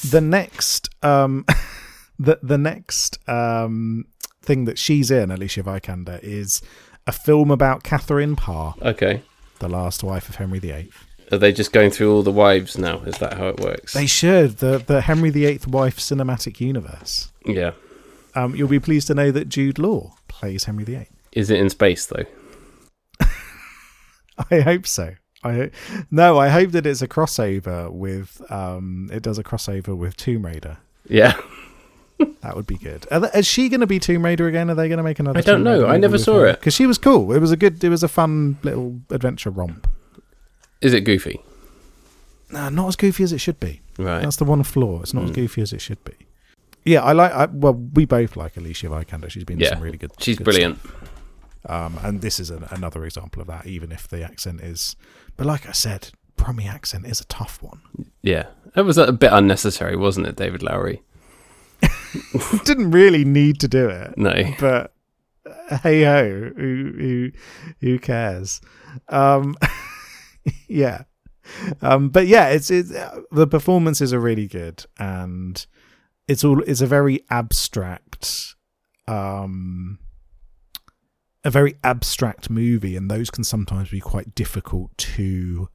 The 0.10 0.22
next, 0.22 0.89
um, 1.01 1.45
the 2.20 2.39
the 2.43 2.58
next 2.58 3.20
um 3.30 4.06
thing 4.46 4.66
that 4.66 4.78
she's 4.78 5.12
in, 5.12 5.32
Alicia 5.32 5.64
Vikander, 5.64 6.20
is 6.24 6.62
a 7.08 7.12
film 7.12 7.52
about 7.52 7.84
Catherine 7.84 8.36
Parr, 8.36 8.76
Okay. 8.82 9.22
the 9.60 9.68
last 9.70 10.04
wife 10.04 10.30
of 10.30 10.36
Henry 10.36 10.60
VIII. 10.60 10.89
Are 11.32 11.38
they 11.39 11.52
just 11.52 11.72
going 11.74 11.89
through 11.91 12.14
all 12.14 12.22
the 12.24 12.32
wives 12.32 12.78
now? 12.78 13.00
Is 13.00 13.18
that 13.18 13.34
how 13.34 13.48
it 13.50 13.60
works? 13.60 13.93
They 13.93 14.06
should 14.06 14.58
the 14.60 14.78
the 14.78 15.02
Henry 15.02 15.32
VIII 15.32 15.60
wife 15.68 15.98
cinematic 15.98 16.60
universe. 16.60 17.32
yeah. 17.46 17.72
Um, 18.36 18.54
you'll 18.56 18.68
be 18.68 18.80
pleased 18.82 19.08
to 19.08 19.14
know 19.16 19.32
that 19.32 19.48
Jude 19.50 19.80
Law 19.80 20.14
plays 20.28 20.66
Henry 20.66 20.84
VIII. 20.84 21.08
Is 21.32 21.50
it 21.50 21.58
in 21.60 21.70
space 21.70 22.06
though? 22.06 22.26
I 24.52 24.60
hope 24.60 24.86
so. 24.86 25.16
I 25.43 25.72
no, 26.12 26.38
I 26.38 26.50
hope 26.50 26.72
that 26.72 26.86
it's 26.86 27.02
a 27.02 27.08
crossover 27.08 27.89
with 27.91 28.41
um, 28.52 29.10
it 29.12 29.24
does 29.24 29.38
a 29.39 29.43
crossover 29.43 29.96
with 29.96 30.18
Tomb 30.18 30.46
Raider. 30.46 30.78
Yeah. 31.08 31.39
That 32.41 32.55
would 32.55 32.68
be 32.68 32.78
good. 32.78 33.05
Are 33.11 33.20
th- 33.22 33.34
is 33.36 33.45
she 33.47 33.70
going 33.70 33.82
to 33.82 33.88
be 33.88 33.99
Tomb 33.99 34.24
Raider 34.24 34.47
again? 34.47 34.70
Are 34.70 34.76
they 34.76 34.88
going 34.88 34.97
to 34.97 35.03
make 35.03 35.20
another? 35.20 35.38
I 35.39 35.41
don't 35.41 35.63
know. 35.63 35.86
I 35.88 35.97
never 35.97 36.18
saw 36.18 36.43
it. 36.43 36.59
because 36.59 36.74
she 36.74 36.86
was 36.86 36.97
cool. 36.97 37.32
It 37.34 37.39
was 37.39 37.51
a 37.51 37.57
good. 37.57 37.84
It 37.84 37.89
was 37.89 38.03
a 38.03 38.07
fun 38.07 38.57
little 38.63 38.99
adventure 39.09 39.49
romp. 39.49 39.88
Is 40.82 40.93
it 40.93 41.01
goofy? 41.01 41.41
Nah, 42.51 42.70
not 42.70 42.88
as 42.89 42.95
goofy 42.95 43.24
as 43.24 43.34
it 43.34 43.39
should 43.39 43.59
be. 43.59 43.82
Right. 43.97 44.22
That's 44.22 44.36
the 44.38 44.45
one 44.45 44.63
flaw. 44.63 45.01
It's 45.01 45.13
not 45.13 45.24
as 45.26 45.32
Mm. 45.32 45.36
goofy 45.36 45.61
as 45.61 45.74
it 45.74 45.82
should 45.82 46.03
be. 46.05 46.13
Yeah, 46.86 47.01
I 47.03 47.13
like. 47.13 47.32
I, 47.34 47.45
well, 47.45 47.74
we 47.74 48.05
both 48.05 48.36
like 48.38 48.55
Alicia 48.55 48.88
Vikander. 48.88 49.30
She's 49.30 49.43
been 49.43 49.59
Yeah. 49.59 49.70
some 49.72 49.82
really 49.82 49.97
good. 49.97 50.11
She's 50.20 50.38
good 50.38 50.43
brilliant. 50.45 50.80
Um, 51.68 51.97
and 52.03 52.22
this 52.22 52.39
is 52.39 52.51
an, 52.51 52.66
another 52.70 53.03
example 53.05 53.41
of 53.41 53.47
that. 53.47 53.66
Even 53.66 53.91
if 53.91 54.07
the 54.07 54.24
accent 54.24 54.61
is, 54.61 54.95
but 55.36 55.47
like 55.47 55.68
I 55.68 55.72
said, 55.72 56.11
Brummy 56.38 56.68
accent 56.68 57.07
is 57.07 57.20
a 57.20 57.26
tough 57.26 57.61
one. 57.63 57.82
Yeah. 58.22 58.45
It 58.76 58.82
was 58.82 58.97
a 58.99 59.11
bit 59.11 59.32
unnecessary, 59.34 59.95
wasn't 59.95 60.28
it, 60.28 60.36
David 60.36 60.61
Lowery? 60.61 61.01
Didn't 62.66 62.91
really 62.91 63.26
need 63.26 63.59
to 63.61 63.68
do 63.68 63.89
it. 63.89 64.18
No. 64.18 64.34
but 64.59 64.93
hey 65.82 66.03
ho, 66.03 66.51
who 66.55 66.93
who 66.97 67.32
who 67.82 67.99
cares? 67.99 68.61
Um, 69.09 69.55
yeah, 70.68 71.03
um, 71.82 72.09
but 72.09 72.28
yeah, 72.28 72.49
it's 72.49 72.72
it's 72.72 72.91
uh, 72.91 73.22
the 73.32 73.47
performances 73.47 74.13
are 74.13 74.20
really 74.20 74.47
good, 74.47 74.86
and 74.97 75.66
it's 76.28 76.43
all 76.43 76.61
it's 76.63 76.82
a 76.82 76.88
very 76.88 77.24
abstract, 77.30 78.55
um, 79.07 79.99
a 81.43 81.51
very 81.51 81.76
abstract 81.84 82.49
movie, 82.49 82.95
and 82.95 83.09
those 83.09 83.30
can 83.30 83.43
sometimes 83.43 83.89
be 83.89 83.99
quite 83.99 84.36
difficult 84.36 84.97
to 84.97 85.70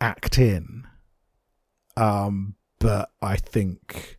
act 0.00 0.38
in. 0.38 0.86
Um, 1.96 2.56
but 2.78 3.10
I 3.22 3.36
think 3.36 4.18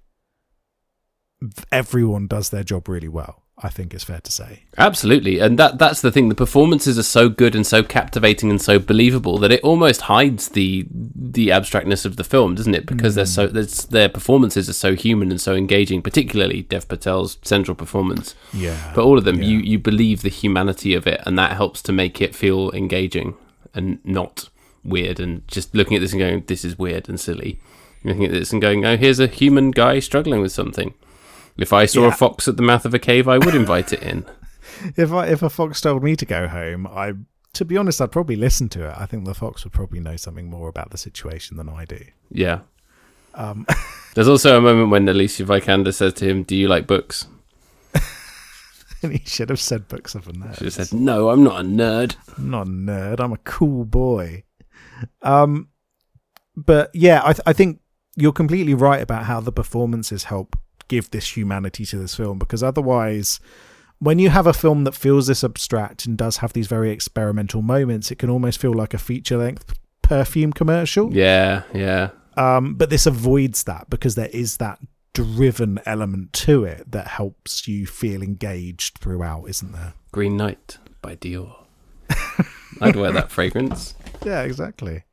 everyone 1.72 2.28
does 2.28 2.50
their 2.50 2.64
job 2.64 2.88
really 2.88 3.08
well. 3.10 3.41
I 3.58 3.70
think 3.70 3.93
it's 3.93 4.04
fair 4.04 4.20
to 4.20 4.32
say. 4.32 4.64
Absolutely, 4.78 5.39
and 5.39 5.58
that 5.58 5.78
that's 5.78 6.02
the 6.02 6.12
thing. 6.12 6.28
The 6.28 6.36
performances 6.36 7.00
are 7.00 7.04
so 7.04 7.30
good 7.30 7.56
and 7.56 7.66
so 7.66 7.84
captivating 7.84 8.50
and 8.50 8.62
so 8.62 8.80
believable 8.80 9.38
that 9.38 9.52
it 9.52 9.64
almost 9.64 10.02
hides 10.02 10.50
the 10.50 10.86
the 10.91 11.52
abstractness 11.52 12.04
of 12.06 12.18
the 12.18 12.26
film, 12.26 12.56
doesn't 12.56 12.76
it? 12.76 12.86
Because 12.86 13.16
they're 13.16 13.26
so 13.26 13.48
mm. 13.48 13.54
there's, 13.54 13.86
their 13.86 14.10
performances 14.10 14.68
are 14.68 14.74
so 14.74 14.93
human 14.93 15.32
and 15.32 15.39
so 15.39 15.56
engaging. 15.56 16.02
Particularly 16.02 16.64
Dev 16.64 16.89
Patel's 16.89 17.38
central 17.43 17.76
performance, 17.76 18.36
Yeah. 18.52 18.91
but 18.93 19.06
all 19.06 19.18
of 19.18 19.24
them, 19.24 19.41
Yeah. 19.41 19.48
you 19.48 19.58
you 19.60 19.80
believe 19.80 20.22
the 20.22 20.30
humanity 20.30 20.93
of 20.93 21.08
it, 21.08 21.22
and 21.26 21.39
that 21.39 21.54
helps 21.54 21.82
to 21.84 21.93
make 21.93 22.22
it 22.22 22.36
feel 22.36 22.72
engaging 22.72 23.36
and 23.74 24.00
not 24.04 24.50
weird. 24.84 25.18
And 25.22 25.48
just 25.48 25.74
looking 25.74 25.96
at 25.96 26.02
this 26.02 26.12
and 26.12 26.20
going, 26.20 26.43
"This 26.48 26.66
is 26.66 26.78
weird 26.78 27.08
and 27.08 27.18
silly." 27.18 27.62
Looking 28.04 28.26
at 28.26 28.32
this 28.32 28.52
and 28.52 28.62
going, 28.62 28.86
"Oh, 28.86 28.98
here's 28.98 29.22
a 29.22 29.28
human 29.28 29.72
guy 29.72 30.00
struggling 30.00 30.41
with 30.41 30.52
something." 30.52 30.93
If 31.58 31.72
I 31.74 31.86
saw 31.86 32.01
Yeah. 32.01 32.08
a 32.10 32.12
fox 32.12 32.47
at 32.47 32.58
the 32.58 32.64
mouth 32.64 32.86
of 32.86 32.93
a 32.93 32.99
cave, 32.99 33.28
I 33.28 33.38
would 33.38 33.56
invite 33.56 33.93
it 33.93 34.03
in. 34.03 34.26
if 34.97 35.12
I, 35.12 35.28
if 35.28 35.41
a 35.41 35.49
fox 35.49 35.80
told 35.82 36.03
me 36.03 36.16
to 36.16 36.26
go 36.26 36.47
home, 36.47 36.86
I 36.88 37.14
to 37.53 37.64
be 37.64 37.78
honest, 37.78 38.01
I'd 38.01 38.12
probably 38.12 38.36
listen 38.36 38.68
to 38.70 38.89
it. 38.89 38.93
I 38.97 39.06
think 39.06 39.24
the 39.24 39.34
fox 39.34 39.64
would 39.64 39.72
probably 39.72 40.01
know 40.01 40.18
something 40.18 40.49
more 40.49 40.68
about 40.68 40.89
the 40.91 40.97
situation 40.97 41.56
than 41.56 41.70
I 41.70 41.86
do. 41.86 42.03
Yeah. 42.30 42.60
Um, 43.34 43.66
There's 44.14 44.28
also 44.28 44.58
a 44.58 44.62
moment 44.62 44.89
when 44.89 45.08
Alicia 45.08 45.45
Vikander 45.45 45.93
says 45.93 46.14
to 46.16 46.26
him, 46.28 46.43
"Do 46.43 46.56
you 46.56 46.68
like 46.68 46.86
books?" 46.88 47.28
and 49.01 49.14
he 49.14 49.22
should 49.26 49.49
have 49.49 49.60
said 49.60 49.88
books 49.88 50.16
of 50.16 50.28
a 50.28 50.32
nerd. 50.34 50.60
She 50.60 50.70
said, 50.70 50.93
"No, 50.93 51.30
I'm 51.30 51.43
not 51.43 51.62
a 51.62 51.64
nerd." 51.64 52.16
I'm 52.38 52.49
not 52.49 52.68
a 52.68 52.70
nerd. 52.70 53.20
I'm 53.20 53.34
a 53.34 53.38
cool 53.38 53.86
boy. 53.86 54.43
Um, 55.22 55.70
but 56.56 56.89
yeah, 56.93 57.22
I, 57.24 57.34
th- 57.34 57.41
I 57.45 57.53
think 57.53 57.80
you're 58.16 58.32
completely 58.32 58.74
right 58.74 59.01
about 59.01 59.26
how 59.26 59.39
the 59.41 59.51
performances 59.51 60.26
help 60.26 60.56
give 60.88 61.12
this 61.12 61.36
humanity 61.36 61.86
to 61.86 61.98
this 61.98 62.16
film 62.16 62.38
because 62.40 62.64
otherwise, 62.64 63.40
when 64.00 64.20
you 64.20 64.30
have 64.30 64.48
a 64.48 64.54
film 64.54 64.84
that 64.84 64.94
feels 64.94 65.28
this 65.28 65.44
abstract 65.44 66.06
and 66.06 66.18
does 66.18 66.38
have 66.38 66.54
these 66.54 66.68
very 66.68 66.92
experimental 66.92 67.62
moments, 67.62 68.12
it 68.12 68.20
can 68.20 68.30
almost 68.30 68.60
feel 68.60 68.74
like 68.74 68.94
a 68.94 68.98
feature 68.98 69.38
length 69.38 69.74
perfume 70.02 70.54
commercial. 70.54 71.12
Yeah, 71.14 71.64
yeah, 71.74 72.10
Um, 72.38 72.76
but 72.76 72.90
this 72.90 73.06
avoids 73.06 73.64
that 73.64 73.90
because 73.90 74.16
there 74.16 74.30
is 74.30 74.58
that 74.58 74.80
driven 75.14 75.80
element 75.86 76.34
to 76.34 76.64
it 76.66 76.92
that 76.92 77.08
helps 77.08 77.68
you 77.68 77.88
feel 77.88 78.22
engaged 78.22 78.98
throughout, 79.00 79.46
isn't 79.46 79.72
there? 79.72 79.94
Green 80.12 80.36
Knight 80.38 80.78
by 81.02 81.16
Dior. 81.16 81.56
I'd 82.82 82.96
wear 82.98 83.12
that 83.14 83.32
fragrance. 83.38 83.96
Yeah, 84.26 84.44
exactly. 84.44 85.04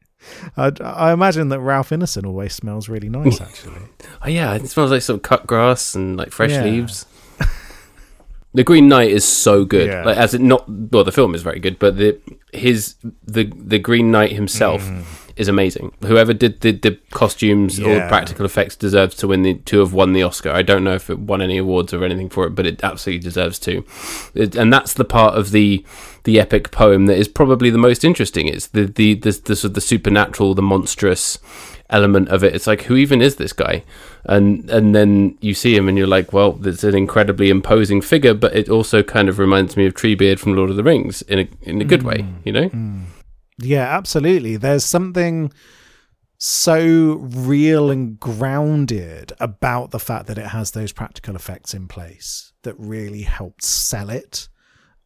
I, 0.56 0.72
I 0.80 1.12
imagine 1.12 1.48
that 1.48 1.60
Ralph 1.60 1.90
Ineson 1.90 2.26
always 2.26 2.54
smells 2.54 2.88
really 2.88 3.08
nice, 3.08 3.40
actually. 3.48 3.82
Oh 4.22 4.28
yeah, 4.28 4.54
it 4.54 4.68
smells 4.68 4.90
like 4.90 5.02
some 5.02 5.20
cut 5.20 5.46
grass 5.46 5.94
and 5.94 6.16
like 6.16 6.30
fresh 6.32 6.50
Yeah. 6.52 6.64
leaves. 6.64 7.06
The 8.54 8.64
Green 8.64 8.86
Knight 8.86 9.10
is 9.10 9.24
so 9.24 9.64
good. 9.64 9.86
Yeah. 9.86 10.04
Like 10.04 10.18
as 10.18 10.34
it 10.34 10.42
not 10.42 10.68
well, 10.68 11.04
the 11.04 11.10
film 11.12 11.34
is 11.34 11.40
very 11.42 11.58
good, 11.58 11.78
but 11.78 11.96
the 11.96 12.18
his 12.52 12.96
the 13.24 13.44
the 13.44 13.78
Green 13.78 14.10
Knight 14.10 14.32
himself 14.32 14.82
mm. 14.82 15.04
Is 15.36 15.48
amazing. 15.48 15.92
Whoever 16.02 16.32
did 16.32 16.60
the, 16.60 16.72
the 16.72 16.98
costumes 17.10 17.78
or 17.80 17.88
Yeah. 17.88 18.08
practical 18.08 18.44
effects 18.44 18.76
deserves 18.76 19.14
to 19.16 19.28
win 19.28 19.42
the 19.42 19.54
to 19.54 19.80
have 19.80 19.92
won 19.92 20.12
the 20.12 20.22
Oscar. 20.22 20.50
I 20.50 20.62
don't 20.62 20.84
know 20.84 20.94
if 20.94 21.08
it 21.10 21.18
won 21.18 21.40
any 21.42 21.58
awards 21.58 21.92
or 21.92 22.04
anything 22.04 22.28
for 22.28 22.46
it, 22.46 22.54
but 22.54 22.66
it 22.66 22.82
absolutely 22.84 23.22
deserves 23.22 23.58
to. 23.60 23.84
It, 24.34 24.56
and 24.56 24.72
that's 24.72 24.94
the 24.94 25.04
part 25.04 25.34
of 25.34 25.50
the 25.50 25.84
the 26.24 26.38
epic 26.38 26.70
poem 26.70 27.06
that 27.06 27.18
is 27.18 27.28
probably 27.28 27.70
the 27.70 27.78
most 27.78 28.04
interesting. 28.04 28.46
It's 28.48 28.68
the 28.68 28.84
the 28.84 29.14
the, 29.14 29.30
the 29.30 29.56
sort 29.56 29.70
of 29.70 29.74
the 29.74 29.80
supernatural, 29.80 30.54
the 30.54 30.62
monstrous 30.62 31.38
element 31.90 32.28
of 32.30 32.42
it. 32.42 32.54
It's 32.54 32.66
like 32.66 32.82
who 32.82 32.96
even 32.96 33.20
is 33.20 33.36
this 33.36 33.52
guy? 33.52 33.84
And 34.24 34.68
and 34.70 34.94
then 34.94 35.36
you 35.40 35.54
see 35.54 35.76
him 35.76 35.88
and 35.88 35.98
you're 35.98 36.06
like, 36.06 36.32
well, 36.32 36.58
it's 36.64 36.84
an 36.84 36.94
incredibly 36.94 37.50
imposing 37.50 38.00
figure, 38.00 38.34
but 38.34 38.54
it 38.54 38.68
also 38.68 39.02
kind 39.02 39.28
of 39.28 39.38
reminds 39.38 39.76
me 39.76 39.86
of 39.86 39.94
Treebeard 39.94 40.38
from 40.38 40.54
Lord 40.54 40.70
of 40.70 40.76
the 40.76 40.84
Rings 40.84 41.22
in 41.22 41.38
a 41.40 41.48
in 41.62 41.80
a 41.80 41.84
good 41.84 42.02
way, 42.02 42.18
mm. 42.18 42.34
you 42.44 42.52
know? 42.52 42.68
Mm. 42.68 43.04
Yeah, 43.58 43.96
absolutely. 43.96 44.56
There's 44.56 44.84
something 44.84 45.52
so 46.38 47.18
real 47.20 47.90
and 47.90 48.18
grounded 48.18 49.32
about 49.38 49.92
the 49.92 50.00
fact 50.00 50.26
that 50.26 50.38
it 50.38 50.46
has 50.46 50.72
those 50.72 50.90
practical 50.92 51.36
effects 51.36 51.72
in 51.72 51.86
place 51.86 52.52
that 52.62 52.74
really 52.78 53.22
helped 53.22 53.62
sell 53.62 54.10
it. 54.10 54.48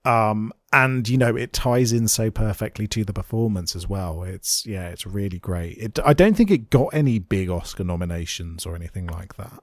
Um, 0.07 0.53
and 0.73 1.09
you 1.09 1.19
know, 1.19 1.37
it 1.37 1.53
ties 1.53 1.93
in 1.93 2.09
so 2.09 2.31
perfectly 2.31 2.87
to 2.87 3.05
the 3.05 3.13
performance 3.13 3.75
as 3.77 3.89
well. 3.89 4.23
It's 4.23 4.65
yeah, 4.65 4.89
it's 4.89 5.05
really 5.05 5.39
great. 5.39 5.77
It 5.79 5.99
I 6.05 6.13
don't 6.13 6.37
think 6.37 6.51
it 6.51 6.71
got 6.71 6.89
any 6.95 7.19
big 7.19 7.51
Oscar 7.51 7.85
nominations 7.85 8.65
or 8.65 8.77
anything 8.77 9.07
like 9.07 9.37
that. 9.37 9.63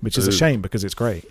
Which 0.00 0.18
is 0.18 0.26
a 0.26 0.32
shame 0.32 0.60
because 0.60 0.82
it's 0.84 0.94
great. 0.94 1.24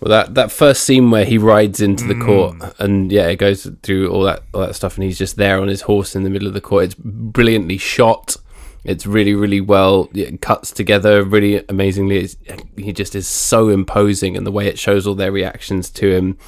Well, 0.00 0.10
that 0.10 0.34
that 0.34 0.52
first 0.52 0.84
scene 0.84 1.10
where 1.10 1.24
he 1.24 1.38
rides 1.38 1.80
into 1.80 2.04
the 2.06 2.14
Mm. 2.14 2.24
court 2.24 2.74
and 2.78 3.10
yeah, 3.10 3.26
it 3.28 3.36
goes 3.36 3.68
through 3.82 4.10
all 4.10 4.22
that 4.24 4.42
all 4.54 4.60
that 4.60 4.74
stuff, 4.76 4.96
and 4.96 5.04
he's 5.04 5.18
just 5.18 5.36
there 5.36 5.60
on 5.60 5.68
his 5.68 5.82
horse 5.82 6.14
in 6.14 6.22
the 6.22 6.30
middle 6.30 6.46
of 6.48 6.54
the 6.54 6.60
court. 6.60 6.84
It's 6.84 6.94
brilliantly 6.94 7.78
shot. 7.78 8.36
It's 8.84 9.06
really, 9.06 9.34
really 9.34 9.60
well 9.60 10.08
it 10.14 10.40
cuts 10.40 10.70
together, 10.70 11.24
really 11.24 11.64
amazingly. 11.68 12.18
It's, 12.18 12.36
he 12.76 12.92
just 12.92 13.14
is 13.16 13.26
so 13.26 13.68
imposing, 13.70 14.36
and 14.36 14.46
the 14.46 14.52
way 14.52 14.66
it 14.68 14.78
shows 14.78 15.06
all 15.06 15.16
their 15.16 15.32
reactions 15.32 15.90
to 15.90 16.10
him 16.14 16.38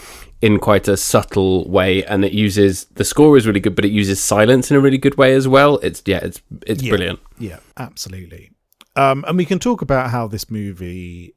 in 0.41 0.59
quite 0.59 0.87
a 0.89 0.97
subtle 0.97 1.69
way, 1.69 2.03
and 2.05 2.25
it 2.25 2.33
uses 2.33 2.85
the 2.95 3.05
score 3.05 3.37
is 3.37 3.47
really 3.49 3.61
good, 3.61 3.75
but 3.75 3.85
it 3.85 3.91
uses 3.91 4.21
silence 4.23 4.71
in 4.71 4.77
a 4.77 4.81
really 4.81 4.97
good 4.97 5.19
way 5.19 5.35
as 5.35 5.49
well. 5.49 5.79
It's 5.79 6.03
yeah, 6.07 6.21
it's 6.23 6.41
it's 6.69 6.83
Yeah. 6.85 6.91
brilliant. 6.91 7.19
Yeah, 7.39 7.59
absolutely. 7.77 8.53
Um, 8.97 9.25
and 9.27 9.37
we 9.37 9.45
can 9.45 9.59
talk 9.59 9.83
about 9.83 10.11
how 10.11 10.27
this 10.29 10.51
movie 10.51 11.35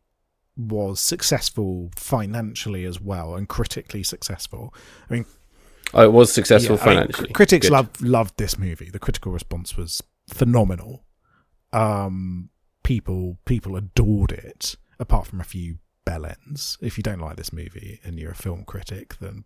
was 0.55 0.99
successful 0.99 1.89
financially 1.95 2.85
as 2.85 3.01
well 3.01 3.35
and 3.35 3.47
critically 3.49 4.03
successful. 4.03 4.73
I 5.09 5.13
mean, 5.13 5.25
Oh, 5.95 6.03
it 6.03 6.11
was 6.11 6.31
successful 6.33 6.77
yeah, 6.77 6.81
I 6.83 6.85
mean, 6.87 6.95
financially. 6.95 7.33
critics 7.33 7.67
Good. 7.67 7.73
loved 7.73 8.01
loved 8.01 8.37
this 8.37 8.57
movie. 8.57 8.89
The 8.89 8.99
critical 8.99 9.31
response 9.31 9.77
was 9.77 10.01
phenomenal. 10.27 11.03
Um, 11.71 12.49
people 12.83 13.37
people 13.45 13.75
adored 13.75 14.31
it. 14.31 14.75
Apart 14.99 15.27
from 15.27 15.39
a 15.41 15.43
few 15.43 15.77
bell 16.05 16.25
ends. 16.25 16.77
If 16.81 16.97
you 16.97 17.03
don't 17.03 17.19
like 17.19 17.35
this 17.35 17.51
movie 17.53 17.99
and 18.03 18.17
you're 18.19 18.31
a 18.31 18.35
film 18.35 18.63
critic, 18.63 19.17
then 19.19 19.43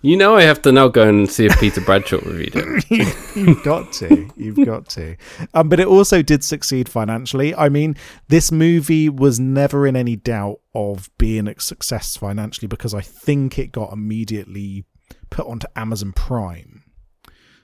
You 0.00 0.16
know, 0.16 0.36
I 0.36 0.42
have 0.42 0.62
to 0.62 0.70
now 0.70 0.86
go 0.86 1.08
and 1.08 1.28
see 1.28 1.46
if 1.46 1.58
Peter 1.58 1.80
Bradshaw 1.80 2.18
reviewed 2.24 2.52
it. 2.54 3.26
you've 3.36 3.64
got 3.64 3.92
to. 3.94 4.30
You've 4.36 4.64
got 4.64 4.88
to. 4.90 5.16
Um, 5.54 5.68
but 5.68 5.80
it 5.80 5.88
also 5.88 6.22
did 6.22 6.44
succeed 6.44 6.88
financially. 6.88 7.52
I 7.52 7.68
mean, 7.68 7.96
this 8.28 8.52
movie 8.52 9.08
was 9.08 9.40
never 9.40 9.88
in 9.88 9.96
any 9.96 10.14
doubt 10.14 10.60
of 10.72 11.10
being 11.18 11.48
a 11.48 11.58
success 11.58 12.16
financially 12.16 12.68
because 12.68 12.94
I 12.94 13.00
think 13.00 13.58
it 13.58 13.72
got 13.72 13.92
immediately 13.92 14.84
put 15.30 15.48
onto 15.48 15.66
Amazon 15.74 16.12
Prime. 16.12 16.84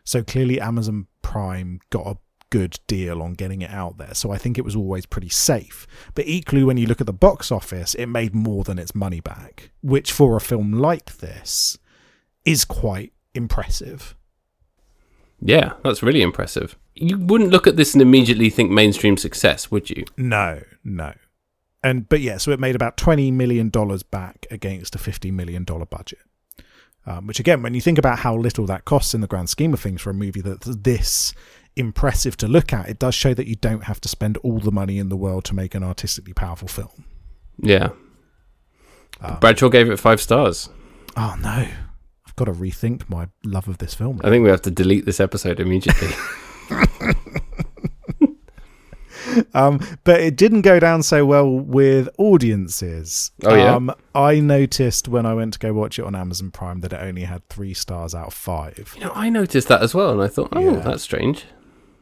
So 0.03 0.25
clearly, 0.25 0.61
Amazon 0.61 1.07
Prime 1.23 1.79
got 1.91 2.07
a 2.07 2.19
good 2.55 2.78
deal 2.86 3.20
on 3.20 3.34
getting 3.34 3.62
it 3.62 3.70
out 3.72 3.98
there. 3.98 4.14
So 4.14 4.30
I 4.30 4.38
think 4.38 4.57
it 4.57 4.64
was 4.64 4.76
always 4.76 5.07
pretty 5.07 5.28
safe. 5.28 5.88
But 6.14 6.28
equally, 6.28 6.62
when 6.62 6.76
you 6.76 6.86
look 6.86 7.00
at 7.00 7.09
the 7.09 7.12
box 7.12 7.50
office, 7.50 7.96
it 7.96 8.07
made 8.07 8.32
more 8.32 8.62
than 8.62 8.78
its 8.78 8.94
money 8.94 9.18
back, 9.18 9.72
which 9.82 10.12
for 10.12 10.36
a 10.36 10.40
film 10.40 10.72
like 10.72 11.16
this 11.16 11.76
is 12.44 12.64
quite 12.64 13.12
impressive. 13.34 14.14
Yeah, 15.40 15.72
that's 15.82 16.00
really 16.00 16.22
impressive. 16.22 16.78
You 16.94 17.18
wouldn't 17.18 17.50
look 17.50 17.66
at 17.66 17.74
this 17.74 17.92
and 17.92 18.00
immediately 18.00 18.50
think 18.50 18.70
mainstream 18.70 19.16
success, 19.16 19.72
would 19.72 19.90
you? 19.90 20.05
No, 20.16 20.62
no. 20.84 21.12
And 21.82 22.09
but 22.09 22.20
yeah, 22.20 22.36
so 22.36 22.52
it 22.52 22.61
made 22.61 22.76
about 22.76 22.96
twenty 22.96 23.32
million 23.32 23.68
dollars 23.68 24.05
back 24.05 24.46
against 24.48 24.94
a 24.94 24.98
fifty 24.98 25.32
million 25.32 25.64
dollar 25.64 25.86
budget. 25.86 26.20
Um, 27.05 27.26
which 27.26 27.40
again, 27.40 27.62
when 27.62 27.74
you 27.74 27.80
think 27.80 27.98
about 27.98 28.20
how 28.20 28.36
little 28.36 28.64
that 28.66 28.84
costs 28.84 29.12
in 29.12 29.22
the 29.22 29.26
grand 29.26 29.50
scheme 29.50 29.74
of 29.74 29.80
things 29.80 30.00
for 30.00 30.11
a 30.11 30.14
movie 30.14 30.40
that 30.40 30.61
this 30.84 31.34
impressive 31.77 32.37
to 32.39 32.49
look 32.49 32.72
at, 32.72 32.89
it 32.89 32.99
does 32.99 33.14
show 33.14 33.35
that 33.35 33.47
you 33.47 33.57
don't 33.57 33.85
have 33.85 34.01
to 34.03 34.09
spend 34.09 34.37
all 34.39 34.59
the 34.59 34.70
money 34.72 34.99
in 34.99 35.09
the 35.09 35.16
world 35.16 35.45
to 35.47 35.55
make 35.55 35.75
an 35.75 35.83
artistically 35.83 36.33
powerful 36.33 36.68
film. 36.68 37.05
Yeah. 37.59 37.91
Um, 39.20 39.39
Bradshaw 39.41 39.68
gave 39.68 39.91
it 39.91 39.99
five 39.99 40.20
stars. 40.20 40.68
Oh 41.16 41.37
no, 41.41 41.49
I've 42.27 42.37
got 42.37 42.47
to 42.47 42.53
rethink 42.53 43.09
my 43.09 43.29
love 43.45 43.68
of 43.68 43.79
this 43.79 43.95
film. 43.95 44.20
I 44.25 44.29
think 44.31 44.43
we 44.45 44.51
have 44.51 44.62
to 44.62 44.70
delete 44.70 45.05
this 45.05 45.20
episode 45.20 45.61
immediately. 45.61 46.11
Um, 49.53 49.81
but 50.05 50.20
it 50.20 50.37
didn't 50.37 50.62
go 50.62 50.79
down 50.79 51.03
so 51.03 51.25
well 51.25 51.49
with 51.51 52.09
audiences. 52.18 53.33
Oh, 53.45 53.55
yeah? 53.55 53.75
Um, 53.75 53.93
I 54.14 54.39
noticed 54.39 55.09
when 55.09 55.27
I 55.27 55.35
went 55.35 55.55
to 55.55 55.59
go 55.59 55.72
watch 55.72 55.99
it 55.99 56.05
on 56.05 56.14
Amazon 56.14 56.51
Prime 56.51 56.81
that 56.83 56.93
it 56.93 57.01
only 57.01 57.22
had 57.22 57.49
three 57.49 57.75
stars 57.75 58.14
out 58.14 58.29
of 58.29 58.35
five. 58.35 58.93
you 58.97 59.01
know, 59.03 59.12
I 59.14 59.31
noticed 59.31 59.66
that 59.68 59.83
as 59.83 59.95
well, 59.95 60.11
and 60.12 60.22
I 60.22 60.29
thought, 60.29 60.51
oh, 60.53 60.61
Yeah. 60.61 60.81
that's 60.81 61.03
strange. 61.03 61.47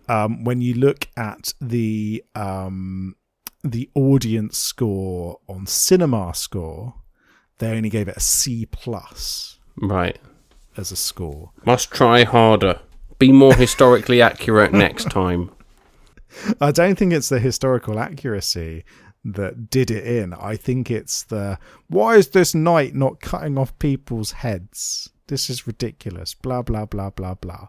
Um, 0.09 0.45
when 0.45 0.61
you 0.61 0.75
look 0.75 1.09
at 1.17 1.55
the 1.61 2.25
um, 2.35 3.17
the 3.65 3.89
audience 3.95 4.59
score 4.59 5.39
on 5.49 5.67
Cinema 5.67 6.35
Score, 6.35 6.95
they 7.59 7.77
only 7.77 7.89
gave 7.89 8.09
it 8.09 8.17
a 8.17 8.21
C 8.21 8.67
plus 8.67 9.59
Right. 9.77 10.19
as 10.77 10.91
a 10.93 10.97
score. 10.97 11.53
Must 11.65 11.91
try 11.91 12.25
harder. 12.25 12.81
Be 13.19 13.31
more 13.31 13.55
historically 13.55 14.21
accurate 14.21 14.73
next 14.73 15.11
time. 15.11 15.51
I 16.61 16.73
don't 16.73 16.99
think 16.99 17.13
it's 17.13 17.29
the 17.29 17.39
historical 17.39 17.99
accuracy 17.99 18.85
that 19.25 19.71
did 19.71 19.91
it 19.93 20.05
in. 20.05 20.35
I 20.35 20.57
think 20.57 20.91
it's 20.91 21.23
the 21.23 21.59
why 21.89 22.17
is 22.17 22.31
this 22.31 22.55
knight 22.55 22.95
not 22.95 23.21
cutting 23.21 23.57
off 23.59 23.79
people's 23.79 24.33
heads? 24.33 25.09
This 25.29 25.49
is 25.49 25.67
ridiculous. 25.69 26.35
Blah 26.35 26.63
blah 26.63 26.87
blah 26.87 27.11
blah 27.11 27.35
blah. 27.35 27.69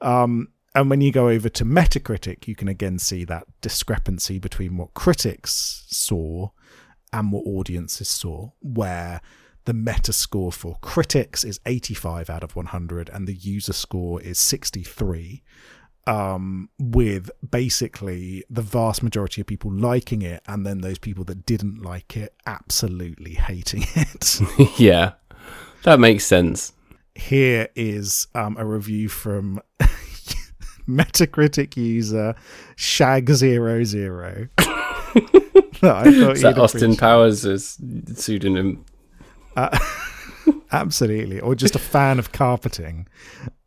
Um, 0.00 0.48
and 0.74 0.90
when 0.90 1.00
you 1.00 1.12
go 1.12 1.28
over 1.28 1.48
to 1.48 1.64
Metacritic, 1.64 2.48
you 2.48 2.54
can 2.54 2.68
again 2.68 2.98
see 2.98 3.24
that 3.24 3.46
discrepancy 3.60 4.38
between 4.38 4.76
what 4.76 4.94
critics 4.94 5.84
saw 5.88 6.50
and 7.12 7.30
what 7.30 7.46
audiences 7.46 8.08
saw, 8.08 8.50
where 8.60 9.20
the 9.64 9.74
meta 9.74 10.12
score 10.12 10.52
for 10.52 10.76
critics 10.82 11.44
is 11.44 11.60
85 11.64 12.28
out 12.28 12.42
of 12.42 12.54
100 12.54 13.08
and 13.08 13.26
the 13.26 13.34
user 13.34 13.72
score 13.72 14.20
is 14.20 14.38
63 14.38 15.42
um, 16.06 16.68
with 16.78 17.30
basically 17.48 18.44
the 18.50 18.62
vast 18.62 19.02
majority 19.02 19.40
of 19.40 19.46
people 19.46 19.72
liking 19.72 20.22
it, 20.22 20.42
and 20.46 20.66
then 20.66 20.80
those 20.80 20.98
people 20.98 21.24
that 21.24 21.46
didn't 21.46 21.82
like 21.82 22.16
it 22.16 22.34
absolutely 22.46 23.34
hating 23.34 23.84
it. 23.94 24.40
yeah. 24.78 25.12
That 25.84 26.00
makes 26.00 26.24
sense. 26.24 26.72
Here 27.14 27.68
is 27.74 28.26
um, 28.34 28.56
a 28.58 28.66
review 28.66 29.08
from 29.08 29.60
Metacritic 30.88 31.76
user 31.76 32.34
Shag00. 32.76 34.48
that 35.80 35.96
I 35.96 36.04
thought 36.04 36.36
Is 36.36 36.42
that 36.42 36.58
Austin. 36.58 36.96
Powers' 36.96 37.78
pseudonym? 38.14 38.84
Uh, 39.56 39.78
absolutely, 40.72 41.40
or 41.40 41.54
just 41.54 41.76
a 41.76 41.80
fan 41.80 42.18
of 42.18 42.32
carpeting. 42.32 43.06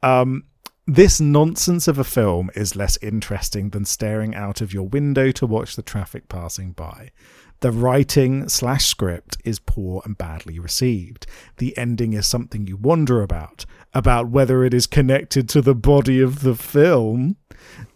Um, 0.04 0.44
this 0.86 1.20
nonsense 1.20 1.88
of 1.88 1.98
a 1.98 2.04
film 2.04 2.50
is 2.56 2.76
less 2.76 2.98
interesting 3.02 3.72
than 3.72 3.84
staring 3.84 4.36
out 4.36 4.62
of 4.62 4.74
your 4.74 4.88
window 4.88 5.32
to 5.32 5.46
watch 5.46 5.76
the 5.76 5.82
traffic 5.82 6.30
passing 6.30 6.72
by. 6.72 7.12
The 7.60 7.72
writing 7.72 8.48
slash 8.50 8.86
script 8.86 9.38
is 9.44 9.60
poor 9.60 10.02
and 10.06 10.18
badly 10.18 10.60
received. 10.60 11.26
The 11.58 11.76
ending 11.76 12.14
is 12.14 12.28
something 12.28 12.68
you 12.68 12.78
wonder 12.78 13.24
about, 13.24 13.66
about 13.98 14.28
whether 14.28 14.64
it 14.64 14.76
is 14.76 14.86
connected 14.86 15.50
to 15.50 15.60
the 15.60 15.74
body 15.74 16.22
of 16.22 16.42
the 16.44 16.54
film. 16.54 17.36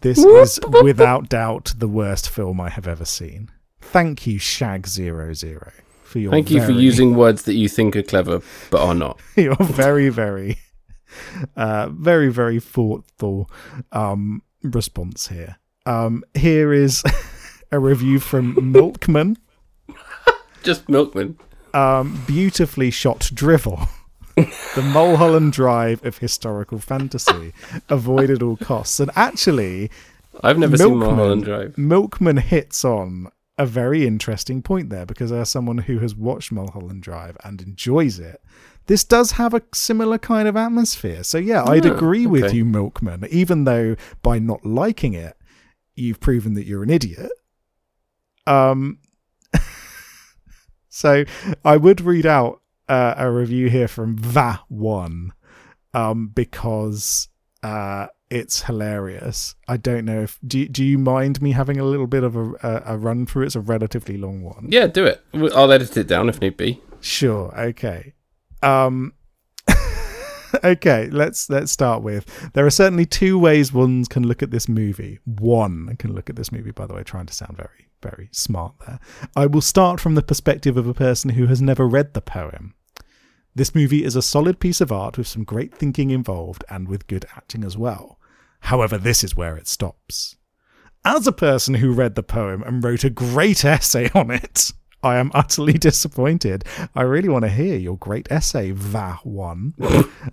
This 0.00 0.18
is 0.18 0.58
without 0.82 1.28
doubt 1.28 1.74
the 1.78 1.86
worst 1.86 2.28
film 2.28 2.60
I 2.60 2.70
have 2.70 2.88
ever 2.88 3.04
seen. 3.04 3.48
Thank 3.80 4.26
you, 4.26 4.40
Shag00, 4.40 5.72
for 6.02 6.18
your 6.18 6.32
Thank 6.32 6.50
you 6.50 6.60
for 6.60 6.72
using 6.72 7.14
words 7.14 7.42
that 7.44 7.54
you 7.54 7.68
think 7.68 7.94
are 7.94 8.02
clever 8.02 8.42
but 8.70 8.80
are 8.80 8.96
not. 8.96 9.20
your 9.36 9.54
very, 9.60 10.08
very, 10.08 10.58
uh, 11.54 11.88
very, 11.90 12.32
very 12.32 12.58
thoughtful 12.58 13.48
um, 13.92 14.42
response 14.64 15.28
here. 15.28 15.58
Um, 15.86 16.24
here 16.34 16.72
is 16.72 17.04
a 17.70 17.78
review 17.78 18.18
from 18.18 18.72
Milkman. 18.72 19.38
Just 20.64 20.88
Milkman. 20.88 21.38
Um, 21.72 22.24
beautifully 22.26 22.90
shot 22.90 23.30
drivel. 23.32 23.88
the 24.74 24.82
Mulholland 24.82 25.52
Drive 25.52 26.04
of 26.04 26.18
historical 26.18 26.78
fantasy, 26.78 27.52
avoided 27.88 28.42
all 28.42 28.56
costs. 28.56 29.00
And 29.00 29.10
actually, 29.14 29.90
I've 30.42 30.58
never 30.58 30.76
seen 30.76 30.98
Milkman- 30.98 31.16
Mulholland 31.16 31.44
Drive. 31.44 31.78
Milkman 31.78 32.36
hits 32.38 32.84
on 32.84 33.28
a 33.58 33.66
very 33.66 34.06
interesting 34.06 34.62
point 34.62 34.88
there 34.88 35.04
because 35.04 35.30
as 35.30 35.50
someone 35.50 35.78
who 35.78 35.98
has 35.98 36.14
watched 36.14 36.50
Mulholland 36.50 37.02
Drive 37.02 37.36
and 37.44 37.60
enjoys 37.60 38.18
it, 38.18 38.40
this 38.86 39.04
does 39.04 39.32
have 39.32 39.54
a 39.54 39.62
similar 39.72 40.18
kind 40.18 40.48
of 40.48 40.56
atmosphere. 40.56 41.22
So 41.22 41.38
yeah, 41.38 41.62
I'd 41.64 41.86
agree 41.86 42.26
with 42.26 42.52
you, 42.52 42.64
Milkman, 42.64 43.26
even 43.30 43.64
though 43.64 43.96
by 44.22 44.38
not 44.38 44.64
liking 44.64 45.12
it, 45.14 45.36
you've 45.94 46.20
proven 46.20 46.54
that 46.54 46.66
you're 46.66 46.82
an 46.82 46.90
idiot. 46.90 47.30
Um, 48.46 48.98
so 50.88 51.24
I 51.64 51.76
would 51.76 52.00
read 52.00 52.26
out 52.26 52.61
uh, 52.92 53.14
a 53.16 53.30
review 53.30 53.70
here 53.70 53.88
from 53.88 54.18
Va 54.18 54.60
One, 54.68 55.32
um, 55.94 56.28
because 56.28 57.28
uh, 57.62 58.08
it's 58.28 58.64
hilarious. 58.64 59.54
I 59.66 59.78
don't 59.78 60.04
know 60.04 60.20
if 60.20 60.38
do 60.46 60.68
do 60.68 60.84
you 60.84 60.98
mind 60.98 61.40
me 61.40 61.52
having 61.52 61.78
a 61.78 61.84
little 61.84 62.06
bit 62.06 62.22
of 62.22 62.36
a, 62.36 62.52
a, 62.62 62.82
a 62.94 62.98
run 62.98 63.24
through? 63.24 63.46
It's 63.46 63.56
a 63.56 63.60
relatively 63.60 64.18
long 64.18 64.42
one. 64.42 64.66
Yeah, 64.68 64.88
do 64.88 65.06
it. 65.06 65.24
I'll 65.32 65.72
edit 65.72 65.96
it 65.96 66.06
down 66.06 66.28
if 66.28 66.42
need 66.42 66.58
be. 66.58 66.82
Sure. 67.00 67.58
Okay. 67.58 68.12
Um. 68.62 69.14
okay. 70.64 71.08
Let's 71.08 71.48
let's 71.48 71.72
start 71.72 72.02
with. 72.02 72.26
There 72.52 72.66
are 72.66 72.70
certainly 72.70 73.06
two 73.06 73.38
ways 73.38 73.72
one 73.72 74.04
can 74.04 74.26
look 74.26 74.42
at 74.42 74.50
this 74.50 74.68
movie. 74.68 75.18
One 75.24 75.96
can 75.98 76.12
look 76.12 76.28
at 76.28 76.36
this 76.36 76.52
movie. 76.52 76.72
By 76.72 76.86
the 76.86 76.94
way, 76.94 77.04
trying 77.04 77.26
to 77.26 77.34
sound 77.34 77.56
very 77.56 77.88
very 78.02 78.28
smart 78.32 78.74
there. 78.86 79.00
I 79.34 79.46
will 79.46 79.62
start 79.62 79.98
from 79.98 80.14
the 80.14 80.22
perspective 80.22 80.76
of 80.76 80.86
a 80.86 80.92
person 80.92 81.30
who 81.30 81.46
has 81.46 81.62
never 81.62 81.88
read 81.88 82.12
the 82.12 82.20
poem. 82.20 82.74
This 83.54 83.74
movie 83.74 84.02
is 84.02 84.16
a 84.16 84.22
solid 84.22 84.60
piece 84.60 84.80
of 84.80 84.90
art 84.90 85.18
with 85.18 85.26
some 85.26 85.44
great 85.44 85.74
thinking 85.74 86.10
involved 86.10 86.64
and 86.70 86.88
with 86.88 87.06
good 87.06 87.26
acting 87.36 87.64
as 87.64 87.76
well. 87.76 88.18
However, 88.60 88.96
this 88.96 89.22
is 89.22 89.36
where 89.36 89.56
it 89.56 89.68
stops. 89.68 90.36
As 91.04 91.26
a 91.26 91.32
person 91.32 91.74
who 91.74 91.92
read 91.92 92.14
the 92.14 92.22
poem 92.22 92.62
and 92.62 92.82
wrote 92.82 93.04
a 93.04 93.10
great 93.10 93.62
essay 93.64 94.08
on 94.14 94.30
it, 94.30 94.70
I 95.02 95.16
am 95.16 95.30
utterly 95.34 95.74
disappointed. 95.74 96.64
I 96.94 97.02
really 97.02 97.28
want 97.28 97.44
to 97.44 97.50
hear 97.50 97.76
your 97.76 97.98
great 97.98 98.26
essay, 98.30 98.70
Va 98.70 99.18
one. 99.22 99.74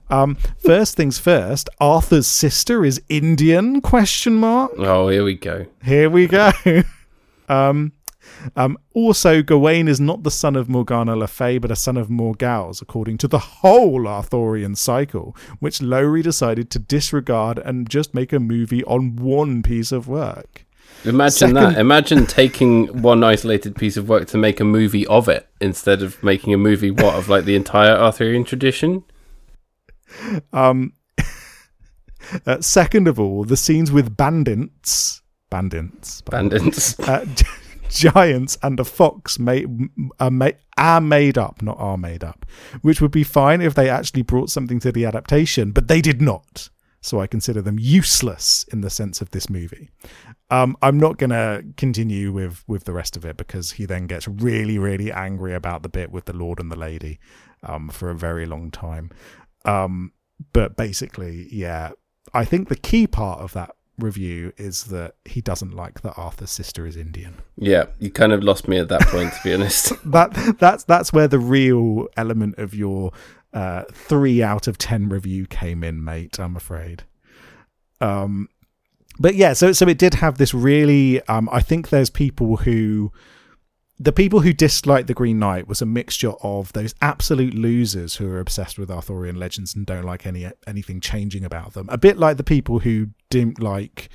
um, 0.09 0.35
first 0.63 0.95
things 0.95 1.19
first, 1.19 1.69
Arthur's 1.81 2.27
sister 2.27 2.85
is 2.85 3.01
Indian? 3.09 3.81
Question 3.81 4.35
mark. 4.35 4.71
Oh, 4.77 5.09
here 5.09 5.25
we 5.25 5.33
go. 5.33 5.65
Here 5.83 6.09
we 6.09 6.27
go. 6.27 6.51
um, 7.49 7.91
Um, 8.55 8.77
also, 8.93 9.41
Gawain 9.41 9.87
is 9.87 9.99
not 9.99 10.23
the 10.23 10.31
son 10.31 10.55
of 10.55 10.69
Morgana 10.69 11.15
Le 11.15 11.27
Fay, 11.27 11.57
but 11.57 11.71
a 11.71 11.75
son 11.75 11.97
of 11.97 12.07
Morgause, 12.07 12.81
according 12.81 13.17
to 13.19 13.27
the 13.27 13.39
whole 13.39 14.07
Arthurian 14.07 14.75
cycle, 14.75 15.35
which 15.59 15.81
Lowery 15.81 16.21
decided 16.21 16.69
to 16.71 16.79
disregard 16.79 17.57
and 17.59 17.89
just 17.89 18.13
make 18.13 18.31
a 18.31 18.39
movie 18.39 18.83
on 18.85 19.15
one 19.17 19.61
piece 19.61 19.91
of 19.91 20.07
work. 20.07 20.65
Imagine 21.05 21.31
Second- 21.31 21.55
that. 21.55 21.77
Imagine 21.77 22.25
taking 22.25 23.01
one 23.01 23.23
isolated 23.23 23.75
piece 23.75 23.95
of 23.95 24.09
work 24.09 24.27
to 24.29 24.37
make 24.37 24.59
a 24.59 24.65
movie 24.65 25.05
of 25.07 25.29
it 25.29 25.47
instead 25.61 26.01
of 26.01 26.21
making 26.23 26.53
a 26.53 26.57
movie 26.57 26.91
what 26.91 27.15
of 27.15 27.29
like 27.29 27.45
the 27.45 27.55
entire 27.55 27.93
Arthurian 27.95 28.43
tradition. 28.43 29.03
Um, 30.51 30.93
uh, 32.45 32.59
second 32.61 33.07
of 33.07 33.19
all, 33.19 33.43
the 33.43 33.55
scenes 33.57 33.91
with 33.91 34.17
bandits, 34.17 35.21
bandits, 35.49 36.21
Bandits. 36.21 36.99
uh, 36.99 37.25
giants 37.89 38.57
and 38.63 38.79
a 38.79 38.83
fox 38.83 39.37
are, 39.39 40.31
made, 40.31 40.59
are 40.77 41.01
made 41.01 41.37
up, 41.37 41.61
not 41.61 41.77
are 41.79 41.97
made 41.97 42.23
up, 42.23 42.45
which 42.81 43.01
would 43.01 43.11
be 43.11 43.23
fine 43.23 43.61
if 43.61 43.75
they 43.75 43.89
actually 43.89 44.21
brought 44.21 44.49
something 44.49 44.79
to 44.79 44.91
the 44.91 45.05
adaptation, 45.05 45.71
but 45.71 45.87
they 45.87 46.01
did 46.01 46.21
not. 46.21 46.69
So 47.01 47.21
I 47.21 47.27
consider 47.27 47.61
them 47.61 47.79
useless 47.79 48.65
in 48.73 48.81
the 48.81 48.89
sense 48.89 49.21
of 49.21 49.31
this 49.31 49.49
movie. 49.49 49.89
Um, 50.49 50.75
I'm 50.81 50.99
not 50.99 51.17
going 51.17 51.29
to 51.29 51.63
continue 51.77 52.31
with, 52.31 52.63
with 52.67 52.83
the 52.83 52.93
rest 52.93 53.15
of 53.15 53.23
it 53.23 53.37
because 53.37 53.73
he 53.73 53.85
then 53.85 54.07
gets 54.07 54.27
really, 54.27 54.77
really 54.77 55.11
angry 55.11 55.53
about 55.53 55.83
the 55.83 55.89
bit 55.89 56.11
with 56.11 56.25
the 56.25 56.35
Lord 56.35 56.59
and 56.59 56.71
the 56.71 56.77
Lady 56.77 57.19
um, 57.63 57.89
for 57.89 58.09
a 58.09 58.15
very 58.15 58.45
long 58.45 58.69
time. 58.69 59.11
Um, 59.63 60.11
but 60.53 60.75
basically, 60.75 61.47
yeah, 61.51 61.91
I 62.33 62.45
think 62.45 62.67
the 62.67 62.75
key 62.75 63.07
part 63.07 63.39
of 63.39 63.53
that 63.53 63.75
review 64.03 64.53
is 64.57 64.85
that 64.85 65.15
he 65.25 65.41
doesn't 65.41 65.73
like 65.73 66.01
that 66.01 66.13
Arthur's 66.17 66.51
sister 66.51 66.85
is 66.85 66.95
Indian. 66.95 67.35
Yeah, 67.57 67.85
you 67.99 68.09
kind 68.11 68.31
of 68.31 68.43
lost 68.43 68.67
me 68.67 68.77
at 68.77 68.89
that 68.89 69.01
point, 69.03 69.33
to 69.33 69.39
be 69.43 69.53
honest. 69.53 69.93
That 70.05 70.57
that's 70.59 70.83
that's 70.85 71.13
where 71.13 71.27
the 71.27 71.39
real 71.39 72.07
element 72.17 72.57
of 72.57 72.73
your 72.73 73.11
uh, 73.53 73.83
three 73.91 74.41
out 74.41 74.67
of 74.67 74.77
ten 74.77 75.09
review 75.09 75.45
came 75.45 75.83
in, 75.83 76.03
mate. 76.03 76.39
I'm 76.39 76.55
afraid. 76.55 77.03
Um, 78.01 78.49
but 79.19 79.35
yeah, 79.35 79.53
so 79.53 79.71
so 79.71 79.87
it 79.87 79.97
did 79.97 80.15
have 80.15 80.37
this 80.37 80.53
really. 80.53 81.21
Um, 81.27 81.49
I 81.51 81.61
think 81.61 81.89
there's 81.89 82.09
people 82.09 82.57
who. 82.57 83.11
The 84.01 84.13
people 84.13 84.39
who 84.39 84.53
disliked 84.53 85.07
the 85.07 85.13
Green 85.13 85.39
Knight 85.39 85.67
was 85.67 85.81
a 85.81 85.85
mixture 85.85 86.31
of 86.41 86.71
those 86.71 86.95
absolute 87.01 87.53
losers 87.53 88.15
who 88.15 88.31
are 88.31 88.39
obsessed 88.39 88.79
with 88.79 88.89
Arthurian 88.89 89.35
legends 89.35 89.75
and 89.75 89.85
don't 89.85 90.05
like 90.05 90.25
any 90.25 90.49
anything 90.65 91.01
changing 91.01 91.43
about 91.43 91.73
them. 91.73 91.87
A 91.89 91.97
bit 91.97 92.17
like 92.17 92.37
the 92.37 92.43
people 92.43 92.79
who 92.79 93.07
didn't 93.29 93.61
like 93.61 94.09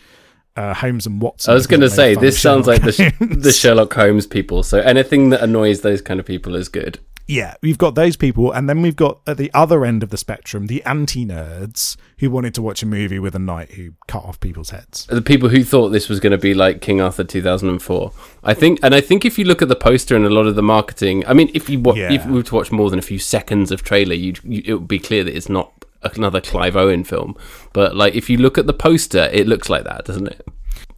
uh, 0.56 0.72
Holmes 0.72 1.06
and 1.06 1.20
Watson. 1.20 1.50
I 1.50 1.54
was 1.54 1.66
going 1.66 1.80
to 1.80 1.90
say 1.90 2.14
this 2.14 2.36
of 2.36 2.40
sounds 2.40 2.66
like 2.66 2.80
the 2.80 3.12
the 3.42 3.52
Sherlock 3.52 3.92
Holmes 3.92 4.26
people. 4.26 4.62
So 4.62 4.78
anything 4.78 5.30
that 5.30 5.42
annoys 5.42 5.82
those 5.82 6.00
kind 6.00 6.18
of 6.18 6.24
people 6.24 6.54
is 6.54 6.68
good. 6.68 6.98
Yeah, 7.26 7.54
we've 7.62 7.78
got 7.78 7.94
those 7.94 8.16
people, 8.16 8.52
and 8.52 8.68
then 8.68 8.82
we've 8.82 8.96
got 8.96 9.20
at 9.26 9.36
the 9.38 9.50
other 9.54 9.84
end 9.84 10.02
of 10.02 10.10
the 10.10 10.16
spectrum 10.16 10.66
the 10.66 10.82
anti 10.84 11.24
nerds 11.24 11.96
who 12.18 12.30
wanted 12.30 12.54
to 12.54 12.62
watch 12.62 12.82
a 12.82 12.86
movie 12.86 13.18
with 13.18 13.34
a 13.34 13.38
knight 13.38 13.72
who 13.72 13.92
cut 14.06 14.24
off 14.24 14.38
people's 14.40 14.70
heads. 14.70 15.06
The 15.06 15.22
people 15.22 15.48
who 15.48 15.64
thought 15.64 15.88
this 15.88 16.08
was 16.08 16.20
going 16.20 16.32
to 16.32 16.38
be 16.38 16.54
like 16.54 16.80
King 16.80 17.00
Arthur 17.00 17.24
2004. 17.24 18.12
I 18.42 18.54
think, 18.54 18.78
and 18.82 18.94
I 18.94 19.00
think 19.00 19.24
if 19.24 19.38
you 19.38 19.44
look 19.46 19.62
at 19.62 19.68
the 19.68 19.76
poster 19.76 20.14
and 20.16 20.24
a 20.26 20.30
lot 20.30 20.46
of 20.46 20.54
the 20.54 20.62
marketing, 20.62 21.24
I 21.26 21.32
mean, 21.32 21.50
if 21.54 21.68
you 21.70 21.80
wa- 21.80 21.94
Yeah. 21.94 22.12
if 22.12 22.26
we 22.26 22.32
were 22.32 22.42
to 22.42 22.54
watch 22.54 22.70
more 22.70 22.90
than 22.90 22.98
a 22.98 23.02
few 23.02 23.18
seconds 23.18 23.70
of 23.72 23.82
trailer, 23.82 24.14
you'd, 24.14 24.40
you 24.44 24.62
it 24.64 24.74
would 24.74 24.88
be 24.88 24.98
clear 24.98 25.24
that 25.24 25.34
it's 25.36 25.48
not 25.48 25.72
another 26.02 26.40
Clive 26.40 26.76
Owen 26.76 27.04
film. 27.04 27.36
But 27.72 27.96
like, 27.96 28.14
if 28.14 28.28
you 28.28 28.36
look 28.36 28.58
at 28.58 28.66
the 28.66 28.74
poster, 28.74 29.30
it 29.32 29.46
looks 29.46 29.70
like 29.70 29.84
that, 29.84 30.04
doesn't 30.04 30.26
it? 30.26 30.46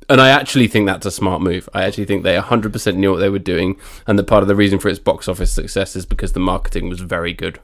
And 0.08 0.20
I 0.20 0.28
actually 0.28 0.68
think 0.68 0.86
that's 0.86 1.06
a 1.06 1.10
smart 1.10 1.42
move. 1.42 1.68
I 1.74 1.84
actually 1.84 2.04
think 2.04 2.22
they 2.22 2.36
100% 2.36 2.94
knew 2.94 3.10
what 3.10 3.18
they 3.18 3.28
were 3.28 3.38
doing, 3.38 3.76
and 4.06 4.18
that 4.18 4.28
part 4.28 4.42
of 4.42 4.48
the 4.48 4.54
reason 4.54 4.78
for 4.78 4.88
its 4.88 5.00
box 5.00 5.26
office 5.28 5.52
success 5.52 5.96
is 5.96 6.06
because 6.06 6.32
the 6.32 6.40
marketing 6.40 6.88
was 6.88 7.00
very 7.00 7.32
good. 7.32 7.58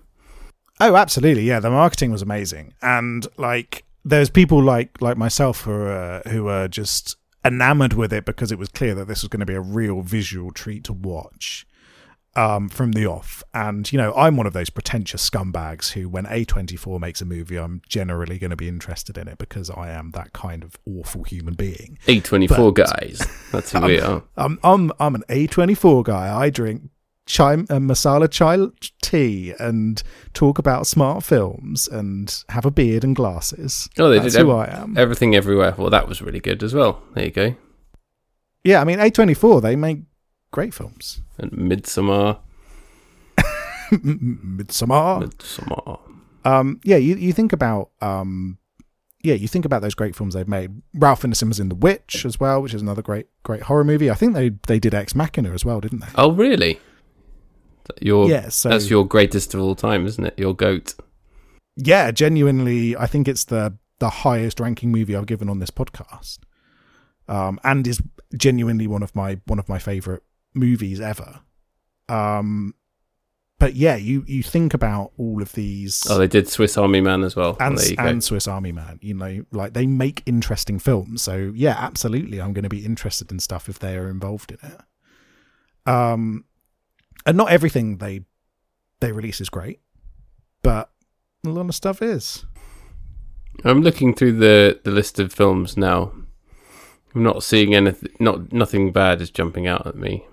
Oh, 0.80 0.96
absolutely, 0.96 1.44
yeah. 1.44 1.60
The 1.60 1.70
marketing 1.70 2.10
was 2.10 2.22
amazing, 2.22 2.74
and 2.82 3.26
like 3.36 3.84
there's 4.04 4.30
people 4.30 4.60
like 4.60 5.00
like 5.00 5.16
myself 5.16 5.62
who 5.62 5.72
are 5.72 6.22
who 6.26 6.48
are 6.48 6.66
just 6.66 7.16
enamored 7.44 7.92
with 7.92 8.12
it 8.12 8.24
because 8.24 8.50
it 8.50 8.58
was 8.58 8.68
clear 8.68 8.94
that 8.94 9.06
this 9.06 9.22
was 9.22 9.28
going 9.28 9.40
to 9.40 9.46
be 9.46 9.54
a 9.54 9.60
real 9.60 10.02
visual 10.02 10.50
treat 10.50 10.84
to 10.84 10.92
watch 10.92 11.66
um, 12.34 12.68
from 12.68 12.92
the 12.92 13.06
off. 13.06 13.42
And 13.52 13.90
you 13.92 13.98
know, 13.98 14.14
I'm 14.14 14.36
one 14.36 14.46
of 14.46 14.52
those 14.52 14.70
pretentious 14.70 15.28
scumbags 15.28 15.92
who, 15.92 16.08
when 16.08 16.24
A24 16.26 16.98
makes 17.00 17.20
a 17.20 17.24
movie, 17.24 17.56
I'm 17.58 17.82
generally 17.88 18.38
going 18.38 18.50
to 18.50 18.56
be 18.56 18.68
interested 18.68 19.18
in 19.18 19.28
it 19.28 19.38
because 19.38 19.68
I 19.70 19.90
am 19.90 20.10
that 20.12 20.32
kind 20.32 20.62
of 20.64 20.76
awful 20.86 21.24
human 21.24 21.54
being. 21.54 21.98
A24 22.06 22.48
But- 22.74 22.86
guys. 22.86 23.26
That's 23.52 23.72
who 23.72 23.80
we 23.80 24.00
are. 24.08 24.22
Um, 24.36 24.58
I'm 24.64 24.92
I'm 24.98 25.14
an 25.14 25.24
A24 25.28 26.04
guy. 26.04 26.34
I 26.34 26.48
drink 26.50 26.84
chai 27.24 27.52
uh, 27.54 27.56
masala 27.78 28.28
chai 28.28 28.58
tea 29.00 29.54
and 29.60 30.02
talk 30.34 30.58
about 30.58 30.86
smart 30.88 31.22
films 31.22 31.86
and 31.86 32.42
have 32.48 32.64
a 32.66 32.70
beard 32.70 33.04
and 33.04 33.14
glasses. 33.14 33.88
Oh, 33.98 34.08
they 34.10 34.18
That's 34.18 34.34
did 34.34 34.40
who 34.42 34.50
I 34.50 34.66
am. 34.66 34.96
everything 34.98 35.36
everywhere. 35.36 35.74
Well, 35.78 35.90
that 35.90 36.08
was 36.08 36.20
really 36.20 36.40
good 36.40 36.62
as 36.64 36.74
well. 36.74 37.00
There 37.14 37.24
you 37.26 37.30
go. 37.30 37.54
Yeah, 38.64 38.80
I 38.80 38.84
mean 38.84 38.98
A24. 38.98 39.62
They 39.62 39.76
make 39.76 39.98
great 40.50 40.74
films. 40.74 41.20
And 41.42 41.50
Midsommar. 41.52 42.38
Midsommar. 43.90 45.24
Midsommar. 45.24 46.00
Um, 46.44 46.80
yeah, 46.84 46.96
you 46.96 47.16
you 47.16 47.32
think 47.32 47.52
about 47.52 47.90
um, 48.00 48.58
yeah, 49.22 49.34
you 49.34 49.48
think 49.48 49.64
about 49.64 49.82
those 49.82 49.94
great 49.94 50.16
films 50.16 50.34
they've 50.34 50.48
made. 50.48 50.82
Ralph 50.94 51.22
Fiennes 51.22 51.60
in 51.60 51.68
The 51.68 51.74
Witch 51.74 52.24
as 52.24 52.40
well, 52.40 52.62
which 52.62 52.74
is 52.74 52.82
another 52.82 53.02
great 53.02 53.26
great 53.42 53.62
horror 53.62 53.84
movie. 53.84 54.10
I 54.10 54.14
think 54.14 54.34
they 54.34 54.50
they 54.66 54.78
did 54.78 54.94
Ex 54.94 55.14
Machina 55.14 55.52
as 55.52 55.64
well, 55.64 55.80
didn't 55.80 56.00
they? 56.00 56.08
Oh, 56.14 56.32
really? 56.32 56.80
Your 58.00 58.28
yeah, 58.28 58.48
so 58.48 58.68
that's 58.68 58.88
your 58.88 59.04
greatest 59.06 59.54
of 59.54 59.60
all 59.60 59.74
time, 59.74 60.06
isn't 60.06 60.24
it? 60.24 60.38
Your 60.38 60.54
goat. 60.54 60.94
yeah, 61.76 62.10
genuinely, 62.12 62.96
I 62.96 63.06
think 63.06 63.26
it's 63.28 63.44
the 63.44 63.76
the 63.98 64.08
highest 64.08 64.60
ranking 64.60 64.90
movie 64.92 65.14
I've 65.16 65.26
given 65.26 65.48
on 65.48 65.58
this 65.58 65.70
podcast, 65.70 66.38
um, 67.28 67.60
and 67.64 67.86
is 67.86 68.00
genuinely 68.36 68.86
one 68.86 69.02
of 69.02 69.14
my 69.14 69.40
one 69.46 69.58
of 69.58 69.68
my 69.68 69.78
favorite 69.78 70.22
movies 70.54 71.00
ever. 71.00 71.40
Um, 72.08 72.74
but 73.58 73.74
yeah, 73.76 73.94
you 73.94 74.24
you 74.26 74.42
think 74.42 74.74
about 74.74 75.12
all 75.16 75.40
of 75.40 75.52
these 75.52 76.04
Oh, 76.10 76.18
they 76.18 76.26
did 76.26 76.48
Swiss 76.48 76.76
Army 76.76 77.00
Man 77.00 77.22
as 77.22 77.36
well. 77.36 77.56
and 77.60 77.78
and 77.98 78.24
Swiss 78.24 78.48
Army 78.48 78.72
Man, 78.72 78.98
you 79.02 79.14
know, 79.14 79.44
like 79.52 79.72
they 79.72 79.86
make 79.86 80.22
interesting 80.26 80.78
films. 80.80 81.22
So 81.22 81.52
yeah, 81.54 81.76
absolutely, 81.78 82.40
I'm 82.40 82.52
going 82.52 82.64
to 82.64 82.68
be 82.68 82.84
interested 82.84 83.30
in 83.30 83.38
stuff 83.38 83.68
if 83.68 83.78
they 83.78 83.96
are 83.96 84.08
involved 84.08 84.50
in 84.52 84.58
it. 84.68 84.80
Um, 85.90 86.44
and 87.24 87.36
not 87.36 87.50
everything 87.50 87.98
they 87.98 88.24
they 89.00 89.12
release 89.12 89.40
is 89.40 89.48
great, 89.48 89.80
but 90.62 90.90
a 91.46 91.48
lot 91.48 91.68
of 91.68 91.74
stuff 91.74 92.02
is. 92.02 92.44
I'm 93.64 93.82
looking 93.82 94.14
through 94.14 94.38
the, 94.38 94.80
the 94.82 94.90
list 94.90 95.18
of 95.20 95.32
films 95.32 95.76
now. 95.76 96.12
I'm 97.14 97.22
not 97.22 97.42
seeing 97.44 97.74
anything. 97.74 98.10
Not 98.18 98.52
nothing 98.52 98.90
bad 98.92 99.20
is 99.20 99.30
jumping 99.30 99.66
out 99.66 99.86
at 99.86 99.94
me. 99.96 100.24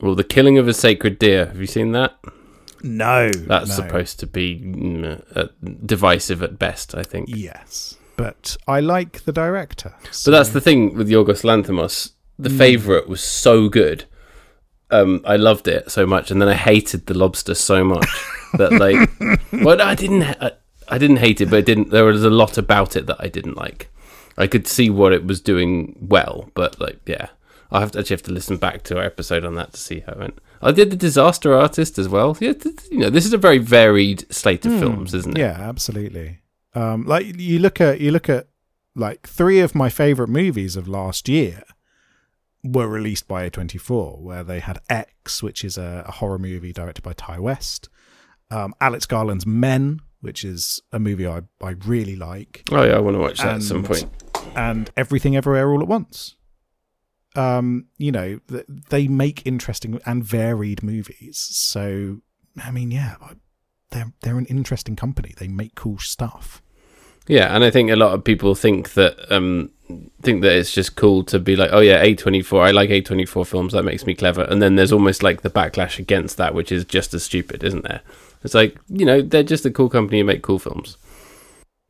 Well, 0.00 0.14
the 0.14 0.24
killing 0.24 0.58
of 0.58 0.68
a 0.68 0.74
sacred 0.74 1.18
deer. 1.18 1.46
Have 1.46 1.60
you 1.60 1.66
seen 1.66 1.92
that? 1.92 2.14
No, 2.82 3.30
That's 3.30 3.70
no. 3.70 3.74
supposed 3.74 4.20
to 4.20 4.26
be 4.26 4.60
mm, 4.60 5.22
uh, 5.36 5.48
divisive 5.84 6.42
at 6.42 6.58
best. 6.58 6.94
I 6.94 7.02
think. 7.02 7.28
Yes, 7.28 7.96
but 8.16 8.56
I 8.68 8.80
like 8.80 9.24
the 9.24 9.32
director. 9.32 9.94
So 10.10 10.30
that's 10.30 10.50
the 10.50 10.60
thing 10.60 10.94
with 10.94 11.08
Yorgos 11.08 11.42
Lanthimos. 11.42 12.12
The 12.38 12.50
favorite 12.50 13.08
was 13.08 13.20
so 13.20 13.68
good. 13.68 14.04
Um, 14.90 15.22
I 15.24 15.36
loved 15.36 15.66
it 15.66 15.90
so 15.90 16.06
much, 16.06 16.30
and 16.30 16.40
then 16.40 16.48
I 16.48 16.54
hated 16.54 17.06
the 17.06 17.18
lobster 17.18 17.54
so 17.54 17.84
much 17.84 18.08
that 18.54 18.72
like, 18.72 19.10
well, 19.64 19.82
I 19.82 19.94
didn't, 19.96 20.22
I, 20.40 20.52
I 20.86 20.98
didn't 20.98 21.16
hate 21.16 21.40
it, 21.40 21.50
but 21.50 21.58
it 21.58 21.66
didn't. 21.66 21.90
There 21.90 22.04
was 22.04 22.24
a 22.24 22.30
lot 22.30 22.56
about 22.56 22.94
it 22.94 23.06
that 23.06 23.16
I 23.18 23.26
didn't 23.26 23.56
like. 23.56 23.90
I 24.38 24.46
could 24.46 24.68
see 24.68 24.88
what 24.88 25.12
it 25.12 25.26
was 25.26 25.40
doing 25.40 25.96
well, 26.00 26.48
but 26.54 26.80
like, 26.80 27.00
yeah, 27.06 27.28
I 27.70 27.80
have 27.80 27.90
to 27.92 27.98
actually 27.98 28.14
have 28.14 28.22
to 28.24 28.32
listen 28.32 28.56
back 28.56 28.82
to 28.84 28.98
our 28.98 29.04
episode 29.04 29.44
on 29.44 29.54
that 29.56 29.72
to 29.74 29.80
see 29.80 30.00
how 30.00 30.12
it 30.12 30.18
went. 30.18 30.38
I 30.62 30.72
did 30.72 30.90
the 30.90 30.96
Disaster 30.96 31.54
Artist 31.54 31.98
as 31.98 32.08
well. 32.08 32.36
Yeah, 32.40 32.54
you 32.90 32.98
know, 32.98 33.10
this 33.10 33.26
is 33.26 33.32
a 33.32 33.38
very 33.38 33.58
varied 33.58 34.32
slate 34.32 34.64
of 34.66 34.72
films, 34.78 35.14
isn't 35.14 35.36
it? 35.36 35.40
Yeah, 35.40 35.56
absolutely. 35.60 36.40
Um, 36.74 37.04
like 37.04 37.38
you 37.38 37.58
look 37.58 37.80
at 37.80 38.00
you 38.00 38.10
look 38.10 38.28
at 38.28 38.48
like 38.94 39.26
three 39.26 39.60
of 39.60 39.74
my 39.74 39.88
favorite 39.88 40.28
movies 40.28 40.76
of 40.76 40.88
last 40.88 41.28
year 41.28 41.62
were 42.64 42.88
released 42.88 43.28
by 43.28 43.48
A24, 43.48 44.20
where 44.20 44.42
they 44.42 44.60
had 44.60 44.80
X, 44.90 45.42
which 45.42 45.64
is 45.64 45.78
a, 45.78 46.04
a 46.06 46.12
horror 46.12 46.38
movie 46.38 46.72
directed 46.72 47.02
by 47.02 47.12
Ti 47.12 47.38
West, 47.38 47.88
um, 48.50 48.74
Alex 48.80 49.06
Garland's 49.06 49.46
Men, 49.46 50.00
which 50.20 50.44
is 50.44 50.82
a 50.92 50.98
movie 50.98 51.26
I, 51.26 51.42
I 51.62 51.70
really 51.86 52.16
like, 52.16 52.64
Oh 52.72 52.82
yeah, 52.82 52.96
I 52.96 52.98
want 52.98 53.14
to 53.14 53.20
watch 53.20 53.38
that 53.38 53.56
at 53.56 53.62
some 53.62 53.84
point. 53.84 54.06
and 54.56 54.90
Everything 54.96 55.36
Everywhere 55.36 55.70
All 55.70 55.80
at 55.80 55.86
Once. 55.88 56.34
Um, 57.36 57.86
you 57.98 58.10
know, 58.10 58.40
they 58.90 59.06
make 59.06 59.46
interesting 59.46 60.00
and 60.06 60.24
varied 60.24 60.82
movies. 60.82 61.38
So, 61.38 62.18
I 62.62 62.70
mean, 62.70 62.90
yeah, 62.90 63.16
they're 63.90 64.12
they're 64.22 64.38
an 64.38 64.46
interesting 64.46 64.96
company. 64.96 65.34
They 65.36 65.48
make 65.48 65.74
cool 65.74 65.98
stuff. 65.98 66.62
Yeah, 67.26 67.54
and 67.54 67.62
I 67.62 67.70
think 67.70 67.90
a 67.90 67.96
lot 67.96 68.14
of 68.14 68.24
people 68.24 68.54
think 68.54 68.94
that 68.94 69.30
um, 69.30 69.70
think 70.22 70.42
that 70.42 70.52
it's 70.52 70.72
just 70.72 70.96
cool 70.96 71.22
to 71.24 71.38
be 71.38 71.56
like, 71.56 71.70
oh 71.72 71.80
yeah, 71.80 72.02
A24. 72.02 72.60
I 72.60 72.70
like 72.70 72.88
A24 72.88 73.46
films. 73.46 73.74
That 73.74 73.84
makes 73.84 74.06
me 74.06 74.14
clever. 74.14 74.44
And 74.44 74.62
then 74.62 74.76
there's 74.76 74.92
almost 74.92 75.22
like 75.22 75.42
the 75.42 75.50
backlash 75.50 75.98
against 75.98 76.38
that, 76.38 76.54
which 76.54 76.72
is 76.72 76.84
just 76.86 77.12
as 77.12 77.22
stupid, 77.22 77.62
isn't 77.62 77.84
there? 77.84 78.00
It's 78.44 78.54
like 78.54 78.78
you 78.88 79.04
know 79.04 79.20
they're 79.20 79.42
just 79.42 79.66
a 79.66 79.70
cool 79.70 79.90
company 79.90 80.20
and 80.20 80.26
make 80.26 80.42
cool 80.42 80.58
films. 80.58 80.96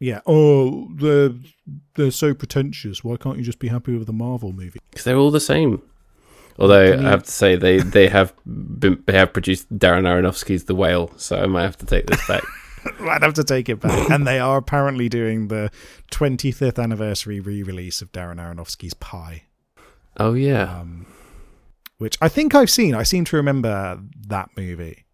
Yeah. 0.00 0.20
Oh, 0.26 0.88
they're 0.94 1.34
they're 1.94 2.10
so 2.10 2.34
pretentious. 2.34 3.02
Why 3.04 3.16
can't 3.16 3.38
you 3.38 3.44
just 3.44 3.58
be 3.58 3.68
happy 3.68 3.96
with 3.96 4.06
the 4.06 4.12
Marvel 4.12 4.52
movie? 4.52 4.78
Because 4.90 5.04
they're 5.04 5.16
all 5.16 5.30
the 5.30 5.40
same. 5.40 5.82
Although 6.58 6.84
you- 6.84 7.06
I 7.06 7.10
have 7.10 7.24
to 7.24 7.30
say 7.30 7.56
they 7.56 7.78
they 7.78 8.08
have 8.08 8.32
been, 8.44 9.02
they 9.06 9.12
have 9.12 9.32
produced 9.32 9.72
Darren 9.76 10.04
Aronofsky's 10.04 10.64
The 10.64 10.74
Whale, 10.74 11.10
so 11.16 11.40
I 11.40 11.46
might 11.46 11.62
have 11.62 11.78
to 11.78 11.86
take 11.86 12.06
this 12.06 12.26
back. 12.26 12.42
I'd 13.00 13.22
have 13.22 13.34
to 13.34 13.44
take 13.44 13.68
it 13.68 13.80
back. 13.80 14.08
and 14.10 14.26
they 14.26 14.38
are 14.38 14.56
apparently 14.56 15.08
doing 15.08 15.48
the 15.48 15.70
25th 16.12 16.82
anniversary 16.82 17.40
re-release 17.40 18.00
of 18.00 18.12
Darren 18.12 18.36
Aronofsky's 18.36 18.94
Pi, 18.94 19.42
oh 20.16 20.34
yeah, 20.34 20.80
um, 20.80 21.06
which 21.98 22.16
I 22.20 22.28
think 22.28 22.54
I've 22.54 22.70
seen. 22.70 22.94
I 22.94 23.02
seem 23.02 23.24
to 23.26 23.36
remember 23.36 24.00
that 24.28 24.50
movie. 24.56 25.04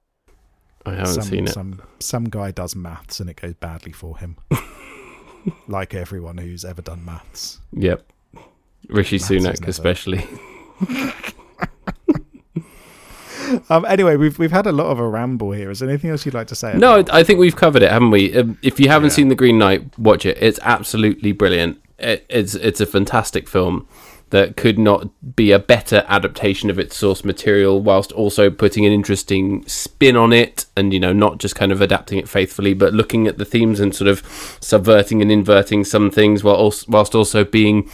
I 0.87 0.93
haven't 0.93 1.15
some, 1.15 1.23
seen 1.23 1.45
it. 1.47 1.53
Some 1.53 1.83
some 1.99 2.25
guy 2.25 2.51
does 2.51 2.77
maths 2.77 3.19
and 3.21 3.31
it 3.31 3.41
goes 3.41 3.55
badly 3.55 3.93
for 3.93 4.19
him. 4.19 4.37
like 5.69 5.95
everyone 5.95 6.39
who's 6.39 6.65
ever 6.65 6.83
done 6.83 7.05
maths. 7.05 7.61
Yep, 7.73 8.05
Rishi 8.89 9.17
Maths 9.17 9.31
Sunak 9.31 9.67
especially. 9.69 10.27
Um, 13.69 13.85
anyway, 13.85 14.17
we've 14.17 14.39
we've 14.39 14.51
had 14.51 14.67
a 14.67 14.73
lot 14.73 14.87
of 14.87 14.99
a 14.99 15.07
ramble 15.07 15.53
here. 15.53 15.71
Is 15.71 15.79
there 15.81 15.89
anything 15.89 16.11
else 16.11 16.25
you'd 16.25 16.35
like 16.35 16.47
to 16.49 16.55
say? 16.55 16.77
No, 16.77 17.05
I 17.13 17.23
think 17.23 17.39
we've 17.39 17.55
covered 17.55 17.83
it, 17.83 17.91
haven't 17.91 18.11
we? 18.11 18.35
Um, 18.37 18.59
If 18.63 18.81
you 18.81 18.89
haven't 18.89 19.11
Yeah. 19.11 19.17
seen 19.17 19.29
The 19.29 19.35
Green 19.35 19.59
Knight, 19.59 19.97
watch 19.99 20.25
it. 20.27 20.39
It's 20.41 20.59
absolutely 20.63 21.33
brilliant. 21.33 21.79
It, 21.99 22.25
it's 22.29 22.55
it's 22.55 22.81
a 22.81 22.87
fantastic 22.87 23.47
film 23.47 23.87
that 24.35 24.57
could 24.57 24.81
not 24.81 25.09
be 25.37 25.53
a 25.53 25.61
better 25.61 26.05
adaptation 26.09 26.69
of 26.69 26.77
its 26.77 26.97
source 26.97 27.25
material, 27.25 27.81
whilst 27.81 28.11
also 28.11 28.51
putting 28.51 28.85
an 28.85 28.91
interesting 28.91 29.65
spin 29.69 30.17
on 30.17 30.33
it, 30.33 30.67
and 30.77 30.93
you 30.93 30.99
know, 30.99 31.13
not 31.13 31.39
just 31.39 31.55
kind 31.55 31.71
of 31.71 31.81
adapting 31.81 32.19
it 32.19 32.29
faithfully, 32.29 32.75
but 32.75 32.93
looking 32.93 33.29
at 33.29 33.39
the 33.39 33.45
themes 33.45 33.79
and 33.79 33.95
sort 33.95 34.09
of 34.09 34.59
subverting 34.61 35.23
and 35.23 35.31
inverting 35.31 35.85
some 35.85 36.11
things, 36.11 36.43
while 36.43 36.57
also, 36.57 36.85
whilst 36.89 37.15
also 37.15 37.45
being 37.45 37.89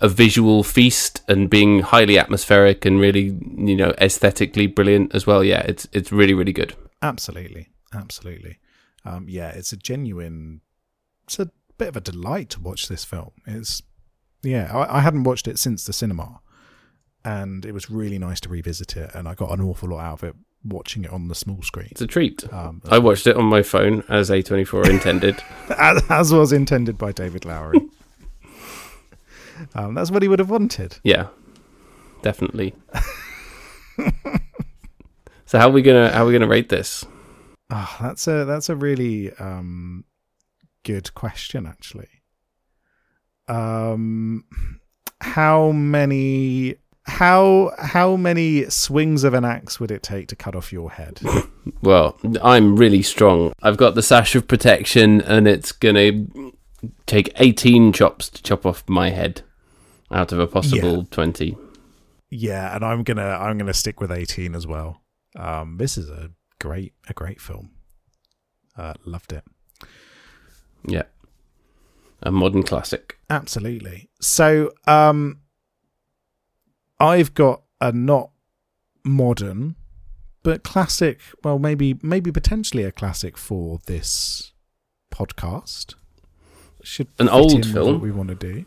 a 0.00 0.08
visual 0.08 0.62
feast 0.62 1.20
and 1.28 1.50
being 1.50 1.80
highly 1.80 2.18
atmospheric 2.18 2.86
and 2.86 2.98
really, 2.98 3.38
you 3.58 3.76
know, 3.76 3.92
aesthetically 4.00 4.66
brilliant 4.66 5.14
as 5.14 5.26
well. 5.26 5.44
Yeah, 5.44 5.60
it's 5.60 5.86
it's 5.92 6.10
really 6.10 6.32
really 6.32 6.54
good. 6.54 6.74
Absolutely, 7.02 7.68
absolutely. 7.92 8.58
Um, 9.04 9.26
yeah, 9.28 9.50
it's 9.50 9.72
a 9.72 9.76
genuine. 9.76 10.62
It's 11.24 11.38
a 11.38 11.50
bit 11.76 11.88
of 11.88 11.98
a 11.98 12.00
delight 12.00 12.48
to 12.50 12.60
watch 12.60 12.88
this 12.88 13.04
film. 13.04 13.32
It's 13.46 13.82
yeah, 14.42 14.74
I, 14.76 14.98
I 14.98 15.00
hadn't 15.00 15.24
watched 15.24 15.48
it 15.48 15.58
since 15.58 15.84
the 15.84 15.92
cinema, 15.92 16.40
and 17.24 17.64
it 17.64 17.72
was 17.72 17.90
really 17.90 18.18
nice 18.18 18.40
to 18.40 18.48
revisit 18.48 18.96
it. 18.96 19.10
And 19.14 19.28
I 19.28 19.34
got 19.34 19.50
an 19.50 19.60
awful 19.60 19.90
lot 19.90 20.00
out 20.00 20.22
of 20.22 20.24
it 20.24 20.36
watching 20.64 21.04
it 21.04 21.10
on 21.10 21.28
the 21.28 21.34
small 21.34 21.62
screen. 21.62 21.88
It's 21.90 22.00
a 22.00 22.06
treat. 22.06 22.50
Um, 22.52 22.82
I 22.88 22.98
watched 22.98 23.26
it 23.26 23.36
on 23.36 23.44
my 23.46 23.62
phone 23.62 24.04
as 24.08 24.30
A24 24.30 24.88
intended. 24.88 25.42
as, 25.78 26.02
as 26.08 26.32
was 26.32 26.52
intended 26.52 26.98
by 26.98 27.12
David 27.12 27.44
Lowery. 27.44 27.80
um, 29.74 29.94
that's 29.94 30.10
what 30.10 30.22
he 30.22 30.28
would 30.28 30.38
have 30.38 30.50
wanted. 30.50 30.98
Yeah, 31.02 31.28
definitely. 32.22 32.74
so 35.46 35.58
how 35.58 35.68
are 35.68 35.72
we 35.72 35.82
gonna 35.82 36.10
how 36.10 36.24
are 36.24 36.26
we 36.26 36.32
gonna 36.32 36.48
rate 36.48 36.68
this? 36.68 37.04
Ah, 37.70 37.96
that's 38.00 38.26
a 38.26 38.44
that's 38.44 38.68
a 38.68 38.76
really 38.76 39.32
um, 39.34 40.04
good 40.84 41.14
question, 41.14 41.66
actually. 41.66 42.08
Um, 43.48 44.44
how 45.20 45.70
many 45.72 46.76
how 47.04 47.72
how 47.78 48.14
many 48.16 48.64
swings 48.70 49.24
of 49.24 49.34
an 49.34 49.44
axe 49.44 49.80
would 49.80 49.90
it 49.90 50.02
take 50.02 50.28
to 50.28 50.36
cut 50.36 50.54
off 50.54 50.72
your 50.72 50.90
head? 50.90 51.20
Well, 51.80 52.18
I'm 52.42 52.74
really 52.76 53.02
strong. 53.02 53.52
I've 53.62 53.76
got 53.76 53.94
the 53.94 54.02
sash 54.02 54.34
of 54.34 54.48
protection, 54.48 55.20
and 55.20 55.46
it's 55.46 55.70
gonna 55.70 56.26
take 57.06 57.32
18 57.36 57.92
chops 57.92 58.28
to 58.30 58.42
chop 58.42 58.66
off 58.66 58.82
my 58.88 59.10
head 59.10 59.42
out 60.10 60.32
of 60.32 60.40
a 60.40 60.46
possible 60.48 60.96
Yeah. 60.98 61.04
20. 61.12 61.56
yeah, 62.30 62.74
and 62.74 62.84
I'm 62.84 63.04
gonna 63.04 63.28
I'm 63.28 63.58
gonna 63.58 63.72
stick 63.74 64.00
with 64.00 64.10
eighteen 64.10 64.54
as 64.56 64.66
well. 64.66 65.02
Um, 65.36 65.76
this 65.78 65.96
is 65.96 66.08
a 66.10 66.30
great 66.60 66.94
a 67.08 67.14
great 67.14 67.40
film. 67.40 67.70
Uh, 68.76 68.94
loved 69.04 69.32
it. 69.32 69.44
Yeah, 70.86 71.04
a 72.22 72.30
modern 72.30 72.62
classic. 72.62 73.18
Absolutely. 73.28 74.08
So, 74.20 74.72
um, 74.86 75.40
I've 77.00 77.34
got 77.34 77.62
a 77.80 77.92
not 77.92 78.30
modern, 79.04 79.76
but 80.42 80.62
classic. 80.62 81.20
Well, 81.42 81.58
maybe, 81.58 81.98
maybe 82.02 82.30
potentially 82.30 82.84
a 82.84 82.92
classic 82.92 83.36
for 83.36 83.80
this 83.86 84.52
podcast. 85.12 85.94
Should 86.82 87.08
An 87.18 87.28
old 87.28 87.66
film? 87.66 88.00
We 88.00 88.10
want 88.10 88.28
to 88.28 88.34
do. 88.34 88.64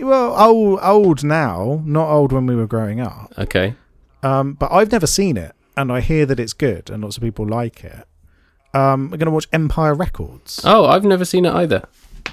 Well, 0.00 0.34
old, 0.40 0.78
old 0.82 1.24
now, 1.24 1.82
not 1.84 2.08
old 2.08 2.32
when 2.32 2.46
we 2.46 2.54
were 2.54 2.66
growing 2.66 3.00
up. 3.00 3.32
Okay. 3.36 3.74
Um, 4.22 4.54
but 4.54 4.70
I've 4.72 4.92
never 4.92 5.06
seen 5.06 5.36
it, 5.36 5.52
and 5.76 5.92
I 5.92 6.00
hear 6.00 6.26
that 6.26 6.38
it's 6.40 6.52
good, 6.52 6.90
and 6.90 7.02
lots 7.02 7.16
of 7.16 7.22
people 7.22 7.46
like 7.46 7.84
it. 7.84 8.06
Um, 8.74 9.10
we're 9.10 9.16
going 9.16 9.26
to 9.26 9.32
watch 9.32 9.48
Empire 9.52 9.94
Records. 9.94 10.60
Oh, 10.64 10.86
I've 10.86 11.04
never 11.04 11.24
seen 11.24 11.44
it 11.44 11.52
either. 11.52 11.84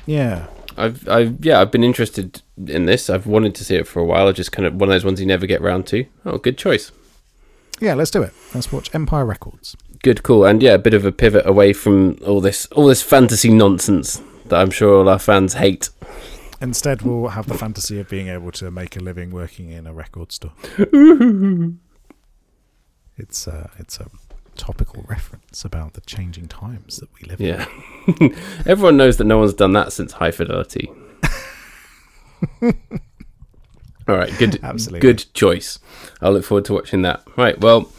Yeah. 0.05 0.47
I've, 0.77 1.07
I've, 1.07 1.43
yeah, 1.43 1.61
I've 1.61 1.71
been 1.71 1.83
interested 1.83 2.41
in 2.67 2.85
this. 2.85 3.09
I've 3.09 3.25
wanted 3.25 3.55
to 3.55 3.63
see 3.63 3.75
it 3.75 3.87
for 3.87 3.99
a 4.01 4.05
while. 4.05 4.27
I 4.27 4.31
just 4.31 4.51
kind 4.51 4.65
of 4.65 4.75
one 4.75 4.89
of 4.89 4.93
those 4.93 5.05
ones 5.05 5.19
you 5.19 5.25
never 5.25 5.45
get 5.45 5.61
round 5.61 5.87
to. 5.87 6.05
Oh, 6.25 6.37
good 6.37 6.57
choice. 6.57 6.91
Yeah, 7.79 7.93
let's 7.93 8.11
do 8.11 8.21
it. 8.21 8.33
Let's 8.53 8.71
watch 8.71 8.93
Empire 8.93 9.25
Records. 9.25 9.75
Good, 10.01 10.23
cool, 10.23 10.45
and 10.45 10.61
yeah, 10.61 10.73
a 10.73 10.77
bit 10.77 10.93
of 10.93 11.03
a 11.05 11.11
pivot 11.11 11.45
away 11.45 11.73
from 11.73 12.17
all 12.25 12.39
this, 12.39 12.67
all 12.67 12.85
this 12.87 13.01
fantasy 13.01 13.51
nonsense 13.51 14.21
that 14.45 14.61
I'm 14.61 14.69
sure 14.69 14.99
all 14.99 15.09
our 15.09 15.19
fans 15.19 15.55
hate. 15.55 15.89
Instead, 16.61 17.01
we'll 17.01 17.29
have 17.29 17.47
the 17.47 17.57
fantasy 17.57 17.99
of 17.99 18.07
being 18.07 18.27
able 18.27 18.51
to 18.53 18.71
make 18.71 18.95
a 18.95 18.99
living 18.99 19.31
working 19.31 19.71
in 19.71 19.87
a 19.87 19.93
record 19.93 20.31
store. 20.31 20.53
it's 23.17 23.47
a, 23.47 23.71
it's 23.77 23.99
a 23.99 24.09
topical 24.55 25.03
reference 25.07 25.63
about 25.65 25.93
the 25.93 26.01
changing 26.01 26.47
times 26.47 26.97
that 26.97 27.09
we 27.13 27.27
live 27.27 27.39
in. 27.41 27.47
Yeah, 27.47 28.29
everyone 28.65 28.97
knows 28.97 29.17
that 29.17 29.25
no 29.25 29.37
one's 29.39 29.53
done 29.53 29.73
that 29.73 29.93
since 29.93 30.13
High 30.13 30.31
Fidelity. 30.31 30.89
all 32.61 34.15
right, 34.17 34.31
good, 34.37 34.59
Absolutely. 34.63 34.99
good 34.99 35.25
choice. 35.33 35.79
I'll 36.21 36.31
look 36.33 36.45
forward 36.45 36.65
to 36.65 36.73
watching 36.73 37.01
that. 37.03 37.23
Right, 37.37 37.59
well, 37.59 37.91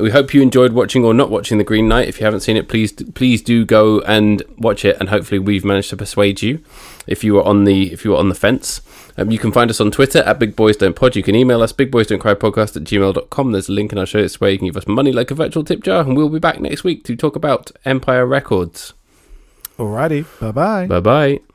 we 0.00 0.10
hope 0.10 0.34
you 0.34 0.42
enjoyed 0.42 0.72
watching 0.72 1.04
or 1.04 1.14
not 1.14 1.30
watching 1.30 1.58
The 1.58 1.64
Green 1.64 1.88
Knight. 1.88 2.08
If 2.08 2.20
you 2.20 2.24
haven't 2.24 2.40
seen 2.40 2.56
it, 2.56 2.68
please, 2.68 2.92
please 2.92 3.42
do 3.42 3.64
go 3.64 4.00
and 4.00 4.42
watch 4.58 4.84
it, 4.84 4.96
and 5.00 5.08
hopefully 5.08 5.38
we've 5.38 5.64
managed 5.64 5.90
to 5.90 5.96
persuade 5.96 6.42
you. 6.42 6.60
If 7.06 7.22
you 7.22 7.34
were 7.34 7.42
on 7.42 7.64
the 7.64 7.92
if 7.92 8.04
you 8.04 8.12
were 8.12 8.16
on 8.16 8.28
the 8.28 8.34
fence, 8.34 8.80
um, 9.16 9.30
you 9.30 9.38
can 9.38 9.52
find 9.52 9.70
us 9.70 9.80
on 9.80 9.90
Twitter 9.90 10.20
at 10.20 10.38
Big 10.38 10.56
Boys 10.56 10.76
Don't 10.76 10.96
Pod. 10.96 11.16
You 11.16 11.22
can 11.22 11.34
email 11.34 11.62
us 11.62 11.72
bigboysdon'tcrypodcast 11.72 12.76
at 12.76 12.84
gmail.com. 12.84 13.52
There's 13.52 13.68
a 13.68 13.72
link 13.72 13.92
in 13.92 13.98
our 13.98 14.06
show 14.06 14.20
notes 14.20 14.40
where 14.40 14.50
you 14.50 14.58
can 14.58 14.66
give 14.68 14.76
us 14.76 14.86
money 14.86 15.12
like 15.12 15.30
a 15.30 15.34
virtual 15.34 15.64
tip 15.64 15.82
jar, 15.82 16.02
and 16.02 16.16
we'll 16.16 16.28
be 16.28 16.38
back 16.38 16.60
next 16.60 16.84
week 16.84 17.04
to 17.04 17.16
talk 17.16 17.36
about 17.36 17.70
Empire 17.84 18.26
Records. 18.26 18.94
Alrighty. 19.78 20.24
Bye 20.40 20.52
bye. 20.52 20.86
Bye 20.86 21.00
bye. 21.00 21.53